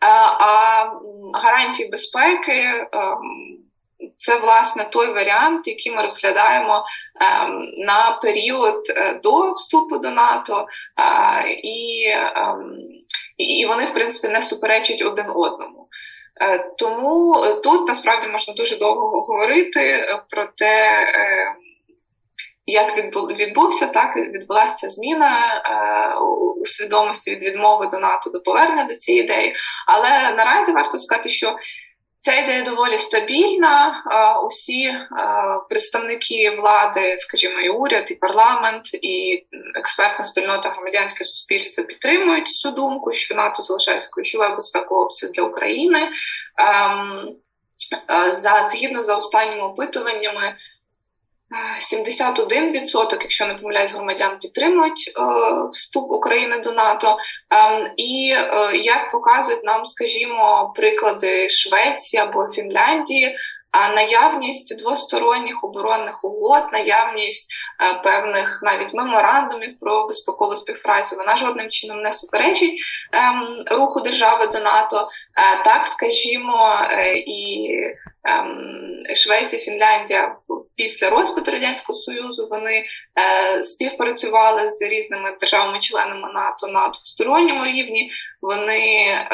А 0.00 0.86
гарантії 1.34 1.90
безпеки 1.90 2.59
ем, 2.92 3.58
це 4.16 4.38
власне 4.38 4.84
той 4.84 5.12
варіант, 5.12 5.66
який 5.68 5.92
ми 5.92 6.02
розглядаємо 6.02 6.84
ем, 7.20 7.62
на 7.78 8.18
період 8.22 8.82
е, 8.88 9.20
до 9.22 9.52
вступу 9.52 9.98
до 9.98 10.10
НАТО, 10.10 10.66
і 11.62 12.04
ем, 12.36 12.76
і 13.36 13.66
вони, 13.66 13.84
в 13.84 13.94
принципі, 13.94 14.32
не 14.32 14.42
суперечать 14.42 15.02
один 15.02 15.26
одному. 15.34 15.88
Е, 16.42 16.70
тому 16.78 17.46
тут 17.62 17.88
насправді 17.88 18.28
можна 18.28 18.54
дуже 18.54 18.76
довго 18.78 19.20
говорити 19.20 20.06
про 20.30 20.46
те, 20.56 21.06
як 22.66 23.14
відбувся, 23.38 23.86
так 23.86 24.16
відбулася 24.16 24.88
зміна 24.88 25.62
е, 25.64 26.20
у 26.20 26.66
свідомості 26.66 27.30
від 27.30 27.42
відмови 27.42 27.86
до 27.86 27.98
НАТО 27.98 28.30
до 28.30 28.40
повернення 28.40 28.84
до 28.84 28.94
цієї 28.94 29.24
ідеї. 29.24 29.54
Але 29.86 30.34
наразі 30.36 30.72
варто 30.72 30.98
сказати, 30.98 31.28
що 31.28 31.56
ця 32.20 32.34
ідея 32.34 32.62
доволі 32.62 32.98
стабільна. 32.98 34.02
Усі 34.46 34.84
е, 34.84 35.06
представники 35.68 36.50
влади, 36.50 37.18
скажімо, 37.18 37.60
і 37.60 37.68
уряд, 37.68 38.10
і 38.10 38.14
парламент, 38.14 38.94
і 38.94 39.46
експертна 39.78 40.24
спільнота 40.24 40.68
громадянське 40.68 41.24
суспільство 41.24 41.84
підтримують 41.84 42.48
цю 42.48 42.70
думку, 42.70 43.12
що 43.12 43.34
НАТО 43.34 43.62
залишається 43.62 44.10
ключовою 44.12 44.54
безпековою 44.54 45.06
опцією 45.06 45.32
для 45.32 45.42
України. 45.42 45.98
Ем, 46.58 47.28
е, 48.10 48.32
за 48.32 48.68
згідно 48.72 49.02
за 49.02 49.16
останніми 49.16 49.62
опитуваннями. 49.62 50.56
71%, 51.50 53.18
якщо 53.20 53.46
не 53.46 53.54
помиляюсь, 53.54 53.94
громадян 53.94 54.38
підтримують 54.38 55.08
е, 55.08 55.22
вступ 55.72 56.10
України 56.10 56.58
до 56.58 56.72
НАТО. 56.72 57.16
Е, 57.52 57.92
і 57.96 58.32
е, 58.36 58.76
як 58.76 59.10
показують 59.10 59.64
нам, 59.64 59.84
скажімо, 59.84 60.72
приклади 60.76 61.48
Швеції 61.48 62.22
або 62.22 62.48
Фінляндії, 62.48 63.36
а 63.72 63.92
наявність 63.92 64.78
двосторонніх 64.78 65.64
оборонних 65.64 66.24
угод, 66.24 66.62
наявність 66.72 67.52
е, 67.80 67.94
певних 67.94 68.60
навіть 68.62 68.94
меморандумів 68.94 69.80
про 69.80 70.06
безпекову 70.06 70.54
співпрацю, 70.54 71.16
вона 71.16 71.36
жодним 71.36 71.68
чином 71.68 72.02
не 72.02 72.12
суперечить 72.12 72.80
ем, 73.12 73.64
руху 73.70 74.00
держави 74.00 74.46
до 74.46 74.58
НАТО. 74.58 75.08
Е, 75.36 75.64
так 75.64 75.86
скажімо, 75.86 76.80
е, 76.90 77.14
і 77.14 77.70
ем, 77.74 77.92
Швеція, 79.14 79.62
Фінляндія 79.62 80.36
після 80.76 81.10
розпаду 81.10 81.50
радянського 81.50 81.98
союзу 81.98 82.48
вони 82.50 82.84
е, 83.18 83.62
співпрацювали 83.62 84.68
з 84.68 84.82
різними 84.82 85.36
державами-членами 85.40 86.32
НАТО 86.34 86.66
на 86.66 86.88
двосторонньому 86.88 87.64
рівні. 87.64 88.10
Вони 88.42 89.06
е, 89.06 89.28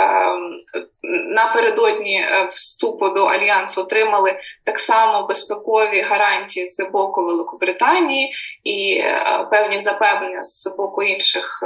напередодні 1.29 2.21
е, 2.21 2.49
вступу 2.51 3.09
до 3.09 3.25
альянсу 3.25 3.81
отримали 3.81 4.41
так 4.65 4.79
само 4.79 5.27
безпекові 5.27 6.01
гарантії 6.01 6.67
з 6.67 6.91
боку 6.91 7.25
Великобританії 7.25 8.33
і 8.65 8.99
е, 8.99 9.47
певні 9.51 9.81
запевнення 9.81 10.43
з 10.43 10.77
боку 10.77 11.03
інших 11.03 11.63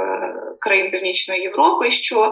країн 0.59 0.91
Північної 0.91 1.41
Європи, 1.41 1.91
що 1.91 2.25
е, 2.25 2.31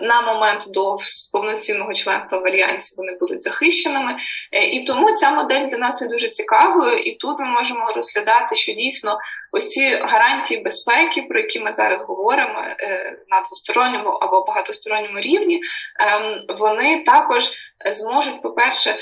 на 0.00 0.22
момент 0.22 0.64
до 0.68 0.96
повноцінного 1.32 1.94
членства 1.94 2.38
в 2.38 2.46
альянсі 2.46 2.96
вони 2.98 3.16
будуть 3.20 3.42
захищеними. 3.42 4.17
Е, 4.52 4.64
і 4.64 4.84
тому 4.84 5.12
ця 5.12 5.30
модель 5.30 5.66
для 5.66 5.78
нас 5.78 6.02
є 6.02 6.08
дуже 6.08 6.28
цікавою, 6.28 6.98
і 6.98 7.14
тут 7.14 7.38
ми 7.38 7.46
можемо 7.46 7.92
розглядати, 7.96 8.56
що 8.56 8.72
дійсно 8.72 9.18
ось 9.52 9.68
ці 9.68 9.90
гарантії 9.90 10.60
безпеки, 10.60 11.22
про 11.22 11.40
які 11.40 11.60
ми 11.60 11.72
зараз 11.72 12.02
говоримо 12.02 12.60
е, 12.60 13.18
на 13.28 13.40
двосторонньому 13.40 14.08
або 14.08 14.44
багатосторонньому 14.44 15.20
рівні, 15.20 15.60
ем, 16.00 16.44
вони 16.58 17.02
також 17.02 17.50
зможуть, 17.90 18.42
по-перше, 18.42 18.94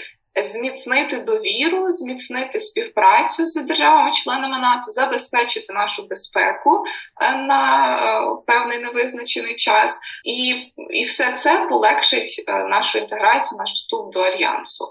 зміцнити 0.44 1.16
довіру, 1.16 1.92
зміцнити 1.92 2.60
співпрацю 2.60 3.46
з 3.46 3.64
державами-членами 3.64 4.58
НАТО, 4.58 4.82
забезпечити 4.86 5.72
нашу 5.72 6.06
безпеку 6.06 6.84
е, 7.22 7.36
на 7.36 7.94
е, 7.94 8.36
певний 8.46 8.78
невизначений 8.78 9.56
час, 9.56 10.00
і 10.24 10.54
і 10.90 11.02
все 11.02 11.32
це 11.32 11.66
полегшить 11.70 12.44
нашу 12.48 12.98
інтеграцію, 12.98 13.58
наш 13.58 13.72
вступ 13.72 14.12
до 14.12 14.20
альянсу. 14.20 14.84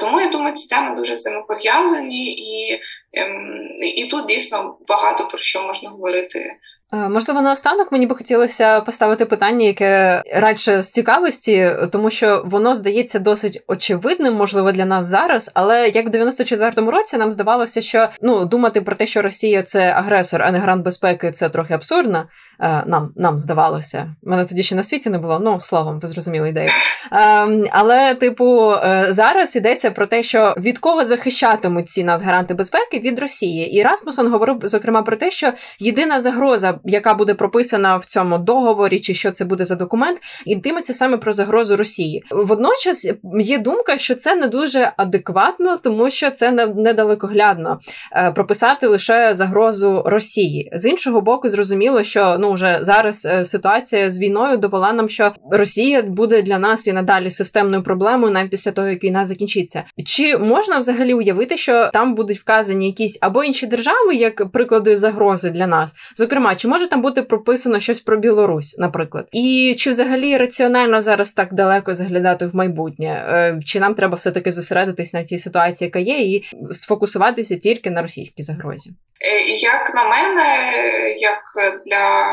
Тому 0.00 0.20
я 0.20 0.30
думаю, 0.30 0.54
ці 0.54 0.74
теми 0.74 0.96
дуже 0.96 1.14
взаємопов'язані 1.14 2.32
і. 2.32 2.80
Ем, 3.12 3.68
і 3.80 4.06
тут 4.06 4.26
дійсно 4.26 4.78
багато 4.88 5.26
про 5.28 5.38
що 5.38 5.62
можна 5.62 5.90
говорити. 5.90 6.56
Е, 6.92 7.08
можливо, 7.08 7.40
наостанок 7.40 7.92
мені 7.92 8.06
би 8.06 8.14
хотілося 8.14 8.80
поставити 8.80 9.24
питання, 9.24 9.66
яке 9.66 10.22
радше 10.34 10.82
з 10.82 10.90
цікавості, 10.90 11.70
тому 11.92 12.10
що 12.10 12.42
воно 12.46 12.74
здається 12.74 13.18
досить 13.18 13.62
очевидним, 13.66 14.34
можливо, 14.34 14.72
для 14.72 14.84
нас 14.84 15.06
зараз. 15.06 15.50
Але 15.54 15.88
як 15.88 16.06
в 16.06 16.10
94-му 16.10 16.90
році 16.90 17.18
нам 17.18 17.30
здавалося, 17.30 17.82
що 17.82 18.08
ну 18.22 18.44
думати 18.44 18.80
про 18.80 18.96
те, 18.96 19.06
що 19.06 19.22
Росія 19.22 19.62
це 19.62 19.92
агресор, 19.92 20.42
а 20.42 20.52
не 20.52 20.58
грант 20.58 20.84
безпеки, 20.84 21.32
це 21.32 21.48
трохи 21.48 21.74
абсурдно. 21.74 22.26
Е, 22.60 22.82
нам 22.86 23.12
нам 23.16 23.38
здавалося. 23.38 24.14
Мене 24.22 24.44
тоді 24.44 24.62
ще 24.62 24.74
на 24.74 24.82
світі 24.82 25.10
не 25.10 25.18
було. 25.18 25.38
Ну 25.38 25.60
словом, 25.60 25.98
ви 25.98 26.08
зрозуміли 26.08 26.48
ідею. 26.48 26.70
Ем, 27.12 27.64
але, 27.70 28.14
типу, 28.14 28.72
е, 28.72 29.06
зараз 29.08 29.56
йдеться 29.56 29.90
про 29.90 30.06
те, 30.06 30.22
що 30.22 30.54
від 30.58 30.78
кого 30.78 31.04
захищатимуть 31.04 31.90
ці 31.90 32.04
нас 32.04 32.22
гаранти 32.22 32.54
безпеки 32.54 32.98
від 32.98 33.18
Росії. 33.18 33.76
І 33.76 33.82
Расмусон 33.82 34.28
говорив 34.28 34.60
зокрема 34.62 35.02
про 35.02 35.16
те, 35.16 35.30
що 35.30 35.52
єдина 35.78 36.20
загроза, 36.20 36.77
яка 36.84 37.14
буде 37.14 37.34
прописана 37.34 37.96
в 37.96 38.04
цьому 38.04 38.38
договорі, 38.38 39.00
чи 39.00 39.14
що 39.14 39.30
це 39.30 39.44
буде 39.44 39.64
за 39.64 39.74
документ, 39.74 40.18
йтиметься 40.46 40.94
саме 40.94 41.16
про 41.16 41.32
загрозу 41.32 41.76
Росії. 41.76 42.24
Водночас 42.30 43.10
є 43.40 43.58
думка, 43.58 43.98
що 43.98 44.14
це 44.14 44.36
не 44.36 44.46
дуже 44.46 44.92
адекватно, 44.96 45.76
тому 45.76 46.10
що 46.10 46.30
це 46.30 46.52
недалекоглядно 46.52 47.80
е, 48.12 48.32
прописати 48.32 48.86
лише 48.86 49.34
загрозу 49.34 50.02
Росії. 50.06 50.70
З 50.72 50.86
іншого 50.86 51.20
боку, 51.20 51.48
зрозуміло, 51.48 52.02
що 52.02 52.36
ну 52.38 52.52
вже 52.52 52.78
зараз 52.82 53.26
е, 53.26 53.44
ситуація 53.44 54.10
з 54.10 54.18
війною 54.18 54.56
довела 54.56 54.92
нам, 54.92 55.08
що 55.08 55.32
Росія 55.50 56.02
буде 56.02 56.42
для 56.42 56.58
нас 56.58 56.86
і 56.86 56.92
надалі 56.92 57.30
системною 57.30 57.82
проблемою, 57.82 58.32
навіть 58.32 58.50
після 58.50 58.72
того 58.72 58.88
як 58.88 59.04
війна 59.04 59.24
закінчиться. 59.24 59.84
Чи 60.06 60.38
можна 60.38 60.78
взагалі 60.78 61.14
уявити, 61.14 61.56
що 61.56 61.90
там 61.92 62.14
будуть 62.14 62.38
вказані 62.38 62.86
якісь 62.86 63.18
або 63.20 63.44
інші 63.44 63.66
держави, 63.66 64.14
як 64.14 64.50
приклади 64.52 64.96
загрози 64.96 65.50
для 65.50 65.66
нас? 65.66 65.94
Зокрема, 66.16 66.54
чи 66.54 66.67
може 66.68 66.86
там 66.86 67.02
бути 67.02 67.22
прописано 67.22 67.80
щось 67.80 68.00
про 68.00 68.16
Білорусь, 68.16 68.78
наприклад, 68.78 69.28
і 69.32 69.74
чи 69.78 69.90
взагалі 69.90 70.36
раціонально 70.36 71.02
зараз 71.02 71.32
так 71.32 71.54
далеко 71.54 71.94
заглядати 71.94 72.46
в 72.46 72.56
майбутнє? 72.56 73.26
Е, 73.28 73.60
чи 73.66 73.80
нам 73.80 73.94
треба 73.94 74.16
все 74.16 74.30
таки 74.30 74.52
зосередитись 74.52 75.14
на 75.14 75.24
цій 75.24 75.38
ситуації, 75.38 75.86
яка 75.86 75.98
є, 75.98 76.18
і 76.18 76.44
сфокусуватися 76.72 77.56
тільки 77.56 77.90
на 77.90 78.02
російській 78.02 78.42
загрозі? 78.42 78.90
Е, 79.20 79.40
як 79.44 79.94
на 79.94 80.04
мене, 80.04 80.70
як 81.18 81.42
для 81.86 82.28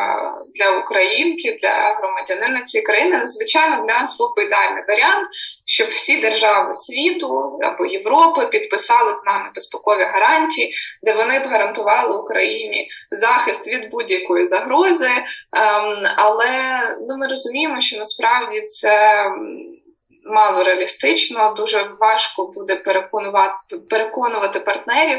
для 0.55 0.79
українки, 0.79 1.57
для 1.61 1.95
громадянина 1.99 2.61
цієї 2.61 2.85
країни, 2.85 3.17
ну, 3.19 3.27
звичайно, 3.27 3.75
для 3.75 3.99
нас 3.99 4.17
був 4.17 4.33
би 4.35 4.43
ідеальний 4.43 4.83
варіант, 4.87 5.27
щоб 5.65 5.87
всі 5.87 6.21
держави 6.21 6.73
світу 6.73 7.59
або 7.61 7.85
Європи 7.85 8.47
підписали 8.47 9.15
з 9.15 9.25
нами 9.25 9.49
безпекові 9.55 10.03
гарантії, 10.03 10.73
де 11.03 11.13
вони 11.13 11.39
б 11.39 11.43
гарантували 11.43 12.17
Україні 12.17 12.89
захист 13.11 13.67
від 13.67 13.89
будь-якої 14.25 14.45
загрози. 14.45 15.09
Ем, 15.53 16.03
але 16.15 16.81
ну, 17.07 17.17
ми 17.17 17.27
розуміємо, 17.27 17.81
що 17.81 17.97
насправді 17.97 18.61
це 18.61 19.25
мало 20.27 20.63
реалістично, 20.63 21.53
дуже 21.57 21.89
важко 21.99 22.47
буде 22.47 22.75
переконувати 22.75 23.77
переконувати 23.89 24.59
партнерів 24.59 25.17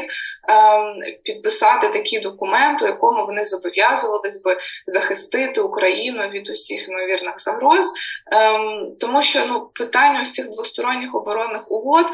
ем, 0.49 0.95
підписати 1.23 1.87
такий 1.87 2.19
документ, 2.19 2.81
у 2.81 2.85
якому 2.85 3.25
вони 3.25 3.45
зобов'язувались 3.45 4.41
би 4.43 4.57
захистити 4.87 5.61
Україну 5.61 6.29
від 6.29 6.49
усіх 6.49 6.89
ймовірних 6.89 7.33
загроз, 7.37 7.93
ем, 8.31 8.95
тому 8.99 9.21
що 9.21 9.45
ну 9.45 9.71
питання 9.75 10.21
ось 10.21 10.31
цих 10.31 10.49
двосторонніх 10.49 11.15
оборонних 11.15 11.71
угод, 11.71 12.05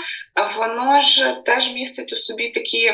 воно 0.58 1.00
ж 1.00 1.38
теж 1.46 1.74
містить 1.74 2.14
у 2.14 2.18
собі 2.18 2.50
такі 2.50 2.94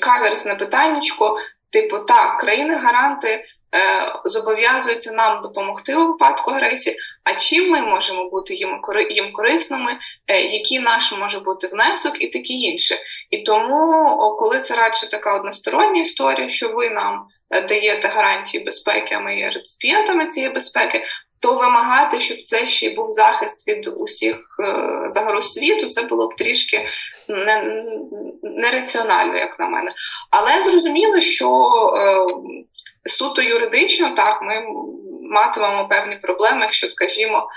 каверсне 0.00 0.54
питаннячко, 0.54 1.36
типу, 1.72 1.98
так, 1.98 2.38
країни-гаранти. 2.40 3.44
Е, 3.74 4.12
зобов'язуються 4.24 5.12
нам 5.12 5.42
допомогти 5.42 5.96
у 5.96 6.06
випадку 6.06 6.50
агресії. 6.50 6.96
А 7.24 7.34
чим 7.34 7.70
ми 7.70 7.82
можемо 7.82 8.30
бути 8.30 8.54
їм 8.54 8.80
їм 9.10 9.32
корисними, 9.32 9.98
е, 10.26 10.40
який 10.40 10.80
наш 10.80 11.12
може 11.12 11.40
бути 11.40 11.66
внесок 11.66 12.22
і 12.22 12.26
таке 12.26 12.52
інше. 12.52 12.96
І 13.30 13.38
тому, 13.38 14.36
коли 14.38 14.58
це 14.58 14.76
радше 14.76 15.10
така 15.10 15.36
одностороння 15.36 16.00
історія, 16.00 16.48
що 16.48 16.68
ви 16.68 16.90
нам 16.90 17.26
е, 17.50 17.60
даєте 17.60 18.08
гарантії 18.08 18.64
безпеки, 18.64 19.14
а 19.14 19.20
ми 19.20 19.36
є 19.36 19.50
реципієнтами 19.50 20.26
цієї 20.26 20.52
безпеки. 20.52 21.04
То 21.42 21.54
вимагати, 21.54 22.20
щоб 22.20 22.42
це 22.42 22.66
ще 22.66 22.86
й 22.86 22.94
був 22.94 23.10
захист 23.10 23.68
від 23.68 23.90
усіх 23.96 24.36
загроз 25.06 25.52
світу, 25.52 25.88
це 25.88 26.02
було 26.02 26.28
б 26.28 26.36
трішки 26.36 26.86
нераціонально, 28.42 29.36
як 29.36 29.58
на 29.58 29.66
мене. 29.66 29.92
Але 30.30 30.60
зрозуміло, 30.60 31.20
що 31.20 31.70
суто 33.04 33.42
юридично 33.42 34.10
так 34.10 34.42
ми 34.42 34.64
матимемо 35.30 35.88
певні 35.88 36.16
проблеми, 36.16 36.60
якщо, 36.60 36.88
скажімо, 36.88 37.48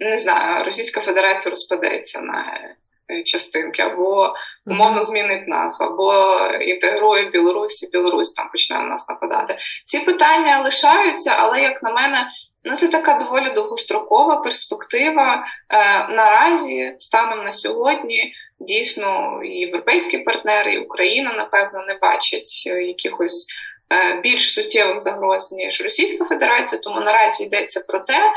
не 0.00 0.18
знаю, 0.18 0.64
Російська 0.64 1.00
Федерація 1.00 1.50
розпадеться 1.50 2.20
на 2.20 2.40
е, 2.40 2.76
частинки, 3.24 3.82
або 3.82 4.34
умовно 4.66 5.02
змінить 5.02 5.48
назву, 5.48 5.86
або 5.86 6.36
інтегрує 6.60 7.30
Білорусь, 7.30 7.82
і 7.82 7.90
Білорусь 7.90 8.34
там 8.34 8.48
почне 8.52 8.78
на 8.78 8.84
нас 8.84 9.08
нападати. 9.08 9.58
Ці 9.84 9.98
питання 9.98 10.60
лишаються, 10.64 11.34
але 11.38 11.62
як 11.62 11.82
на 11.82 11.92
мене. 11.92 12.30
Ну, 12.64 12.76
це 12.76 12.88
така 12.88 13.14
доволі 13.14 13.54
довгострокова 13.54 14.36
перспектива. 14.36 15.46
Е, 15.68 16.08
наразі, 16.08 16.94
станом 16.98 17.44
на 17.44 17.52
сьогодні, 17.52 18.32
дійсно, 18.60 19.40
і 19.44 19.48
європейські 19.48 20.18
партнери, 20.18 20.72
і 20.72 20.78
Україна, 20.78 21.32
напевно, 21.32 21.84
не 21.88 21.94
бачать 21.94 22.62
е, 22.66 22.82
якихось 22.82 23.46
Е, 23.92 24.20
більш 24.22 24.54
суттєвих 24.54 25.00
загроз 25.00 25.52
ніж 25.52 25.80
Російська 25.80 26.24
Федерація, 26.24 26.80
тому 26.84 27.00
наразі 27.00 27.44
йдеться 27.44 27.84
про 27.88 27.98
те 27.98 28.32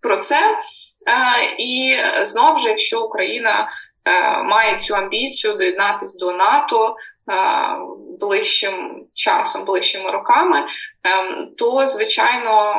про 0.00 0.16
це. 0.16 0.40
Е, 0.40 0.58
і 1.58 1.96
знову 2.22 2.58
ж, 2.58 2.68
якщо 2.68 3.02
Україна 3.02 3.60
е, 3.60 3.68
має 4.44 4.78
цю 4.78 4.94
амбіцію 4.94 5.54
доєднатися 5.54 6.18
до 6.18 6.32
НАТО 6.32 6.96
ближчим 8.20 9.06
часом, 9.12 9.64
ближчими 9.64 10.10
роками, 10.10 10.66
то 11.58 11.86
звичайно 11.86 12.74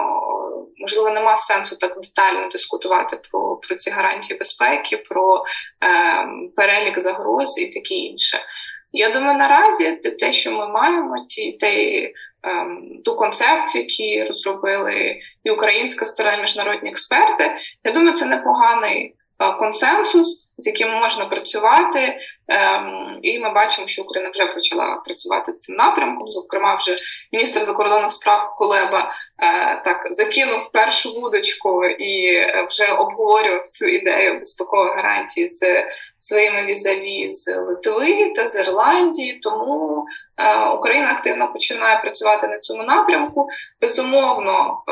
можливо 0.78 1.10
нема 1.10 1.38
сенсу 1.38 1.76
так 1.76 2.02
детально 2.02 2.50
дискутувати 2.50 3.20
про 3.32 3.56
про 3.56 3.76
ці 3.76 3.90
гарантії 3.90 4.40
безпеки, 4.40 4.98
про 4.98 5.44
перелік 6.56 7.00
загроз 7.00 7.58
і 7.58 7.66
таке 7.66 7.96
інше. 7.96 8.40
Я 8.92 9.10
думаю, 9.10 9.38
наразі 9.38 9.92
те, 9.92 10.32
що 10.32 10.52
ми 10.52 10.68
маємо, 10.68 11.16
ті 11.30 11.52
те, 11.52 12.02
ем, 12.44 13.02
ту 13.06 13.16
концепцію, 13.16 13.84
які 13.84 14.24
розробили 14.24 15.20
і 15.44 15.52
українська 15.52 16.06
сторона, 16.06 16.38
і 16.38 16.42
міжнародні 16.42 16.90
експерти. 16.90 17.56
Я 17.84 17.92
думаю, 17.92 18.14
це 18.14 18.26
непоганий 18.26 19.06
е, 19.06 19.14
консенсус 19.52 20.54
з 20.58 20.68
яким 20.68 20.90
можна 20.90 21.26
працювати, 21.26 22.18
ем, 22.48 23.20
і 23.22 23.40
ми 23.40 23.54
бачимо, 23.54 23.88
що 23.88 24.02
Україна 24.02 24.32
вже 24.34 24.46
почала 24.46 24.96
працювати 25.06 25.54
з 25.54 25.60
цим 25.60 25.76
напрямком. 25.76 26.32
Зокрема, 26.32 26.76
вже 26.76 26.98
міністр 27.32 27.62
закордонних 27.62 28.12
справ 28.12 28.56
Кулеба 28.58 29.12
е, 29.40 29.82
так 29.86 30.08
закинув 30.12 30.72
першу 30.72 31.14
вудочку 31.14 31.86
і 31.86 32.42
вже 32.68 32.86
обговорював 32.86 33.68
цю 33.68 33.86
ідею 33.86 34.40
безпекової 34.40 34.96
гарантії 34.96 35.48
з 35.48 35.84
своїми 36.18 36.66
візаві 36.66 37.30
з 37.30 37.58
Литви 37.58 38.34
та 38.36 38.48
з 38.48 38.60
Ірландії. 38.60 39.34
Тому 39.34 40.06
е, 40.38 40.70
Україна 40.70 41.12
активно 41.12 41.54
починає 41.54 42.02
працювати 42.02 42.48
на 42.48 42.60
цьому 42.60 42.84
напрямку. 42.84 43.48
Безумовно. 43.82 44.84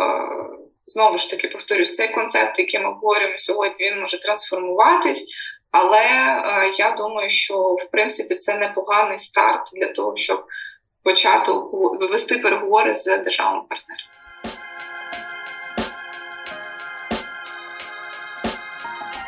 Знову 0.94 1.18
ж 1.18 1.30
таки 1.30 1.48
повторюсь, 1.48 1.92
цей 1.92 2.08
концепт, 2.08 2.60
який 2.60 2.80
ми 2.80 2.90
обговорюємо 2.90 3.38
сьогодні, 3.38 3.92
він 3.92 4.00
може 4.00 4.20
трансформуватись. 4.20 5.34
Але 5.72 6.00
е, 6.00 6.72
я 6.78 6.96
думаю, 6.98 7.30
що 7.30 7.56
в 7.58 7.92
принципі 7.92 8.36
це 8.36 8.58
непоганий 8.58 9.18
старт 9.18 9.62
для 9.74 9.88
того, 9.88 10.18
щоб 10.18 10.46
почати 11.04 11.52
вести 12.12 12.38
переговори 12.38 12.96
з 12.96 13.18
державами 13.18 13.64
партнерами. 13.70 14.12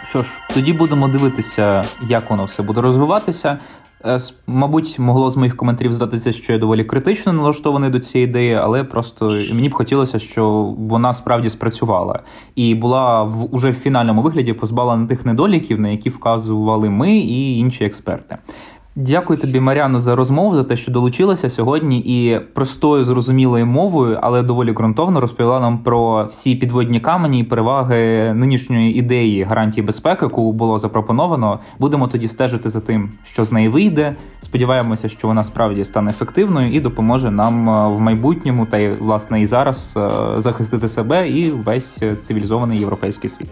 Що 0.09 0.21
ж, 0.21 0.29
тоді 0.53 0.73
будемо 0.73 1.07
дивитися, 1.07 1.83
як 2.01 2.29
воно 2.29 2.45
все 2.45 2.63
буде 2.63 2.81
розвиватися. 2.81 3.59
Е, 4.05 4.19
мабуть, 4.47 4.99
могло 4.99 5.29
з 5.29 5.37
моїх 5.37 5.55
коментарів 5.55 5.93
здатися, 5.93 6.31
що 6.31 6.53
я 6.53 6.59
доволі 6.59 6.83
критично 6.83 7.33
налаштований 7.33 7.89
до 7.89 7.99
цієї 7.99 8.29
ідеї, 8.29 8.53
але 8.53 8.83
просто 8.83 9.25
мені 9.29 9.69
б 9.69 9.73
хотілося, 9.73 10.19
що 10.19 10.51
вона 10.77 11.13
справді 11.13 11.49
спрацювала 11.49 12.23
і 12.55 12.75
була 12.75 13.23
в 13.23 13.55
уже 13.55 13.69
в 13.69 13.73
фінальному 13.73 14.21
вигляді 14.21 14.53
позбавлена 14.53 15.07
тих 15.07 15.25
недоліків, 15.25 15.79
на 15.79 15.89
які 15.89 16.09
вказували 16.09 16.89
ми 16.89 17.17
і 17.17 17.57
інші 17.57 17.85
експерти. 17.85 18.37
Дякую 18.95 19.39
тобі, 19.39 19.59
Маріано, 19.59 19.99
за 19.99 20.15
розмову, 20.15 20.55
за 20.55 20.63
те, 20.63 20.75
що 20.75 20.91
долучилася 20.91 21.49
сьогодні 21.49 21.99
і 21.99 22.39
простою 22.39 23.05
зрозумілою 23.05 23.65
мовою, 23.65 24.19
але 24.21 24.43
доволі 24.43 24.71
ґрунтовно 24.71 25.19
розповіла 25.19 25.59
нам 25.59 25.77
про 25.77 26.25
всі 26.25 26.55
підводні 26.55 26.99
камені 26.99 27.39
і 27.39 27.43
переваги 27.43 28.33
нинішньої 28.33 28.95
ідеї 28.95 29.43
гарантії 29.43 29.85
безпеки, 29.85 30.25
яку 30.25 30.51
було 30.51 30.79
запропоновано. 30.79 31.59
Будемо 31.79 32.07
тоді 32.07 32.27
стежити 32.27 32.69
за 32.69 32.79
тим, 32.79 33.11
що 33.23 33.43
з 33.43 33.51
неї 33.51 33.69
вийде. 33.69 34.15
Сподіваємося, 34.39 35.09
що 35.09 35.27
вона 35.27 35.43
справді 35.43 35.85
стане 35.85 36.09
ефективною 36.09 36.73
і 36.73 36.79
допоможе 36.79 37.31
нам 37.31 37.69
е, 37.69 37.87
в 37.87 38.01
майбутньому 38.01 38.65
та 38.65 38.77
й 38.77 38.93
власне 38.93 39.41
і 39.41 39.45
зараз 39.45 39.93
е, 39.97 40.09
захистити 40.37 40.87
себе 40.87 41.29
і 41.29 41.51
весь 41.51 42.01
цивілізований 42.21 42.79
європейський 42.79 43.29
світ. 43.29 43.49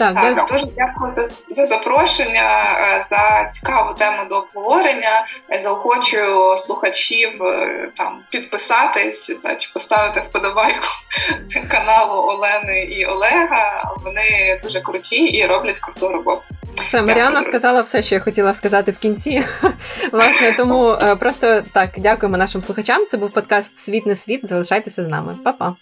Так, 0.00 0.14
так 0.14 0.46
дуже 0.50 0.64
дякую 0.76 1.10
за 1.10 1.26
за 1.48 1.66
запрошення, 1.66 2.76
е, 2.96 3.00
за 3.00 3.48
цікаву 3.52 3.94
тему 3.94 4.16
до 4.28 4.36
обговорення. 4.36 5.26
Заохочую 5.58 6.56
слухачів 6.56 7.42
е, 7.42 7.88
там 7.96 8.18
підписатись 8.30 9.32
та 9.42 9.54
чи 9.54 9.70
поставити 9.74 10.20
вподобайку 10.20 10.86
каналу 11.70 12.22
Олени 12.22 12.80
і 12.80 13.06
Олега. 13.06 13.92
Вони 14.04 14.58
дуже 14.62 14.80
круті 14.80 15.16
і 15.16 15.46
роблять 15.46 15.78
круту 15.78 16.08
роботу. 16.08 16.42
Все, 16.76 17.02
Маріана 17.02 17.42
сказала 17.42 17.80
все, 17.80 18.02
що 18.02 18.14
я 18.14 18.20
хотіла 18.20 18.54
сказати 18.54 18.92
в 18.92 18.98
кінці. 18.98 19.42
Власне, 20.12 20.54
тому 20.56 20.90
е, 20.90 21.16
просто 21.16 21.62
так 21.72 21.90
дякуємо 21.96 22.36
нашим 22.36 22.62
слухачам. 22.62 23.06
Це 23.06 23.16
був 23.16 23.30
подкаст 23.30 23.78
Світ 23.78 24.06
не 24.06 24.16
світ. 24.16 24.48
Залишайтеся 24.48 25.04
з 25.04 25.08
нами, 25.08 25.38
Па-па. 25.44 25.74